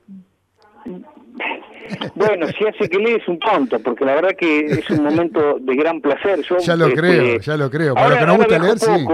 [2.16, 5.76] Bueno, si hace que lees un tonto, porque la verdad que es un momento de
[5.76, 6.42] gran placer.
[6.42, 7.94] Yo, ya lo creo, este, ya lo creo.
[7.94, 9.06] Para lo que no gusta leer, sí.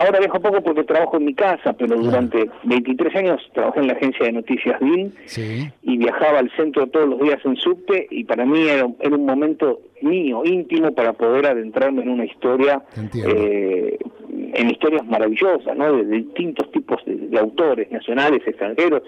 [0.00, 3.92] Ahora dejo poco porque trabajo en mi casa, pero durante 23 años trabajé en la
[3.92, 5.12] agencia de noticias BIN
[5.82, 9.80] y viajaba al centro todos los días en subte y para mí era, un momento
[10.00, 12.82] mío, íntimo, para poder adentrarme en una historia,
[13.14, 13.98] eh,
[14.54, 15.94] en historias maravillosas, ¿no?
[15.94, 19.02] De, distintos tipos de autores, nacionales, extranjeros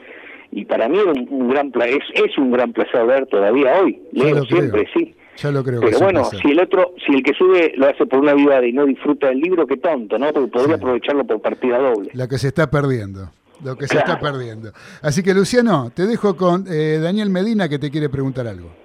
[0.52, 4.44] y para mí es un, gran es, es un gran placer ver todavía hoy leo
[4.44, 5.14] siempre sí.
[5.38, 8.20] Ya lo creo pero bueno si el otro si el que sube lo hace por
[8.20, 11.78] una vida y no disfruta del libro qué tonto no porque podría aprovecharlo por partida
[11.78, 12.10] doble.
[12.12, 13.30] La que se está perdiendo
[13.64, 14.72] lo que se está perdiendo.
[15.02, 18.81] Así que Luciano te dejo con eh, Daniel Medina que te quiere preguntar algo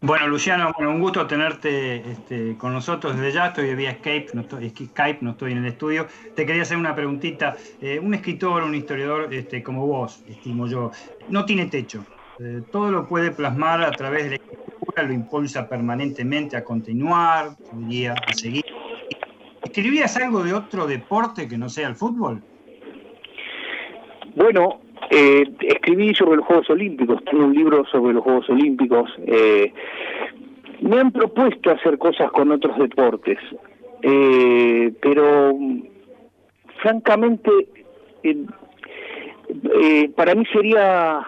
[0.00, 3.46] bueno, Luciano, un gusto tenerte este, con nosotros desde ya.
[3.48, 6.06] Estoy vía Skype no estoy, Skype, no estoy en el estudio.
[6.34, 7.56] Te quería hacer una preguntita.
[7.80, 10.90] Eh, un escritor, un historiador este, como vos, estimo yo,
[11.28, 12.04] no tiene techo.
[12.38, 17.56] Eh, todo lo puede plasmar a través de la escritura lo impulsa permanentemente a continuar,
[17.72, 18.64] diría, a seguir.
[19.62, 22.42] ¿Escribías algo de otro deporte que no sea el fútbol?
[24.34, 24.80] Bueno,
[25.10, 29.10] eh, escribí sobre los Juegos Olímpicos, tengo un libro sobre los Juegos Olímpicos.
[29.26, 29.72] Eh,
[30.80, 33.38] me han propuesto hacer cosas con otros deportes,
[34.02, 35.56] eh, pero
[36.82, 37.50] francamente,
[40.16, 41.20] para mí sería,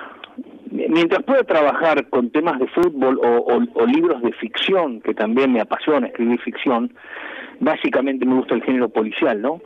[0.70, 6.08] mientras pueda trabajar con temas de fútbol o, libros de ficción, que también me apasiona
[6.08, 6.92] escribir ficción,
[7.60, 9.60] básicamente me gusta el género policial, ¿no?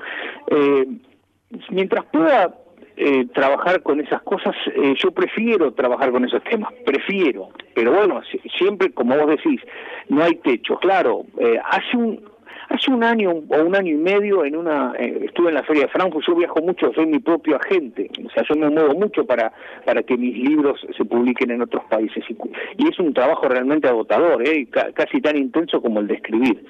[1.71, 2.62] mientras pueda
[2.95, 8.21] eh, trabajar con esas cosas, eh, yo prefiero trabajar con esos temas, prefiero, pero bueno,
[8.59, 9.63] siempre como vos decís,
[10.11, 12.33] no hay techo, claro, eh, hace un
[12.69, 15.89] hace un año o un año y medio en una estuve en la feria de
[15.89, 19.53] Frankfurt, yo viajo mucho, soy mi propio agente, o sea, yo me muevo mucho para
[19.87, 24.47] para que mis libros se publiquen en otros países y, es un trabajo realmente agotador,
[24.47, 24.69] ¿eh?
[24.95, 26.65] casi tan intenso como el de escribir.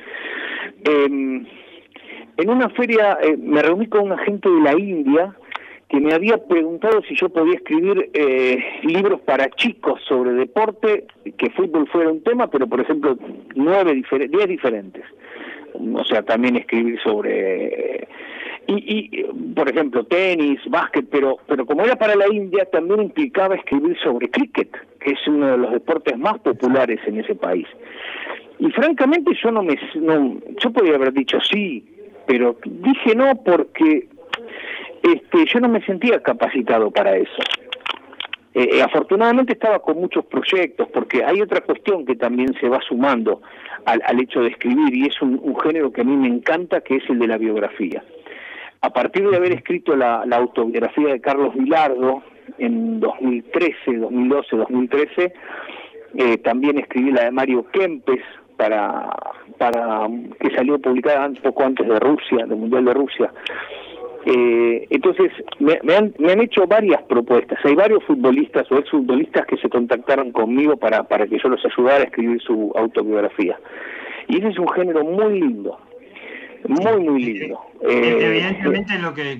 [0.84, 1.46] Em,
[2.36, 5.36] en una feria me reuní con un agente de la India
[5.92, 11.04] que me había preguntado si yo podía escribir eh, libros para chicos sobre deporte,
[11.36, 13.14] que fútbol fuera un tema, pero por ejemplo
[13.54, 15.04] nueve diez diferentes.
[15.74, 18.08] O sea, también escribir sobre
[18.66, 18.74] y,
[19.18, 19.24] y
[19.54, 24.30] por ejemplo tenis, básquet, pero pero como era para la India también implicaba escribir sobre
[24.30, 27.66] cricket, que es uno de los deportes más populares en ese país.
[28.58, 29.76] Y francamente yo no me
[30.58, 31.84] yo podía haber dicho sí,
[32.26, 34.08] pero dije no porque
[35.02, 37.42] este, yo no me sentía capacitado para eso.
[38.54, 42.80] Eh, eh, afortunadamente estaba con muchos proyectos, porque hay otra cuestión que también se va
[42.86, 43.40] sumando
[43.86, 47.08] al, hecho de escribir, y es un, género que a mí me encanta, que es
[47.08, 48.04] el de la biografía.
[48.82, 52.22] A partir de haber escrito la, autobiografía de Carlos Vilardo
[52.58, 55.32] en 2013, 2012, 2013,
[56.44, 58.20] también escribí la de Mario Kempes,
[58.56, 59.10] para,
[59.58, 60.08] para
[60.38, 63.32] que salió publicada poco antes de Rusia, del Mundial de Rusia.
[64.24, 67.58] Eh, entonces, me, han, me han hecho varias propuestas.
[67.64, 72.04] Hay varios futbolistas o exfutbolistas que se contactaron conmigo para, para que yo los ayudara
[72.04, 73.58] a escribir su autobiografía.
[74.28, 75.78] Y ese es un género muy lindo,
[76.68, 77.60] muy, muy lindo.
[77.82, 79.32] Eh, evidentemente, lo que,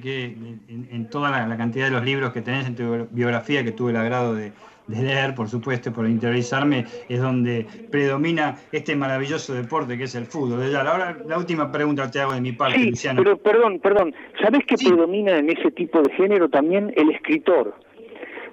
[0.68, 3.96] en, toda la, cantidad de los libros que tenés en tu biografía, que tuve el
[3.96, 4.52] agrado de,
[4.86, 10.26] de leer, por supuesto, por interiorizarme, es donde predomina este maravilloso deporte que es el
[10.26, 10.74] fútbol.
[10.74, 13.22] Ahora la última pregunta te hago de mi parte, Luciano.
[13.22, 17.74] Pero perdón, perdón, ¿sabés qué predomina en ese tipo de género también el escritor?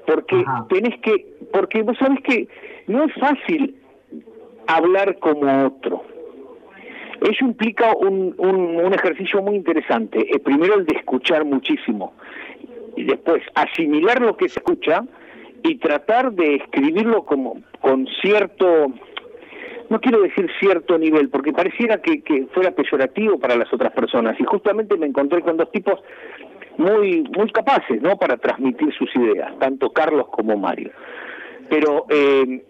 [0.05, 2.47] Porque tenés que, porque vos sabés que
[2.87, 3.75] no es fácil
[4.67, 6.03] hablar como otro.
[7.21, 10.25] Eso implica un, un, ejercicio muy interesante.
[10.31, 12.13] El primero el de escuchar muchísimo
[12.95, 15.03] y después asimilar lo que se escucha
[15.63, 18.93] y tratar de escribirlo como con cierto
[19.89, 24.39] no quiero decir cierto nivel, porque pareciera que, que, fuera peyorativo para las otras personas.
[24.39, 25.99] Y justamente me encontré con dos tipos
[26.77, 28.15] muy, muy capaces, ¿no?
[28.17, 30.91] Para transmitir sus ideas, tanto Carlos como Mario.
[31.69, 32.63] Pero eh,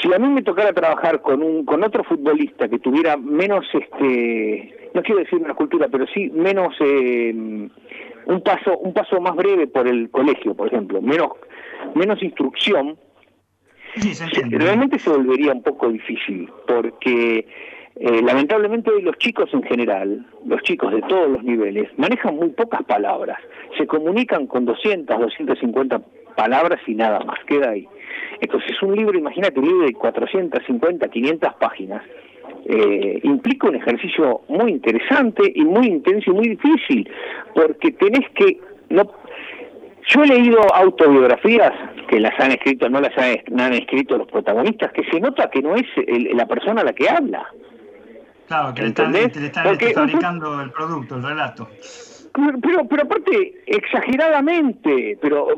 [0.00, 4.90] si a mí me tocara trabajar con un, con otro futbolista que tuviera menos, este,
[4.94, 7.68] no quiero decir menos cultura, pero sí menos eh,
[8.26, 11.30] un paso un paso más breve por el colegio, por ejemplo, menos
[11.94, 12.98] menos instrucción,
[14.50, 17.46] realmente se volvería un poco difícil, porque
[17.96, 22.82] eh, lamentablemente los chicos en general, los chicos de todos los niveles, manejan muy pocas
[22.84, 23.38] palabras,
[23.78, 26.00] se comunican con 200, 250
[26.36, 27.88] palabras y nada más, queda ahí.
[28.40, 32.02] Entonces un libro, imagínate, un libro de 450, 500 páginas,
[32.68, 37.08] eh, implica un ejercicio muy interesante y muy intenso y muy difícil,
[37.54, 38.58] porque tenés que...
[38.90, 39.10] no
[40.08, 41.72] Yo he leído autobiografías
[42.08, 45.74] que las han escrito, no las han, escrito los protagonistas, que se nota que no
[45.74, 45.86] es
[46.34, 47.46] la persona la que habla.
[48.46, 49.12] Claro, que le están,
[49.94, 51.68] fabricando el producto, el relato
[52.62, 55.48] pero pero aparte exageradamente pero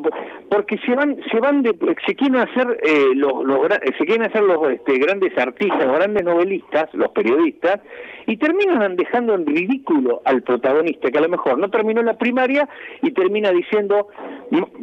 [0.49, 1.75] porque se van se van de
[2.07, 3.69] se quieren hacer eh, los, los
[3.99, 7.81] se quieren hacer los este, grandes artistas grandes novelistas los periodistas
[8.27, 12.69] y terminan dejando en ridículo al protagonista que a lo mejor no terminó la primaria
[13.03, 14.09] y termina diciendo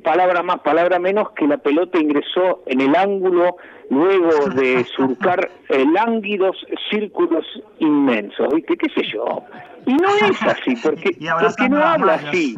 [0.03, 3.57] palabra más palabra menos que la pelota ingresó en el ángulo
[3.89, 6.57] luego de surcar eh, lánguidos
[6.89, 7.45] círculos
[7.79, 8.77] inmensos ¿viste?
[8.77, 9.43] qué sé yo
[9.85, 12.55] y no es así, porque, porque no habla así.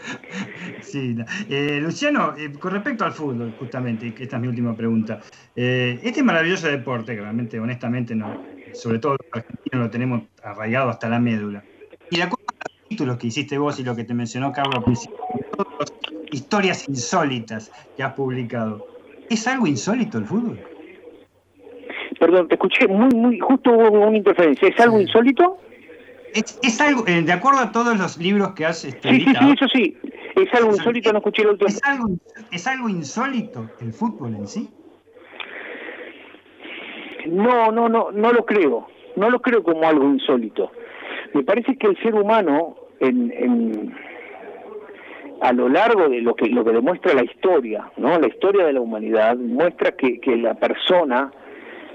[0.80, 1.16] sí,
[1.48, 5.20] eh, Luciano, eh, con respecto al fútbol, justamente, esta es mi última pregunta.
[5.54, 10.90] Eh, este maravilloso deporte, que realmente, honestamente, no, sobre todo los argentinos lo tenemos arraigado
[10.90, 11.62] hasta la médula.
[12.10, 14.84] Y de acuerdo a los títulos que hiciste vos y lo que te mencionó Carlos
[16.32, 18.86] historias insólitas que has publicado,
[19.30, 20.58] ¿es algo insólito el fútbol?
[22.20, 24.68] perdón, te escuché muy, muy, justo hubo una interferencia.
[24.68, 25.58] ¿Es algo insólito?
[26.34, 29.50] Es, algo, eh, de acuerdo a todos los libros que has este, Sí, sí, sí,
[29.50, 29.96] eso sí.
[30.36, 31.68] Es algo insólito, no escuché el último.
[31.68, 32.08] ¿Es algo,
[32.52, 34.68] ¿Es algo insólito el fútbol en sí?
[37.26, 38.86] No, no, no, no lo creo.
[39.16, 40.70] No lo creo como algo insólito.
[41.34, 43.94] Me parece que el ser humano, en, en,
[45.40, 48.18] a lo largo de lo que lo que demuestra la historia, ¿no?
[48.18, 51.32] La historia de la humanidad muestra que, que la persona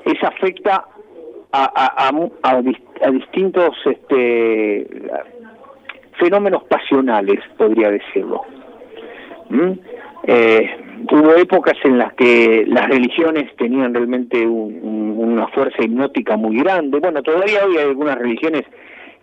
[0.03, 0.85] es afecta
[1.51, 2.11] a, a,
[2.43, 4.87] a, distintos este,
[6.19, 8.41] fenómenos pasionales, podría decirlo.
[9.49, 9.71] ¿Mm?
[10.27, 10.69] Eh,
[11.11, 16.99] hubo épocas en las que las religiones tenían realmente una fuerza hipnótica muy grande.
[16.99, 18.63] Bueno, todavía hoy hay algunas religiones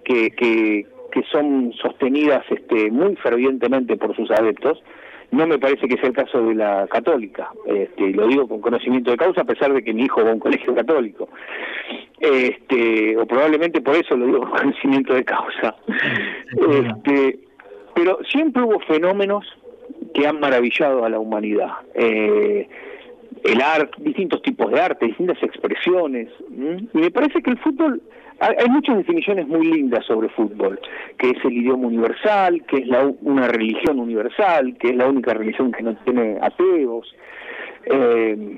[0.05, 4.82] que, que son sostenidas este, muy fervientemente por sus adeptos,
[5.30, 8.60] no me parece que sea el caso de la católica, este, y lo digo con
[8.60, 11.28] conocimiento de causa a pesar de que mi hijo va a un colegio católico,
[12.18, 15.76] este, o probablemente por eso lo digo con conocimiento de causa.
[16.70, 17.39] Este,
[17.94, 19.47] pero siempre hubo fenómenos
[20.14, 21.72] que han maravillado a la humanidad.
[21.94, 22.68] Eh,
[23.44, 26.28] el arte, distintos tipos de arte, distintas expresiones.
[26.51, 28.01] Y me parece que el fútbol
[28.43, 30.81] hay muchas definiciones muy lindas sobre fútbol,
[31.19, 35.32] que es el idioma universal, que es la, una religión universal, que es la única
[35.32, 37.14] religión que no tiene ateos.
[37.86, 38.56] Eh,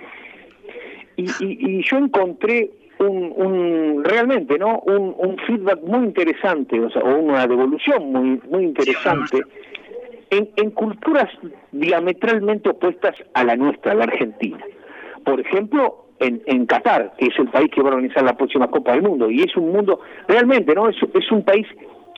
[1.17, 7.05] y, y, yo encontré un, un realmente no un, un, feedback muy interesante, o sea,
[7.05, 9.43] una devolución muy muy interesante
[10.31, 11.31] en, en culturas
[11.73, 14.59] diametralmente opuestas a la nuestra, la Argentina.
[15.25, 18.69] Por ejemplo, en, en Qatar, que es el país que va a organizar la próxima
[18.69, 19.31] Copa del Mundo.
[19.31, 20.89] Y es un mundo, realmente, ¿no?
[20.89, 21.67] Es, es un país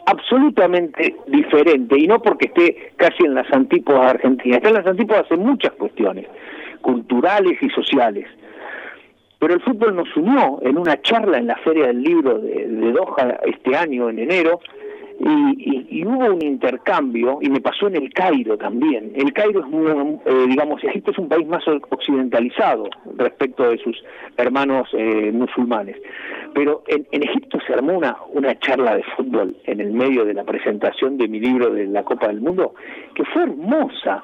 [0.07, 4.87] absolutamente diferente, y no porque esté casi en las antípodas de Argentina, está en las
[4.87, 6.27] antípodas en muchas cuestiones,
[6.81, 8.27] culturales y sociales.
[9.39, 12.93] Pero el fútbol nos unió en una charla en la Feria del Libro de, de
[12.93, 14.61] Doha este año, en enero,
[15.19, 19.13] y, hubo un intercambio, y me pasó en el Cairo también.
[19.15, 19.91] El Cairo es, muy,
[20.27, 22.85] eh, digamos, Egipto es un país más occidentalizado
[23.17, 24.03] respecto de sus
[24.37, 25.97] hermanos eh, musulmanes.
[26.55, 30.35] Pero en, en, Egipto se armó una, una charla de fútbol en el medio de
[30.35, 32.75] la presentación de mi libro de la Copa del Mundo,
[33.15, 34.23] que fue hermosa.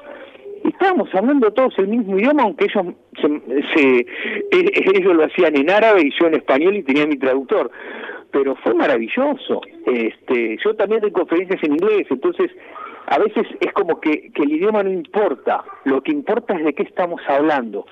[0.63, 4.05] Estábamos hablando todos el mismo idioma, aunque ellos, se, e,
[4.95, 7.71] ellos lo hacían en árabe y yo en español y tenía mi traductor
[8.33, 9.61] pero fue maravilloso.
[9.85, 12.51] Este, yo también doy conferencias en inglés, entonces
[13.05, 16.73] a veces es como que, que el idioma no importa, lo que importa es de
[16.73, 17.85] qué estamos hablando.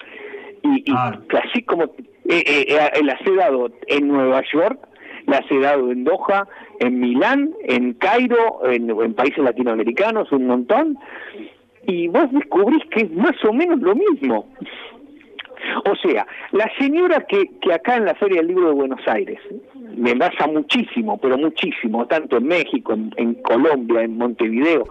[0.63, 0.95] Y, y
[1.37, 4.79] así como eh, eh, eh, las he dado en Nueva York,
[5.27, 6.47] las he dado en Doha,
[6.79, 10.97] en Milán, en Cairo, en, en países latinoamericanos, un montón,
[11.85, 14.47] y vos descubrís que es más o menos lo mismo.
[15.85, 19.39] O sea, la señora que, que acá en la Feria del Libro de Buenos Aires
[19.95, 24.87] me basa muchísimo, pero muchísimo, tanto en México, en, Colombia, en Montevideo,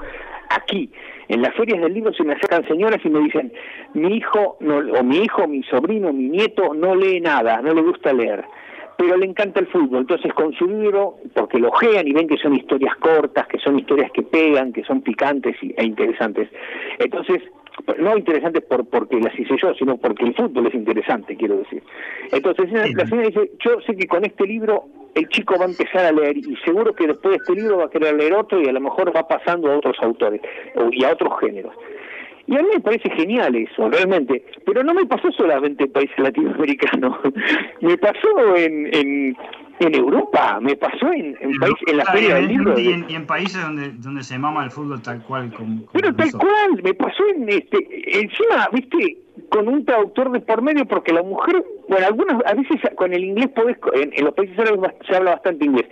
[0.51, 0.91] aquí,
[1.29, 3.53] en las ferias del libro se me acercan señoras y me dicen,
[3.95, 7.83] mi hijo, no, o mi hijo, mi sobrino, mi nieto no lee nada, no le
[7.83, 8.45] gusta leer,
[8.97, 10.01] pero le encanta el fútbol.
[10.01, 13.79] Entonces con su libro, porque lo ojean y ven que son historias cortas, que son
[13.79, 16.49] historias que pegan, que son picantes e interesantes.
[16.99, 17.43] Entonces
[17.99, 21.83] no interesantes por porque las hice yo, sino porque el fútbol es interesante, quiero decir.
[22.33, 24.85] Entonces, la señora dice, yo sé que con este libro
[25.15, 27.87] el chico va a empezar a leer y seguro que después de este libro va
[27.87, 30.41] a querer leer otro y a lo mejor va pasando a otros autores
[30.93, 31.75] y a otros géneros.
[32.47, 34.45] Y a mí me parece genial eso, realmente.
[34.67, 37.19] Pero no me pasó solamente en países latinoamericanos.
[37.81, 39.37] me pasó en, en,
[39.81, 42.79] en Europa, me pasó en, en, país, en la Feria del Libro.
[42.79, 45.53] Y en, países donde, donde se mama el fútbol tal cual.
[45.53, 47.79] Como, Pero tal cual, me pasó en este,
[48.21, 52.81] encima, viste, con un traductor de por medio, porque la mujer, bueno, algunas, a veces
[52.97, 55.87] con el inglés podés, en, en los países árabes se habla bastante inglés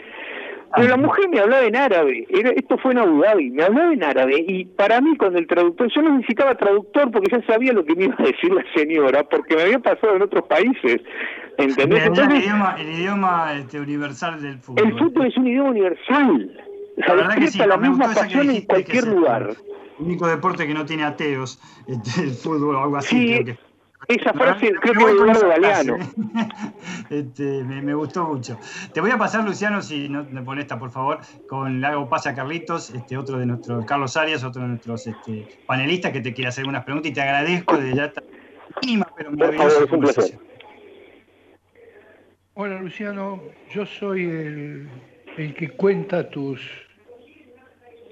[0.77, 3.93] pero la mujer me hablaba en árabe, era, esto fue en Abu Dhabi, me hablaba
[3.93, 7.73] en árabe y para mí con el traductor, yo no necesitaba traductor porque ya sabía
[7.73, 11.01] lo que me iba a decir la señora, porque me había pasado en otros países,
[11.59, 12.06] ¿entendés?
[12.06, 14.86] el idioma, el idioma este, universal del fútbol.
[14.86, 16.64] El fútbol es un idioma universal,
[16.97, 19.56] la verdad que sí, la misma pasión en cualquier lugar.
[19.98, 23.16] El único deporte que no tiene ateos, este, el fútbol o algo así.
[23.16, 23.68] Sí, creo que
[24.09, 25.97] esa frase creo que es Eduardo Galeano.
[27.10, 28.59] Este, me, gustó mucho.
[28.93, 32.90] Te voy a pasar, Luciano, si no me molesta, por favor, con Lago Pasa Carlitos,
[32.90, 36.66] este, otro de nuestros, Carlos Arias, otro de nuestros este, panelistas que te quiere hacer
[36.66, 38.22] unas preguntas y te agradezco de ya esta
[38.82, 40.48] mínima pero maravillosa conversación.
[42.60, 43.40] Hola Luciano,
[43.72, 44.89] yo soy el,
[45.36, 46.60] el que cuenta tus,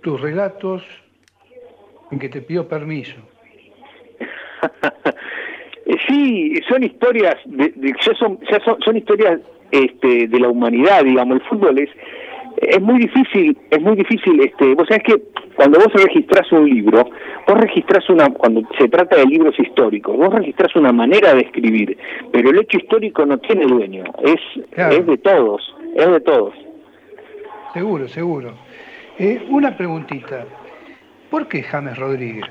[0.04, 0.84] tus relatos
[2.12, 3.16] en que te pido permiso.
[5.88, 7.72] Eh, sí, son historias, de,
[8.04, 9.38] ya son, ya son, son historias
[9.70, 11.36] este, de la humanidad, digamos.
[11.36, 11.90] El fútbol es
[12.56, 15.22] es muy difícil, es muy difícil, este, vos sabés que
[15.54, 17.08] cuando vos registrás un libro,
[17.46, 21.96] vos registrás una, cuando se trata de libros históricos, vos registrás una manera de escribir,
[22.32, 24.40] pero el hecho histórico no tiene dueño, es,
[24.72, 26.54] es de todos, es de todos.
[27.72, 28.54] Seguro, seguro.
[29.18, 30.44] Eh, una preguntita,
[31.30, 32.46] ¿por qué James Rodríguez?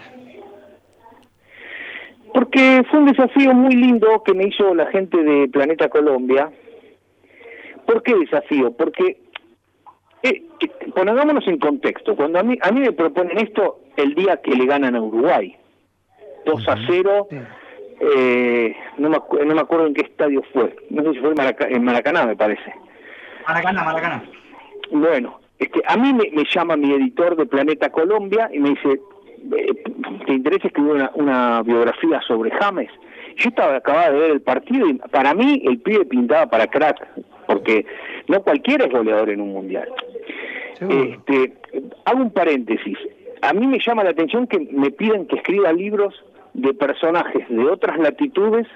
[2.34, 6.50] Porque fue un desafío muy lindo que me hizo la gente de Planeta Colombia.
[7.86, 8.72] ¿Por qué desafío?
[8.76, 9.25] Porque
[10.26, 10.44] eh,
[10.96, 12.16] pongámonos en contexto.
[12.16, 15.56] Cuando a mí, a mí me proponen esto el día que le ganan a Uruguay,
[16.46, 17.28] 2 a 0,
[18.00, 21.34] eh, no, me no me acuerdo en qué estadio fue, no sé si fue
[21.70, 22.74] en, Maracaná, me parece.
[23.48, 24.24] Maracaná, Maracaná.
[24.92, 29.00] Bueno, este, a mí me, llama mi editor de Planeta Colombia y me dice,
[29.58, 29.84] eh,
[30.26, 32.90] ¿te interesa escribir una, una biografía sobre James?
[33.38, 37.06] Yo estaba acababa de ver el partido y para mí el pibe pintaba para crack,
[37.48, 37.86] porque
[38.28, 39.90] no cualquiera es goleador en un mundial.
[40.82, 41.54] Este,
[42.06, 42.98] hago un paréntesis.
[43.42, 46.14] A mí me llama la atención que me piden que escriba libros
[46.54, 48.68] de personajes de otras latitudes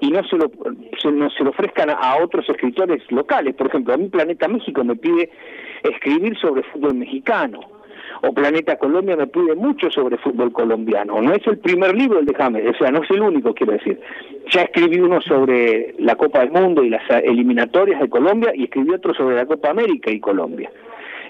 [0.00, 0.50] y no se lo,
[0.98, 3.54] se, ofrezcan a, otros escritores locales.
[3.54, 5.30] Por ejemplo, a mí Planeta México me pide
[5.82, 7.60] escribir sobre fútbol mexicano.
[8.22, 11.20] O Planeta Colombia me pide mucho sobre fútbol colombiano.
[11.20, 13.72] No es el primer libro el de James, o sea, no es el único, quiero
[13.72, 14.00] decir.
[14.50, 18.92] Ya escribí uno sobre la Copa del Mundo y las eliminatorias de Colombia y escribí
[18.92, 20.70] otro sobre la Copa América y Colombia.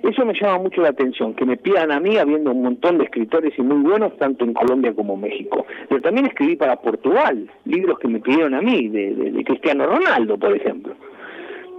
[0.03, 3.05] Eso me llama mucho la atención, que me pidan a mí, habiendo un montón de
[3.05, 5.67] escritores y muy buenos, tanto en Colombia como México.
[5.89, 10.55] Pero también escribí para Portugal, libros que me pidieron a mí, de, Cristiano Ronaldo, por
[10.55, 10.95] ejemplo.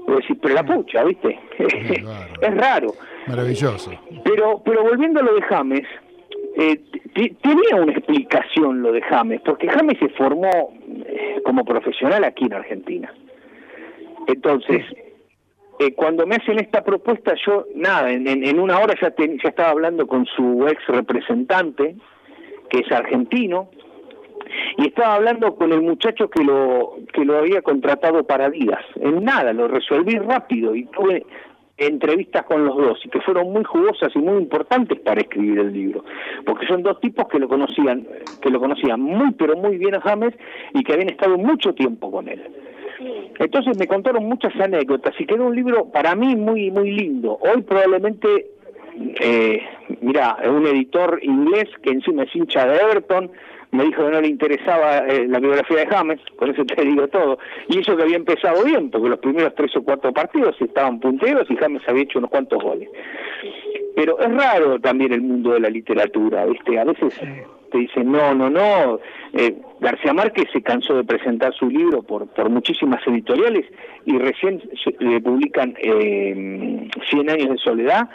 [0.07, 1.39] Decir, pero la pucha, ¿viste?
[1.59, 2.93] es raro.
[3.27, 3.91] Maravilloso.
[4.23, 5.85] Pero, pero volviendo a lo de James,
[6.57, 6.81] eh,
[7.13, 10.73] tenía una explicación lo de James, porque James se formó
[11.05, 13.13] eh, como profesional aquí en Argentina.
[14.27, 14.83] Entonces,
[15.80, 20.07] eh, cuando me hacen esta propuesta, yo, nada, en, una hora ya, ya estaba hablando
[20.07, 21.95] con su ex representante,
[22.69, 23.69] que es argentino,
[24.77, 28.84] y estaba hablando con el muchacho que lo que lo había contratado para días.
[28.95, 31.26] En nada, lo resolví rápido y tuve
[31.77, 35.72] entrevistas con los dos y que fueron muy jugosas y muy importantes para escribir el
[35.72, 36.03] libro,
[36.45, 38.06] porque son dos tipos que lo conocían,
[38.41, 40.34] que lo conocían muy pero muy bien a James
[40.73, 42.43] y que habían estado mucho tiempo con él.
[43.39, 47.38] Entonces me contaron muchas anécdotas y quedó un libro para mí muy muy lindo.
[47.41, 48.47] Hoy probablemente,
[49.21, 49.61] eh,
[50.01, 53.31] mira, un editor inglés que encima es hincha de Everton,
[53.71, 57.07] me dijo que no le interesaba eh, la biografía de James, por eso te digo
[57.07, 57.38] todo.
[57.67, 61.49] Y eso que había empezado bien, porque los primeros tres o cuatro partidos estaban punteros
[61.49, 62.89] y James había hecho unos cuantos goles.
[63.95, 66.80] Pero es raro también el mundo de la literatura, ¿viste?
[66.80, 67.13] A veces
[67.71, 68.99] te dicen, no, no, no.
[69.33, 73.65] Eh, García Márquez se cansó de presentar su libro por, por muchísimas editoriales
[74.05, 74.61] y recién
[74.99, 78.09] le publican eh, Cien años de soledad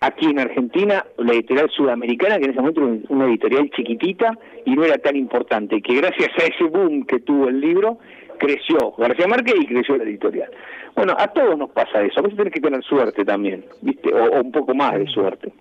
[0.00, 4.74] aquí en Argentina, la editorial sudamericana, que en ese momento era una editorial chiquitita y
[4.74, 7.98] no era tan importante, que gracias a ese boom que tuvo el libro,
[8.38, 10.50] creció García Márquez y creció la editorial.
[10.96, 14.12] Bueno, a todos nos pasa eso, a veces tenés que tener suerte también, ¿viste?
[14.12, 15.52] O, un poco más de suerte.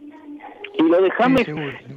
[0.80, 1.46] Y lo de James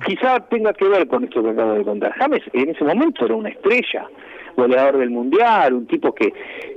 [0.04, 2.12] quizá tenga que ver con esto que acabo de contar.
[2.18, 4.08] James en ese momento era una estrella,
[4.56, 6.32] goleador del Mundial, un tipo que,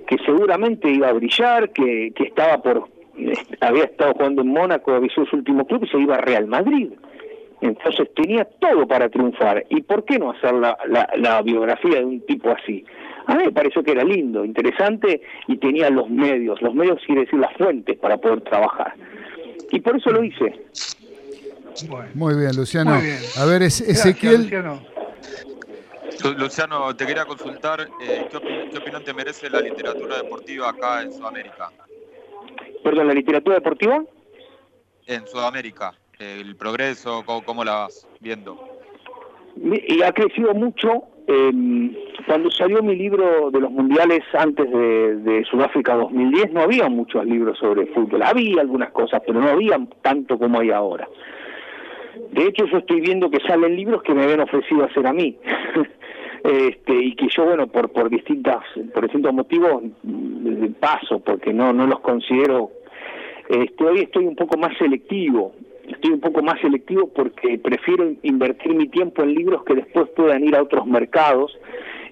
[0.07, 2.87] que seguramente iba a brillar, que, que estaba por
[3.61, 6.89] había estado jugando en Mónaco, avisó su último club y se iba a Real Madrid.
[7.61, 9.65] Entonces tenía todo para triunfar.
[9.69, 10.77] ¿Y por qué no hacer la,
[11.15, 12.85] la, biografía de un tipo así?
[13.25, 16.61] A mí me pareció que era lindo, interesante y tenía los medios.
[16.61, 18.93] Los medios quiere decir las fuentes para poder trabajar.
[19.71, 20.53] Y por eso lo hice.
[22.13, 22.91] Muy bien, Luciano.
[23.37, 24.49] A ver, Ezequiel.
[26.37, 26.95] Luciano.
[26.95, 31.71] te quería consultar, eh, ¿qué, ¿qué opinión te merece la literatura deportiva acá en Sudamérica?
[32.83, 34.03] Perdón, ¿la literatura deportiva?
[35.07, 38.57] En Sudamérica, el progreso, ¿cómo, la vas viendo?
[39.55, 41.03] Y ha crecido mucho.
[41.27, 41.95] Em,
[42.27, 47.57] cuando salió mi libro de los mundiales antes de, Sudáfrica 2010, no había muchos libros
[47.57, 48.21] sobre fútbol.
[48.23, 51.07] Había algunas cosas, pero no había tanto como hay ahora.
[52.31, 55.37] De hecho, yo estoy viendo que salen libros que me habían ofrecido hacer a mí.
[56.43, 58.63] este, y que yo bueno por por distintas
[58.93, 62.69] por distintos motivos mm, paso porque no no los considero
[63.49, 65.53] este, hoy estoy un poco más selectivo
[65.87, 70.43] estoy un poco más selectivo porque prefiero invertir mi tiempo en libros que después puedan
[70.43, 71.57] ir a otros mercados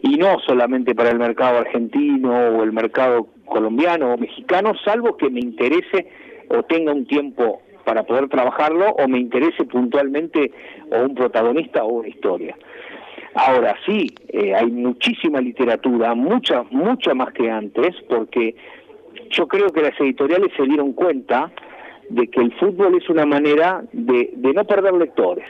[0.02, 5.30] y no solamente para el mercado argentino o el mercado colombiano o mexicano, salvo que
[5.30, 6.08] me interese
[6.50, 10.52] o tenga un tiempo para poder trabajarlo o me interese puntualmente
[10.92, 12.56] o un protagonista o una historia.
[13.36, 18.56] Ahora sí, eh, hay muchísima literatura, mucha, mucha más que antes, porque
[19.32, 21.52] yo creo que las editoriales se dieron cuenta
[22.10, 25.46] de que el fútbol es una manera de, de no perder lectores.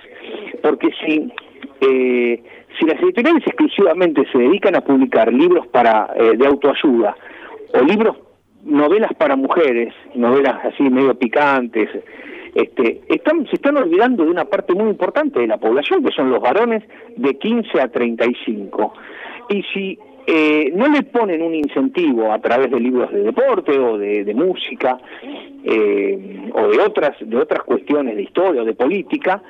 [0.62, 1.30] Porque si,
[1.82, 2.42] eh,
[2.80, 7.18] si las editoriales exclusivamente se dedican a publicar libros para eh, de autoayuda
[7.74, 8.16] o libros,
[8.66, 11.90] novelas para mujeres, novelas así medio picantes,
[12.56, 16.30] este, están, se están olvidando de una parte muy importante de la población, que son
[16.30, 16.84] los varones
[17.16, 18.94] de 15 a 35.
[19.50, 23.98] Y si eh, no le ponen un incentivo a través de libros de deporte o
[23.98, 24.98] de, música
[25.64, 29.42] eh, o de otras, de otras cuestiones de historia o de política,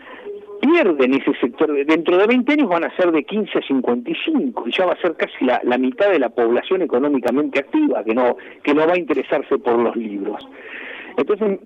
[0.63, 1.73] pierden ese sector.
[1.85, 5.01] Dentro de 20 años van a ser de 15 a 55 y ya va a
[5.01, 8.93] ser casi la, la mitad de la población económicamente activa que no, que no va
[8.93, 10.47] a interesarse por los libros.
[11.17, 11.59] Entonces,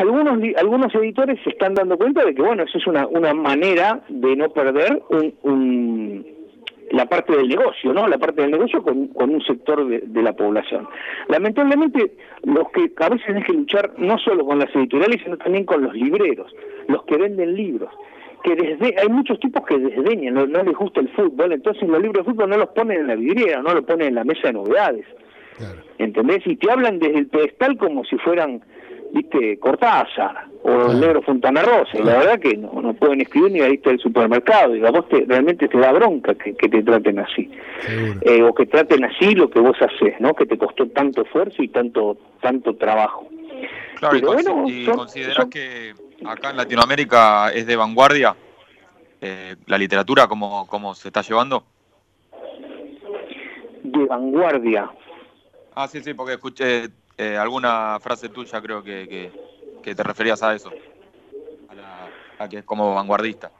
[0.00, 4.00] algunos algunos editores se están dando cuenta de que bueno eso es una, una manera
[4.08, 6.26] de no perder un,
[6.90, 10.32] la parte del negocio no la parte del negocio con, con un sector de, la
[10.32, 10.88] población
[11.28, 12.12] lamentablemente
[12.44, 15.82] los que a veces tienen que luchar no solo con las editoriales sino también con
[15.82, 16.52] los libreros
[16.88, 17.90] los que venden libros
[18.42, 22.26] que desde hay muchos tipos que desdeñan no, les gusta el fútbol entonces los libros
[22.26, 24.52] de fútbol no los ponen en la vidriera no los ponen en la mesa de
[24.54, 25.06] novedades
[25.98, 26.46] ¿entendés?
[26.46, 28.62] y te hablan desde el pedestal como si fueran
[29.12, 33.52] viste, Cortázar o el negro Fontana Rosa, y la verdad que no, no pueden escribir
[33.52, 36.82] ni la lista del supermercado, y a vos te, realmente te da bronca que, te
[36.82, 37.50] traten así,
[38.22, 40.34] eh, o que traten así lo que vos haces, ¿no?
[40.34, 43.28] Que te costó tanto esfuerzo y tanto tanto trabajo.
[43.98, 45.92] Claro, y, bueno, considerás que
[46.24, 48.36] acá en Latinoamérica es de vanguardia
[49.20, 51.64] eh, la literatura, como, como se está llevando?
[53.82, 54.90] De vanguardia.
[55.74, 59.32] Ah, sí, sí, porque escuché, eh, alguna frase tuya creo que,
[59.82, 60.70] que, te referías a eso,
[62.38, 63.50] a, que es como vanguardista.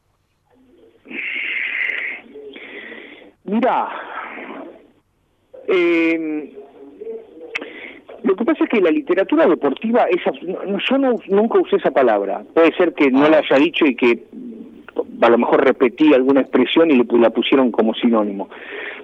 [3.44, 3.88] Mira,
[5.66, 6.67] eh,
[8.22, 12.42] lo que pasa es que la literatura deportiva, esa, yo no, nunca usé esa palabra.
[12.54, 14.24] Puede ser que no la haya dicho y que
[15.20, 18.48] a lo mejor repetí alguna expresión y la pusieron como sinónimo.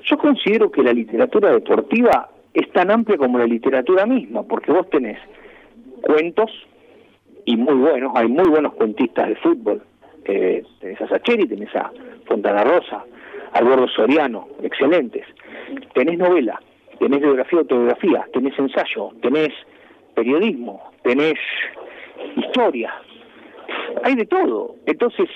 [0.04, 4.88] Yo considero que la literatura deportiva es tan amplia como la literatura misma, porque vos
[4.90, 5.18] tenés
[6.02, 6.50] cuentos,
[7.44, 9.82] y muy buenos, hay muy buenos cuentistas de fútbol,
[10.24, 11.90] eh, tenés a Sacheri, tenés a
[12.26, 13.04] Fontana Rosa,
[13.52, 15.26] a Gordo Soriano, excelentes,
[15.94, 16.60] tenés novela,
[16.98, 19.52] tenés biografía, autografía, tenés ensayo, tenés
[20.14, 21.34] periodismo, tenés
[22.36, 22.94] historia,
[24.02, 25.28] hay de todo, entonces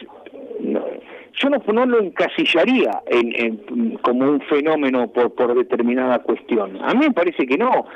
[1.40, 6.78] yo no, lo encasillaría en, como un fenómeno por, por determinada cuestión.
[6.82, 7.86] A mí me parece que no.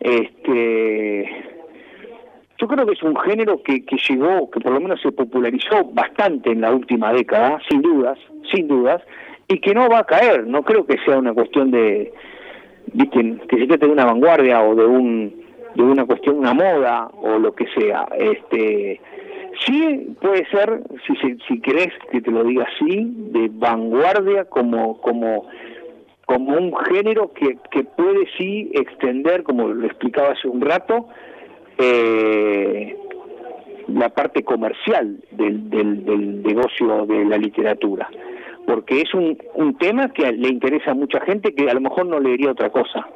[0.00, 1.44] Este,
[2.58, 5.84] yo creo que es un género que, que llegó, que por lo menos se popularizó
[5.92, 8.18] bastante en la última década, sin dudas,
[8.50, 9.02] sin dudas,
[9.48, 10.46] y que no va a caer.
[10.46, 12.12] No creo que sea una cuestión de,
[12.92, 13.38] ¿viste?
[13.48, 17.38] que se trate de una vanguardia o de un de una cuestión, una moda o
[17.38, 18.08] lo que sea.
[18.18, 18.98] Este,
[19.64, 25.00] Sí, puede ser, si, si, si querés que te lo diga así, de vanguardia como,
[25.00, 25.46] como,
[26.26, 31.08] como un género que, que puede sí extender, como lo explicaba hace un rato,
[31.78, 32.96] eh,
[33.88, 38.08] la parte comercial del, del, del, negocio de la literatura,
[38.66, 42.06] porque es un, un tema que le interesa a mucha gente que a lo mejor
[42.06, 43.06] no leería otra cosa.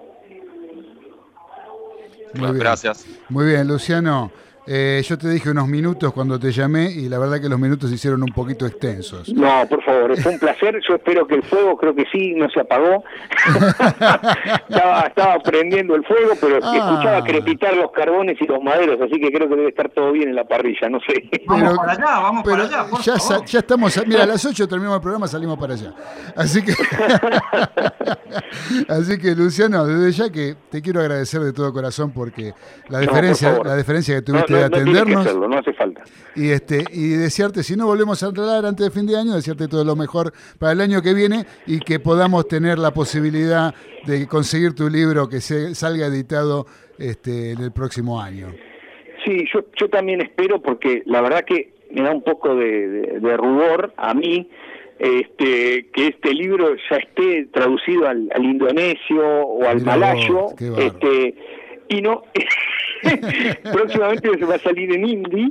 [2.34, 3.06] Muy Gracias.
[3.28, 4.30] Muy bien, Luciano.
[4.66, 7.88] Eh, yo te dije unos minutos cuando te llamé y la verdad que los minutos
[7.88, 9.32] se hicieron un poquito extensos.
[9.32, 10.78] No, por favor, fue un placer.
[10.86, 13.02] Yo espero que el fuego, creo que sí, no se apagó.
[14.68, 16.76] estaba, prendiendo el fuego, pero ah.
[16.76, 20.28] escuchaba crepitar los carbones y los maderos, así que creo que debe estar todo bien
[20.28, 21.28] en la parrilla, no sé.
[21.46, 22.86] vamos para allá, vamos para allá.
[23.02, 25.94] ya, ya, estamos, mira, a las 8 terminamos el programa, salimos para allá.
[26.36, 26.72] Así que,
[28.88, 32.52] así que Luciano, desde ya que te quiero agradecer de todo corazón porque
[32.88, 35.36] la diferencia, la diferencia que tuviste atendernos.
[35.36, 36.02] No, hace falta.
[36.34, 39.68] Y, este, y desearte, si no volvemos a entrar antes de fin de año, desearte
[39.68, 43.74] todo lo mejor para el año que viene y que podamos tener la posibilidad
[44.06, 46.66] de conseguir tu libro que se, salga editado
[46.98, 48.48] este, en el próximo año.
[49.24, 52.88] Sí, yo, yo también espero porque la verdad que me da un poco de,
[53.20, 54.48] de, rubor a mí
[54.98, 60.48] este, que este libro ya esté traducido al, indonesio o al malayo,
[60.78, 61.34] este,
[61.88, 62.22] y no
[63.72, 65.50] próximamente se va a salir en hindi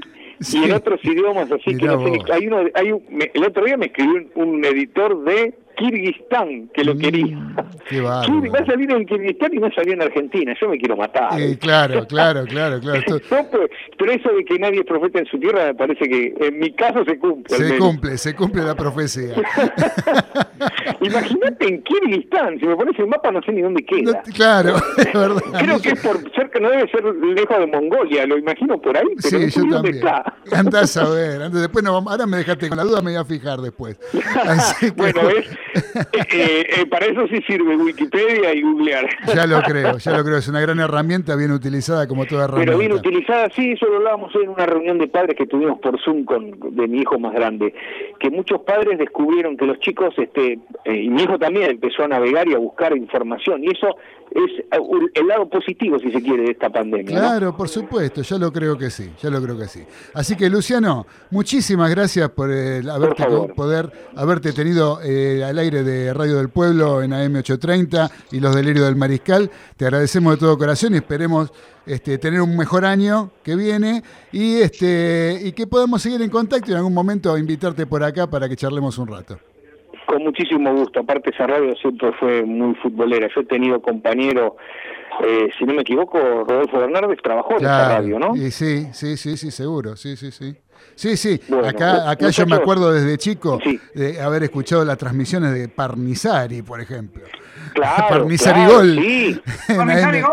[0.53, 3.03] y en otros idiomas, así que no sé, hay uno, hay un,
[3.33, 7.37] el otro día me escribió un, editor de Kirguistán, que lo quería.
[7.89, 10.53] Qué va a salir en Kirguistán y no salió en Argentina.
[10.59, 11.39] Yo me quiero matar.
[11.39, 12.99] Eh, claro, claro, claro, claro.
[12.99, 16.09] Esto- No, pero, pero eso de que nadie es profeta en su tierra me parece
[16.09, 17.55] que en mi caso se cumple.
[17.55, 19.35] se cumple, se cumple la profecía.
[21.01, 24.21] Imagínate en Kirguistán, si me pones el mapa no sé ni dónde queda.
[24.35, 25.41] Claro, es verdad.
[25.59, 29.05] Creo que es por cerca, no debe ser lejos de Mongolia, lo imagino por ahí,
[29.21, 29.95] pero Sí, no sé yo dónde también.
[29.97, 30.33] está.
[30.57, 33.19] Andás a ver, antes, después no vamos- ahora me dejaste con la duda, me voy
[33.21, 33.97] a fijar después.
[34.45, 35.47] Así que, Bueno, ¿ves?
[36.31, 39.07] Eh, eh, para eso sí sirve Wikipedia y googlear.
[39.33, 42.71] ya lo creo, ya lo creo, es una gran herramienta, bien utilizada como toda herramienta.
[42.71, 45.79] Pero bien utilizada, sí, eso lo hablábamos hoy en una reunión de padres que tuvimos
[45.79, 47.73] por Zoom con, de mi hijo más grande,
[48.19, 52.07] que muchos padres descubrieron que los chicos, este, eh, y mi hijo también empezó a
[52.07, 53.97] navegar y a buscar información, y eso
[54.31, 57.15] es eh, un- el lado positivo, si se quiere, de esta pandemia.
[57.15, 57.19] ¿no?
[57.21, 59.83] Claro, por supuesto, ya lo creo que sí, ya lo creo que sí.
[60.13, 63.23] Así que Luciano, muchísimas gracias por eh, haberte,
[63.55, 68.85] poder haberte tenido eh, al aire de Radio del Pueblo en AM830 y los delirios
[68.85, 69.49] del Mariscal.
[69.77, 71.51] Te agradecemos de todo corazón y esperemos
[71.85, 76.69] este, tener un mejor año que viene y este y que podamos seguir en contacto
[76.69, 79.39] y en algún momento invitarte por acá para que charlemos un rato.
[80.09, 81.01] Con muchísimo gusto.
[81.01, 83.27] Aparte, esa radio siempre fue muy futbolera.
[83.35, 84.57] Yo he tenido compañero,
[85.23, 88.35] eh, si no me equivoco, Rodolfo Bernardes trabajó en esa radio, ¿no?
[88.35, 90.55] y sí, sí, sí, sí, seguro, sí, sí, sí.
[90.95, 93.59] Sí, sí, Bueno, acá, acá yo me acuerdo desde chico
[93.93, 97.21] de haber escuchado las transmisiones de Parnizari, por ejemplo.
[97.73, 98.95] Claro, Parnizari claro, Gol.
[98.99, 99.41] sí.
[99.69, 100.25] En ¡Parnizari AM.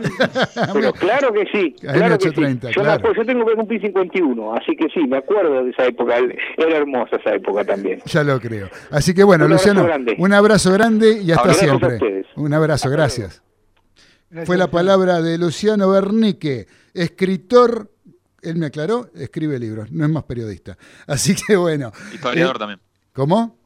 [0.72, 2.28] Pero claro que sí, AM claro que sí.
[2.30, 2.92] 830, Yo, claro.
[2.98, 6.16] acuerdo- yo tengo que cumplir 51, así que sí, me acuerdo de esa época.
[6.56, 8.00] Era hermosa esa época también.
[8.06, 8.68] Ya lo creo.
[8.90, 10.16] Así que bueno, Un Luciano, grande.
[10.18, 12.24] un abrazo grande y hasta Abrazos siempre.
[12.36, 13.42] Un abrazo, gracias.
[14.46, 17.90] Fue la palabra de Luciano Bernique, escritor,
[18.40, 20.76] él me aclaró, escribe libros, no es más periodista.
[21.06, 21.92] Así que bueno.
[22.12, 22.80] Historiador Eh, también.
[23.12, 23.58] ¿Cómo?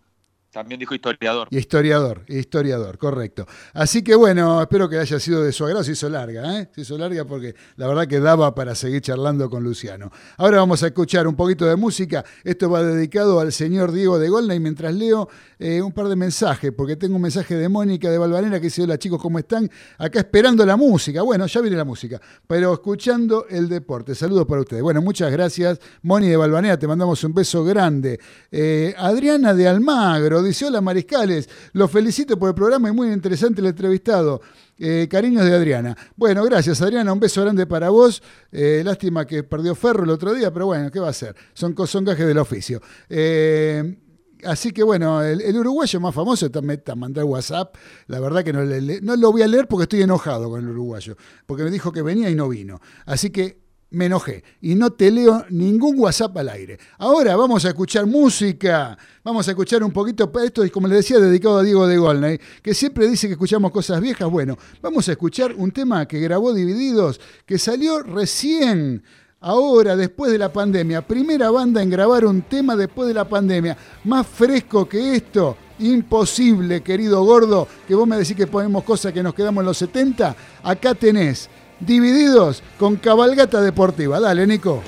[0.57, 1.49] También dijo historiador.
[1.51, 3.47] Historiador, historiador, correcto.
[3.75, 5.85] Así que bueno, espero que haya sido de su agrado.
[5.85, 6.71] Se hizo larga, ¿eh?
[6.75, 10.11] Se hizo larga porque la verdad que daba para seguir charlando con Luciano.
[10.39, 12.25] Ahora vamos a escuchar un poquito de música.
[12.43, 15.29] Esto va dedicado al señor Diego de Golna y mientras leo
[15.59, 18.83] eh, un par de mensajes, porque tengo un mensaje de Mónica de Valvanera que dice,
[18.83, 19.71] hola chicos, ¿cómo están?
[19.99, 21.21] Acá esperando la música.
[21.21, 24.15] Bueno, ya viene la música, pero escuchando el deporte.
[24.15, 24.83] Saludos para ustedes.
[24.83, 25.79] Bueno, muchas gracias.
[26.01, 28.19] Moni de Valvanera, te mandamos un beso grande.
[28.51, 33.61] Eh, Adriana de Almagro dice, hola Mariscales, los felicito por el programa y muy interesante
[33.61, 34.41] el entrevistado.
[34.79, 35.97] Eh, cariños de Adriana.
[36.17, 38.23] Bueno, gracias Adriana, un beso grande para vos.
[38.53, 41.35] Eh, lástima que perdió Ferro el otro día, pero bueno, ¿qué va a hacer?
[41.55, 42.81] Son, son gajes del oficio.
[43.09, 43.99] Eh,
[44.45, 47.75] Así que bueno, el, uruguayo más famoso también mandó el WhatsApp.
[48.07, 50.69] La verdad que no, le- no lo voy a leer porque estoy enojado con el
[50.69, 51.17] uruguayo.
[51.47, 52.79] Porque me dijo que venía y no vino.
[53.07, 54.43] Así que me enojé.
[54.61, 56.79] Y no te leo ningún WhatsApp al aire.
[56.99, 58.97] Ahora vamos a escuchar música.
[59.23, 60.31] Vamos a escuchar un poquito.
[60.43, 63.71] Esto es, como le decía, dedicado a Diego de Golnay, que siempre dice que escuchamos
[63.71, 64.29] cosas viejas.
[64.31, 69.03] Bueno, vamos a escuchar un tema que grabó Divididos, que salió recién.
[69.41, 73.77] Ahora, después de la pandemia, primera banda en grabar un tema después de la pandemia,
[74.05, 79.23] más fresco que esto, imposible, querido gordo, que vos me decís que ponemos cosas que
[79.23, 81.51] nos quedamos en los 70, acá tenés,
[81.81, 84.21] divididos con cabalgata deportiva.
[84.21, 84.83] Dale, Nico.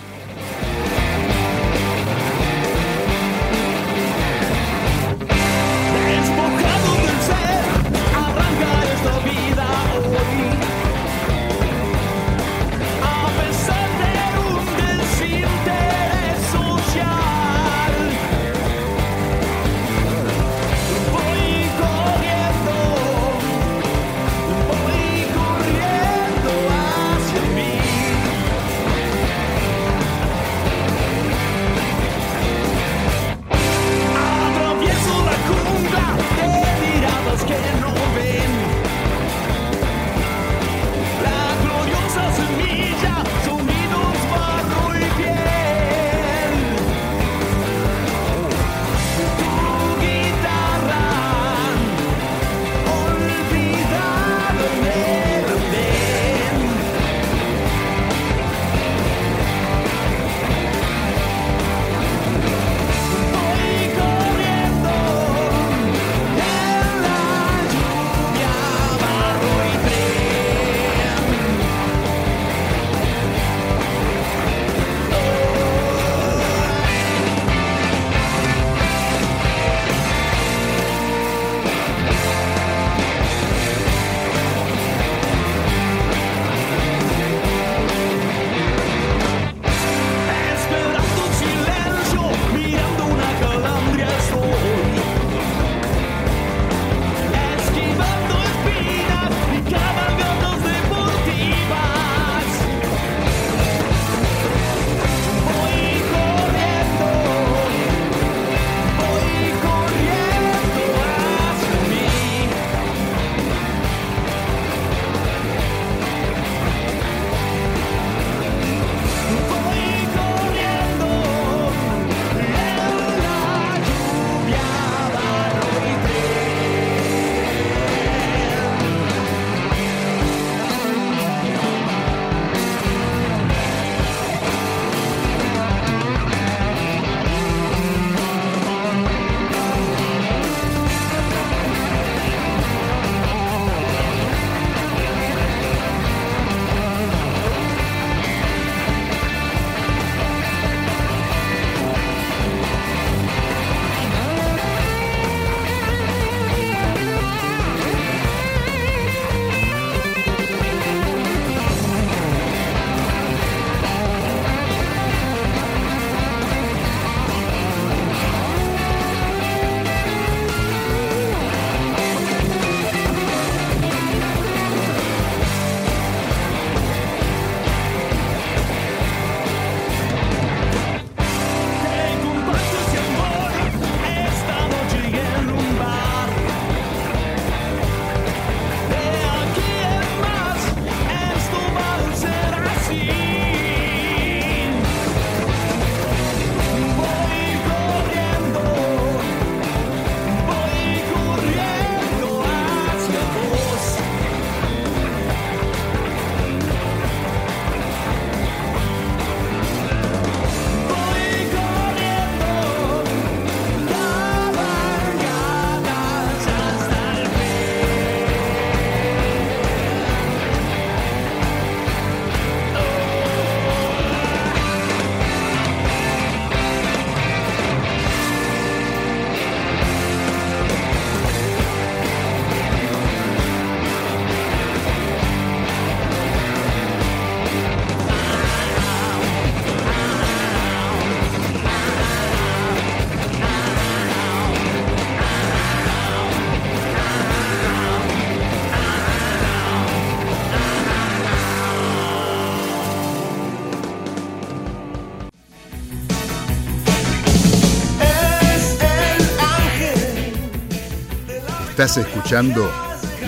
[261.80, 262.68] Estás escuchando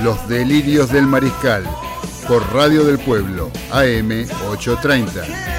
[0.03, 1.63] Los Delirios del Mariscal
[2.27, 5.51] por Radio del Pueblo, AM 830.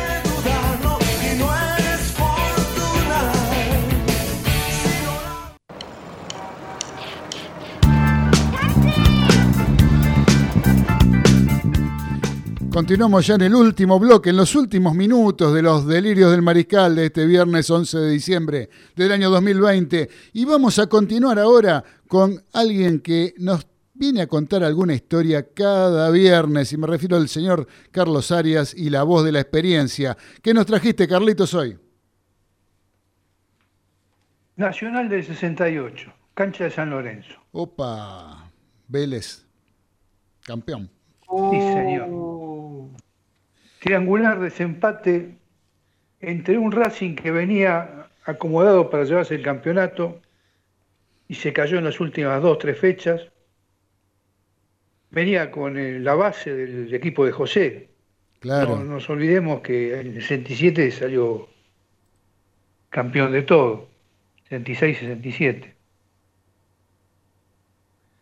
[12.71, 16.95] Continuamos ya en el último bloque, en los últimos minutos de los delirios del mariscal
[16.95, 22.43] de este viernes 11 de diciembre del año 2020 y vamos a continuar ahora con
[22.51, 27.69] alguien que nos viene a contar alguna historia cada viernes y me refiero al señor
[27.89, 30.17] Carlos Arias y la voz de la experiencia.
[30.43, 31.79] ¿Qué nos trajiste, Carlitos, hoy?
[34.57, 37.33] Nacional del 68, cancha de San Lorenzo.
[37.53, 38.51] Opa,
[38.89, 39.45] Vélez,
[40.41, 40.89] campeón.
[41.29, 42.89] Sí, señor.
[43.79, 45.37] Triangular desempate
[46.19, 50.19] entre un Racing que venía acomodado para llevarse el campeonato
[51.31, 53.21] y se cayó en las últimas dos, tres fechas.
[55.11, 57.87] Venía con el- la base del equipo de José.
[58.41, 58.75] Claro.
[58.75, 61.47] No nos olvidemos que en el 67 salió
[62.89, 63.87] campeón de todo.
[64.49, 65.73] 66-67.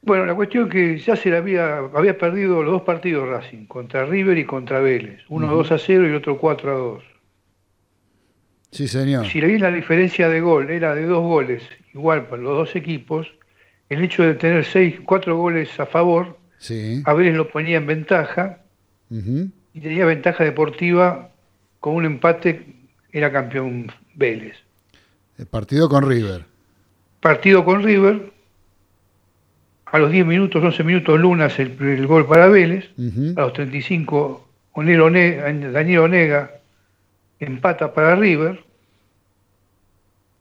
[0.04, 3.66] Bueno, la cuestión es que ya se le había, había perdido los dos partidos Racing,
[3.66, 5.22] contra River y contra Vélez.
[5.30, 5.56] Uno Ujú.
[5.56, 7.04] 2 a 0 y el otro 4 a 2.
[8.72, 9.26] Sí, señor.
[9.28, 11.64] Si le vi la diferencia de gol, era de dos goles,
[11.94, 13.28] igual para los dos equipos,
[13.90, 17.02] el hecho de tener seis, cuatro goles a favor, Sí.
[17.06, 18.60] a Vélez lo ponía en ventaja
[19.10, 21.30] y tenía ventaja deportiva
[21.80, 22.66] con un empate,
[23.12, 24.56] era campeón Vélez.
[25.38, 26.44] El partido con River.
[27.22, 28.32] Partido con River,
[29.86, 32.90] a los 10 minutos, 11 minutos Lunas el, el gol para Vélez,
[33.36, 36.52] a los 35 Onel One- Daniel Onega
[37.40, 38.64] empata para River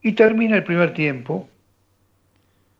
[0.01, 1.49] y termina el primer tiempo.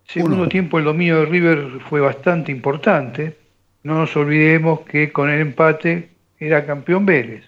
[0.05, 0.49] Segundo Uno.
[0.49, 3.37] tiempo el dominio de River fue bastante importante.
[3.83, 6.09] No nos olvidemos que con el empate
[6.39, 7.43] era campeón Vélez.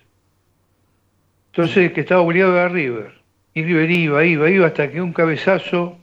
[1.51, 3.13] Entonces que estaba obligado era River.
[3.53, 5.97] Y River iba, iba, iba hasta que un cabezazo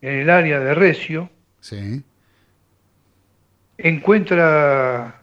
[0.00, 1.28] en el área de Recio
[1.60, 2.02] Sí.
[3.78, 5.20] encuentra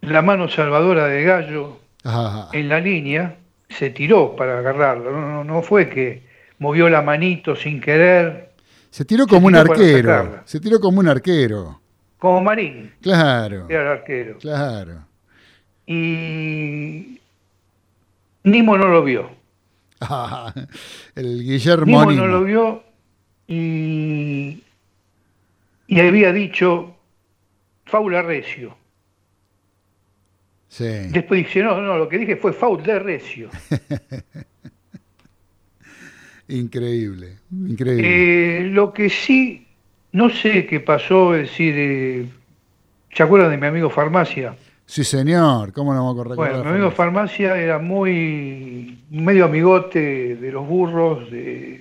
[0.00, 2.48] la mano salvadora de Gallo Ajá.
[2.52, 3.36] en la línea,
[3.68, 5.10] se tiró para agarrarlo.
[5.12, 6.22] No, no, no fue que
[6.58, 8.50] movió la manito sin querer,
[8.90, 10.40] Se tiró como un tiró arquero.
[10.46, 11.80] Se tiró como un arquero.
[12.18, 13.66] como Marín, Claro.
[13.68, 14.38] era el arquero.
[14.38, 15.04] Claro.
[15.86, 17.20] Y
[18.44, 19.30] Nimo no lo vio.
[20.00, 20.52] Ah,
[21.14, 22.22] el Guillermo Nimo Nimo.
[22.22, 22.82] no lo vio
[23.48, 24.62] y,
[25.86, 26.94] y había dicho
[27.84, 28.76] faula recio.
[30.76, 31.08] Sí.
[31.10, 33.48] Después dice, no, no, lo que dije fue faul de recio.
[36.48, 37.38] Increíble.
[37.50, 38.58] Increíble.
[38.58, 39.66] Eh, lo que sí,
[40.12, 42.26] no sé qué pasó, es decir, eh,
[43.10, 44.54] ¿se acuerdan de mi amigo Farmacia?
[44.84, 45.72] Sí, señor.
[45.72, 46.52] ¿Cómo no vamos a recordar?
[46.52, 51.80] Bueno, mi amigo Farmacia era muy medio amigote de los burros de,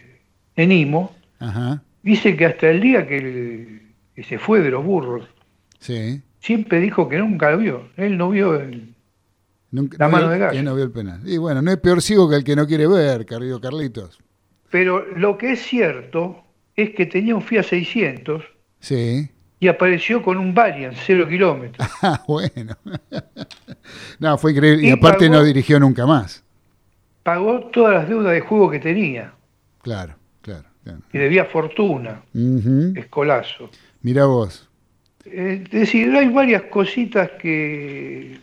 [0.56, 1.14] de Nimo.
[1.40, 1.84] Ajá.
[2.02, 3.82] Dice que hasta el día que,
[4.16, 5.28] que se fue de los burros,
[5.80, 6.22] Sí.
[6.46, 7.90] Siempre dijo que nunca lo vio.
[7.98, 8.94] Él no vio el,
[9.72, 10.52] Nunca, La no mano vio- de Gallo.
[10.54, 11.20] que no vio el penal.
[11.28, 14.20] Y bueno, no es peor ciego que el que no quiere ver, querido Carlitos.
[14.70, 16.44] Pero lo que es cierto
[16.76, 18.44] es que tenía un Fiat 600
[18.80, 19.30] Sí.
[19.60, 21.88] y apareció con un Valiant, cero kilómetros.
[22.02, 22.76] Ah, bueno.
[24.20, 24.84] no, fue increíble.
[24.84, 26.44] Y, Y aparte pagó- no dirigió nunca más.
[27.24, 29.34] Pagó todas las deudas de juego que tenía
[29.82, 30.68] Claro, claro.
[30.84, 31.00] claro.
[31.12, 32.94] y debía fortuna, Ujú.
[32.96, 33.70] escolazo.
[34.02, 34.70] Mira vos.
[35.26, 38.38] Eh, Es decir, hay varias cositas que,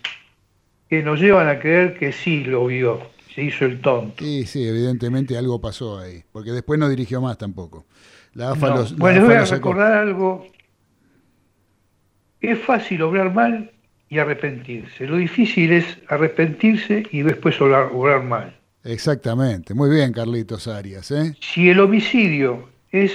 [0.88, 3.00] que nos llevan a creer que sí lo vio,
[3.34, 4.24] se hizo el tonto.
[4.24, 6.22] Y sí, evidentemente algo pasó ahí.
[6.32, 7.86] Porque después no dirigió más tampoco.
[8.34, 8.76] La AFA No.
[8.76, 10.46] los- la Bueno, les voy a recordar algo.
[12.40, 13.70] Es fácil obrar mal
[14.08, 15.06] y arrepentirse.
[15.06, 18.56] Lo difícil es arrepentirse y después obrar, obrar mal.
[18.84, 19.74] Exactamente.
[19.74, 21.10] Muy bien, Carlitos Arias.
[21.12, 21.36] ¿eh?
[21.40, 23.14] Si el homicidio es,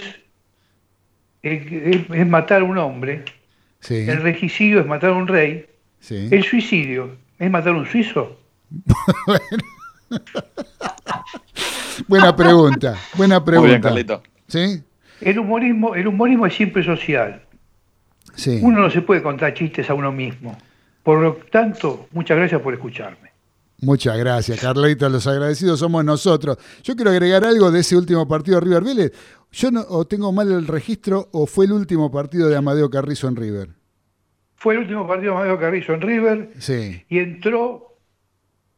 [1.42, 3.26] es, es matar a un hombre,
[3.88, 4.06] Sí.
[4.10, 5.66] el regicidio es matar a un rey,
[6.02, 6.28] sí.
[6.30, 8.38] el suicidio es matar a un suizo.
[12.10, 12.98] Buena pregunta.
[13.16, 13.62] Buena pregunta.
[13.62, 14.22] Muy bien, Carlito.
[14.50, 14.84] ¿Sí?
[15.22, 17.42] El humorismo, el humorismo es siempre social.
[18.36, 18.60] Sí.
[18.62, 20.58] Uno no se puede contar chistes a uno mismo.
[21.02, 23.32] Por lo tanto, muchas gracias por escucharme.
[23.80, 25.10] Muchas gracias, Carlitos.
[25.10, 26.58] Los agradecidos somos nosotros.
[26.84, 29.14] Yo quiero agregar algo de ese último partido de River Vélez.
[29.54, 33.30] Yo no, o tengo mal el registro o fue el último partido de Amadeo Carrizo
[33.30, 33.77] en River.
[34.58, 37.04] Fue el último partido de Mario Carrizo en River Sí.
[37.10, 37.98] y entró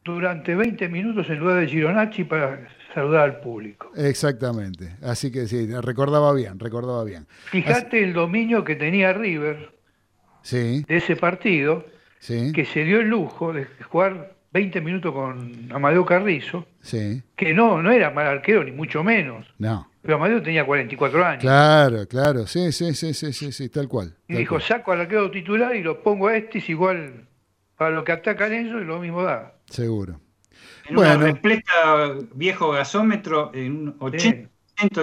[0.04, 3.90] durante 20 minutos en lugar de Gironacci para saludar al público.
[3.96, 4.96] Exactamente.
[5.02, 7.26] Así que sí, recordaba bien, recordaba bien.
[7.50, 9.78] Fíjate el dominio que tenía River
[10.42, 11.84] Sí, de ese partido,
[12.18, 17.22] sí, que se dio el lujo de jugar 20 minutos con Amadeo Carrizo, sí.
[17.36, 19.46] que no, no era mal arquero, ni mucho menos.
[19.58, 19.89] No.
[20.02, 21.40] Pero Amadeo tenía 44 años.
[21.42, 22.46] Claro, claro.
[22.46, 24.14] Sí, sí, sí, sí, sí, sí, tal cual.
[24.28, 24.62] Y tal dijo, cual.
[24.62, 27.26] saco al arquero titular y lo pongo a este, es igual
[27.76, 29.54] para lo que atacan ellos, y lo mismo da.
[29.68, 30.20] Seguro.
[30.88, 31.26] En una Bueno.
[31.26, 34.48] repleta viejo gasómetro en un 80%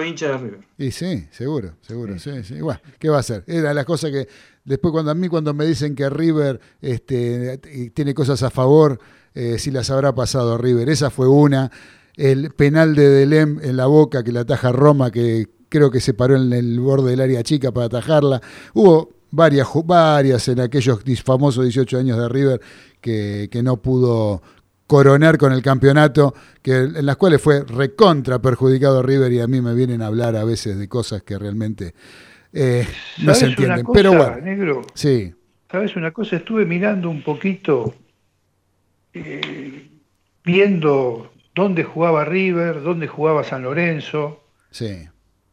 [0.00, 0.60] de hincha de River.
[0.76, 2.60] Y sí, seguro, seguro, sí, sí.
[2.60, 3.44] Bueno, ¿qué va a hacer?
[3.46, 4.26] Era la cosa que
[4.64, 7.58] después cuando a mí cuando me dicen que River este,
[7.94, 8.98] tiene cosas a favor,
[9.34, 10.88] eh, si las habrá pasado a River.
[10.88, 11.70] Esa fue una.
[12.18, 16.12] El penal de Delem en la boca que la ataja Roma, que creo que se
[16.14, 18.40] paró en el borde del área chica para atajarla.
[18.74, 22.60] Hubo varias, varias en aquellos famosos 18 años de River
[23.00, 24.42] que, que no pudo
[24.88, 29.60] coronar con el campeonato, que, en las cuales fue recontra perjudicado River y a mí
[29.60, 31.94] me vienen a hablar a veces de cosas que realmente
[32.52, 32.86] eh,
[33.18, 33.84] no se ¿Sabes una entienden.
[33.84, 34.82] cosa, Pero bueno, negro?
[34.94, 35.34] sí,
[35.70, 36.36] ¿Sabes una cosa?
[36.36, 37.94] Estuve mirando un poquito,
[39.12, 39.88] eh,
[40.44, 44.42] viendo dónde jugaba River, dónde jugaba San Lorenzo.
[44.70, 45.06] sí,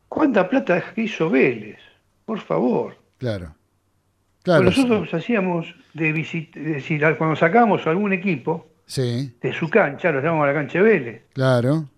[0.08, 1.80] ¿Cuánta plata hizo Vélez?
[2.26, 2.98] Por favor.
[3.18, 3.54] claro.
[4.44, 9.68] Claro, Pues nosotros hacíamos de visita, es decir, cuando sacábamos algún equipo sí, de su
[9.70, 11.22] cancha, lo llamamos a la cancha de Vélez.
[11.34, 11.90] claro.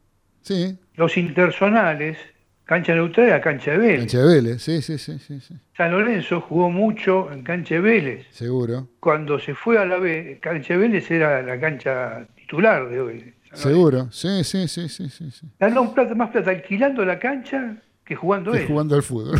[0.41, 2.17] Sí, Los intersonales,
[2.63, 3.99] cancha neutral cancha de Vélez.
[3.99, 5.39] cancha de Vélez, sí, sí, sí, sí,
[5.75, 8.27] San Lorenzo jugó mucho en cancha de Vélez.
[8.31, 13.01] seguro, Cuando se fue a la B, cancha de Vélez era la cancha titular de
[13.01, 13.33] hoy.
[13.61, 15.47] Seguro, sí, sí, sí, sí, sí.
[15.59, 18.67] Ganó plata, más plata alquilando la cancha que jugando Que él.
[18.67, 19.39] jugando al fútbol.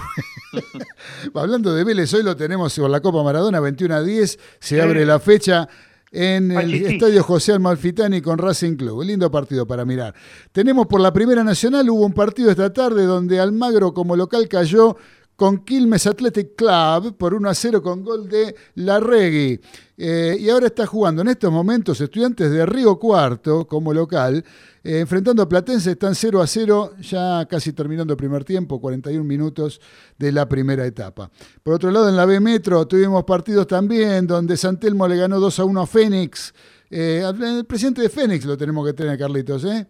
[1.34, 5.06] Hablando de Vélez, hoy lo tenemos por la Copa Maradona, 21 a 10, se abre
[5.06, 5.68] la fecha
[6.12, 6.74] en el.
[6.74, 9.00] Estadio José Almalfitani con Racing Club.
[9.00, 10.14] Un lindo partido para mirar.
[10.52, 14.98] Tenemos por la Primera Nacional, hubo un partido esta tarde donde Almagro como local cayó
[15.38, 19.62] con Quilmes Athletic Club por 1 a 0 con gol de Larregui.
[19.96, 24.44] Eh, y ahora está jugando en estos momentos estudiantes de Río Cuarto como local,
[24.84, 29.24] eh, enfrentando a Platense, están 0 a 0, ya casi terminando el primer tiempo, 41
[29.24, 29.80] minutos
[30.18, 31.30] de la primera etapa.
[31.62, 35.40] Por otro lado, en la B Metro tuvimos partidos también donde San Telmo le ganó
[35.40, 36.52] 2 a 1 a Fénix.
[36.90, 39.88] Eh, el presidente de Fénix lo tenemos que tener, Carlitos, ¿eh?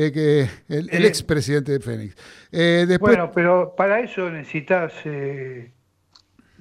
[0.00, 2.14] Eh, que el, el Eh, expresidente de Fénix.
[2.52, 5.72] Eh, después, Bueno, pero para eso necesitas eh,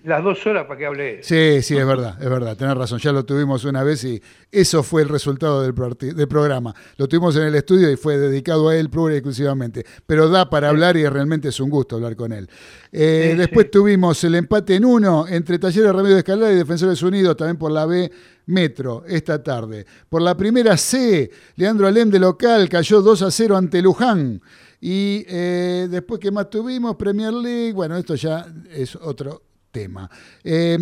[0.04, 1.24] las dos horas para que hable.
[1.24, 3.00] Sí, sí, es verdad, es verdad, tenés razón.
[3.00, 4.22] Ya lo tuvimos una vez y
[4.52, 5.74] eso fue el resultado del,
[6.16, 6.74] del programa.
[6.98, 9.86] Lo tuvimos en el estudio y fue dedicado a él pura y exclusivamente.
[10.06, 12.50] Pero da para hablar y realmente es un gusto hablar con él.
[12.92, 13.72] Eh, Sí, después sí.
[13.72, 17.72] tuvimos el empate en uno entre Talleres Remedio de Escalada y Defensores Unidos, también por
[17.72, 18.10] la B
[18.46, 19.86] Metro, esta tarde.
[20.08, 24.42] Por la primera C, Leandro Alem de local cayó 2 a 0 ante Luján.
[24.80, 26.96] Y eh, después, ¿qué más tuvimos?
[26.96, 29.42] Premier League, bueno, esto ya es otro
[29.78, 30.10] tema.
[30.44, 30.78] Eh,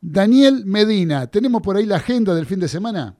[0.00, 3.16] Daniel Medina, ¿tenemos por ahí la agenda del fin de semana?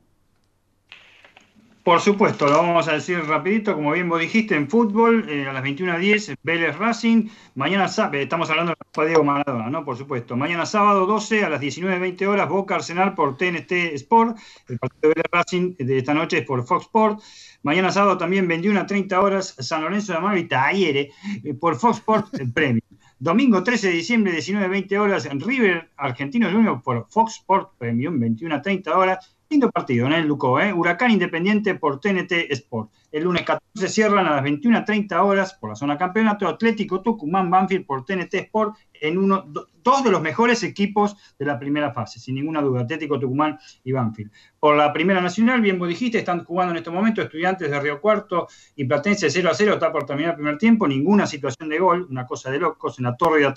[1.82, 5.52] Por supuesto, lo vamos a decir rapidito, como bien vos dijiste, en fútbol, eh, a
[5.52, 9.84] las 21.10, Vélez Racing, mañana sábado, estamos hablando de Diego Maradona, ¿no?
[9.84, 14.38] Por supuesto, mañana sábado 12 a las 19.20 horas, Boca Arsenal por TNT Sport,
[14.68, 17.20] el partido de Vélez Racing de esta noche es por Fox Sport,
[17.62, 21.76] mañana sábado también 21 a 30 horas, San Lorenzo de Amaro y Talleres eh, por
[21.76, 22.82] Fox Sport el Premio.
[23.22, 28.54] Domingo 13 de diciembre, 19.20 horas, en River Argentino Junior por Fox Sport Premium, 21
[28.54, 29.36] a 30 horas.
[29.50, 30.72] Lindo partido en el Lucó, ¿eh?
[30.72, 32.90] Huracán Independiente por TNT Sport.
[33.12, 37.02] El lunes 14 cierran a las 21 a 30 horas por la zona campeonato Atlético
[37.02, 41.58] Tucumán Banfield por TNT Sport en uno, do- dos de los mejores equipos de la
[41.58, 44.30] primera fase, sin ninguna duda, Atlético Tucumán y Banfield.
[44.58, 47.98] Por la primera nacional, bien vos dijiste, están jugando en este momento estudiantes de Río
[48.00, 48.46] Cuarto
[48.76, 52.06] y Platense 0 a 0, está por terminar el primer tiempo, ninguna situación de gol,
[52.10, 53.52] una cosa de locos en la torre de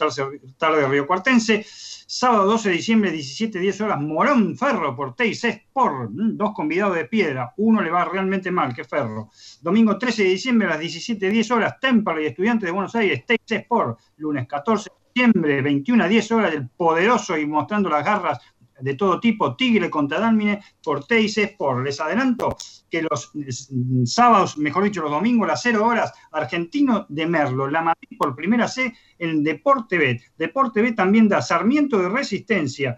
[0.57, 1.65] tarde, Río Cuartense.
[1.65, 6.95] Sábado 12 de diciembre, 17, 10 horas, Morón Ferro por TIC Sport, mm, dos convidados
[6.95, 9.30] de piedra, uno le va realmente mal, que Ferro.
[9.61, 13.41] Domingo 13 de diciembre a las 17, 10 horas, Temperley, estudiantes de Buenos Aires, TIC
[13.52, 18.40] Sport, lunes 14 de diciembre, 21 a 10 horas, el poderoso y mostrando las garras
[18.80, 21.85] de todo tipo, Tigre contra Dálmine por TIC Sport.
[21.85, 22.57] Les adelanto
[22.90, 27.69] que los mm, sábados, mejor dicho, los domingos a las 0 horas, Argentino de Merlo,
[27.69, 30.22] la Madrid por primera C en Deporte B.
[30.38, 32.98] Deporte B también da Sarmiento de Resistencia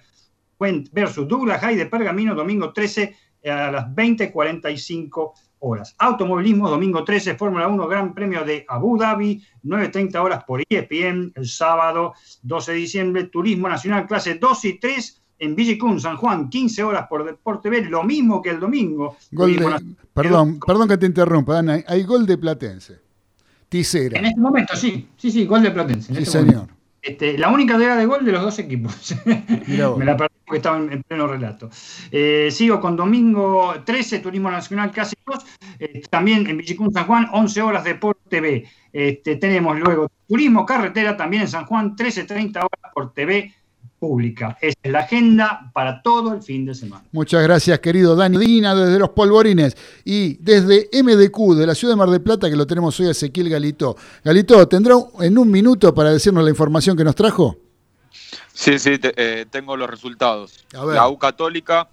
[0.91, 3.15] versus Douglas High de Pergamino, domingo 13
[3.45, 5.33] a las 20.45
[5.67, 5.95] horas.
[5.97, 11.47] Automovilismo, domingo 13, Fórmula 1, Gran Premio de Abu Dhabi, 9.30 horas por ESPN, el
[11.47, 12.13] sábado
[12.43, 17.07] 12 de diciembre, Turismo Nacional, clase 2 y 3 en Villicún, San Juan, 15 horas
[17.09, 19.17] por Deporte B, lo mismo que el domingo.
[19.31, 21.83] Gol de- perdón, perdón que te interrumpa, Ana.
[21.87, 22.99] Hay gol de Platense.
[23.67, 24.19] Ticera.
[24.19, 26.11] En este momento sí, sí, sí, gol de Platense.
[26.11, 26.67] en Sí, este señor.
[27.01, 29.13] Este, la única idea de gol de los dos equipos.
[29.25, 31.69] Me la perdí porque estaba en, en pleno relato.
[32.11, 35.45] Eh, sigo con domingo 13, Turismo Nacional Clásicos.
[35.80, 38.65] Eh, también en Villicún, San Juan, 11 horas Deporte B.
[38.93, 43.53] Este, tenemos luego Turismo Carretera también en San Juan, 13.30 horas por TV
[43.99, 44.57] pública.
[44.61, 47.03] Esa es la agenda para todo el fin de semana.
[47.11, 49.76] Muchas gracias, querido Dani Dina, desde Los Polvorines.
[50.03, 53.49] Y desde MDQ, de la ciudad de Mar del Plata, que lo tenemos hoy, Ezequiel
[53.49, 53.95] Galito.
[54.23, 57.57] Galito, ¿tendrá en un minuto para decirnos la información que nos trajo?
[58.53, 60.65] Sí, sí, te- eh, tengo los resultados.
[60.95, 61.89] La U Católica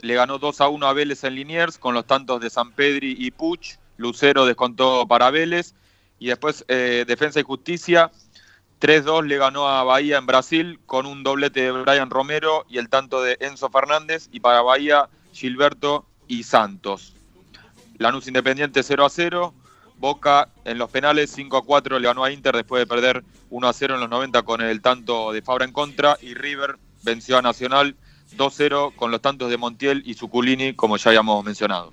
[0.00, 3.14] le ganó 2 a 1 a Vélez en Liniers con los tantos de San Pedri
[3.18, 3.76] y Puch.
[3.96, 5.74] Lucero descontó para Vélez.
[6.20, 8.10] Y después eh, Defensa y Justicia
[8.80, 12.88] 3-2 le ganó a Bahía en Brasil con un doblete de Brian Romero y el
[12.88, 14.28] tanto de Enzo Fernández.
[14.32, 17.14] Y para Bahía, Gilberto y Santos.
[17.98, 19.54] Lanús Independiente 0 a 0.
[19.98, 23.68] Boca en los penales 5 a 4 le ganó a Inter después de perder 1
[23.68, 26.16] a 0 en los 90 con el tanto de Fabra en contra.
[26.20, 27.96] Y River venció a Nacional
[28.36, 31.92] 2-0 con los tantos de Montiel y Zuculini, como ya habíamos mencionado.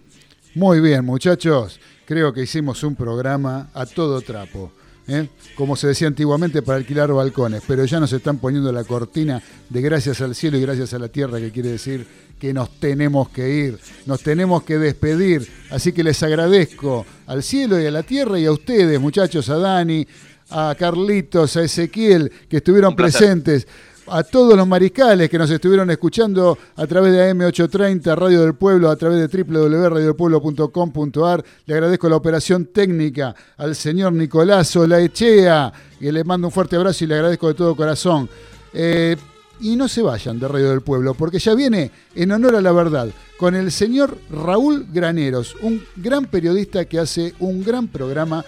[0.54, 1.80] Muy bien, muchachos.
[2.06, 4.72] Creo que hicimos un programa a todo trapo.
[5.08, 5.30] ¿Eh?
[5.56, 7.64] Como se decía antiguamente, para alquilar balcones.
[7.68, 11.08] Pero ya nos están poniendo la cortina de gracias al cielo y gracias a la
[11.08, 12.06] tierra, que quiere decir
[12.40, 15.48] que nos tenemos que ir, nos tenemos que despedir.
[15.70, 19.58] Así que les agradezco al cielo y a la tierra y a ustedes, muchachos, a
[19.58, 20.06] Dani,
[20.50, 23.68] a Carlitos, a Ezequiel, que estuvieron presentes
[24.08, 28.90] a todos los mariscales que nos estuvieron escuchando a través de AM830, Radio del Pueblo,
[28.90, 31.44] a través de www.radiodelpueblo.com.ar.
[31.66, 37.04] Le agradezco la operación técnica al señor Nicolás Olaechea, que le mando un fuerte abrazo
[37.04, 38.30] y le agradezco de todo corazón.
[38.74, 39.16] Eh,
[39.60, 42.72] y no se vayan de Radio del Pueblo, porque ya viene en honor a la
[42.72, 48.44] verdad con el señor Raúl Graneros, un gran periodista que hace un gran programa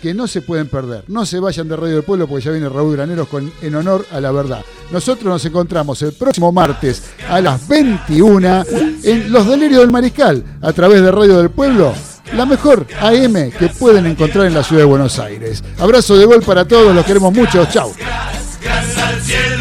[0.00, 1.04] que no se pueden perder.
[1.08, 4.06] No se vayan de Radio del Pueblo porque ya viene Raúl Graneros con En Honor
[4.10, 4.64] a la Verdad.
[4.90, 8.64] Nosotros nos encontramos el próximo martes a las 21
[9.02, 11.94] en Los Delirios del Mariscal a través de Radio del Pueblo.
[12.34, 15.62] La mejor AM que pueden encontrar en la ciudad de Buenos Aires.
[15.78, 17.66] Abrazo de gol para todos, los queremos mucho.
[17.66, 19.59] Cielo.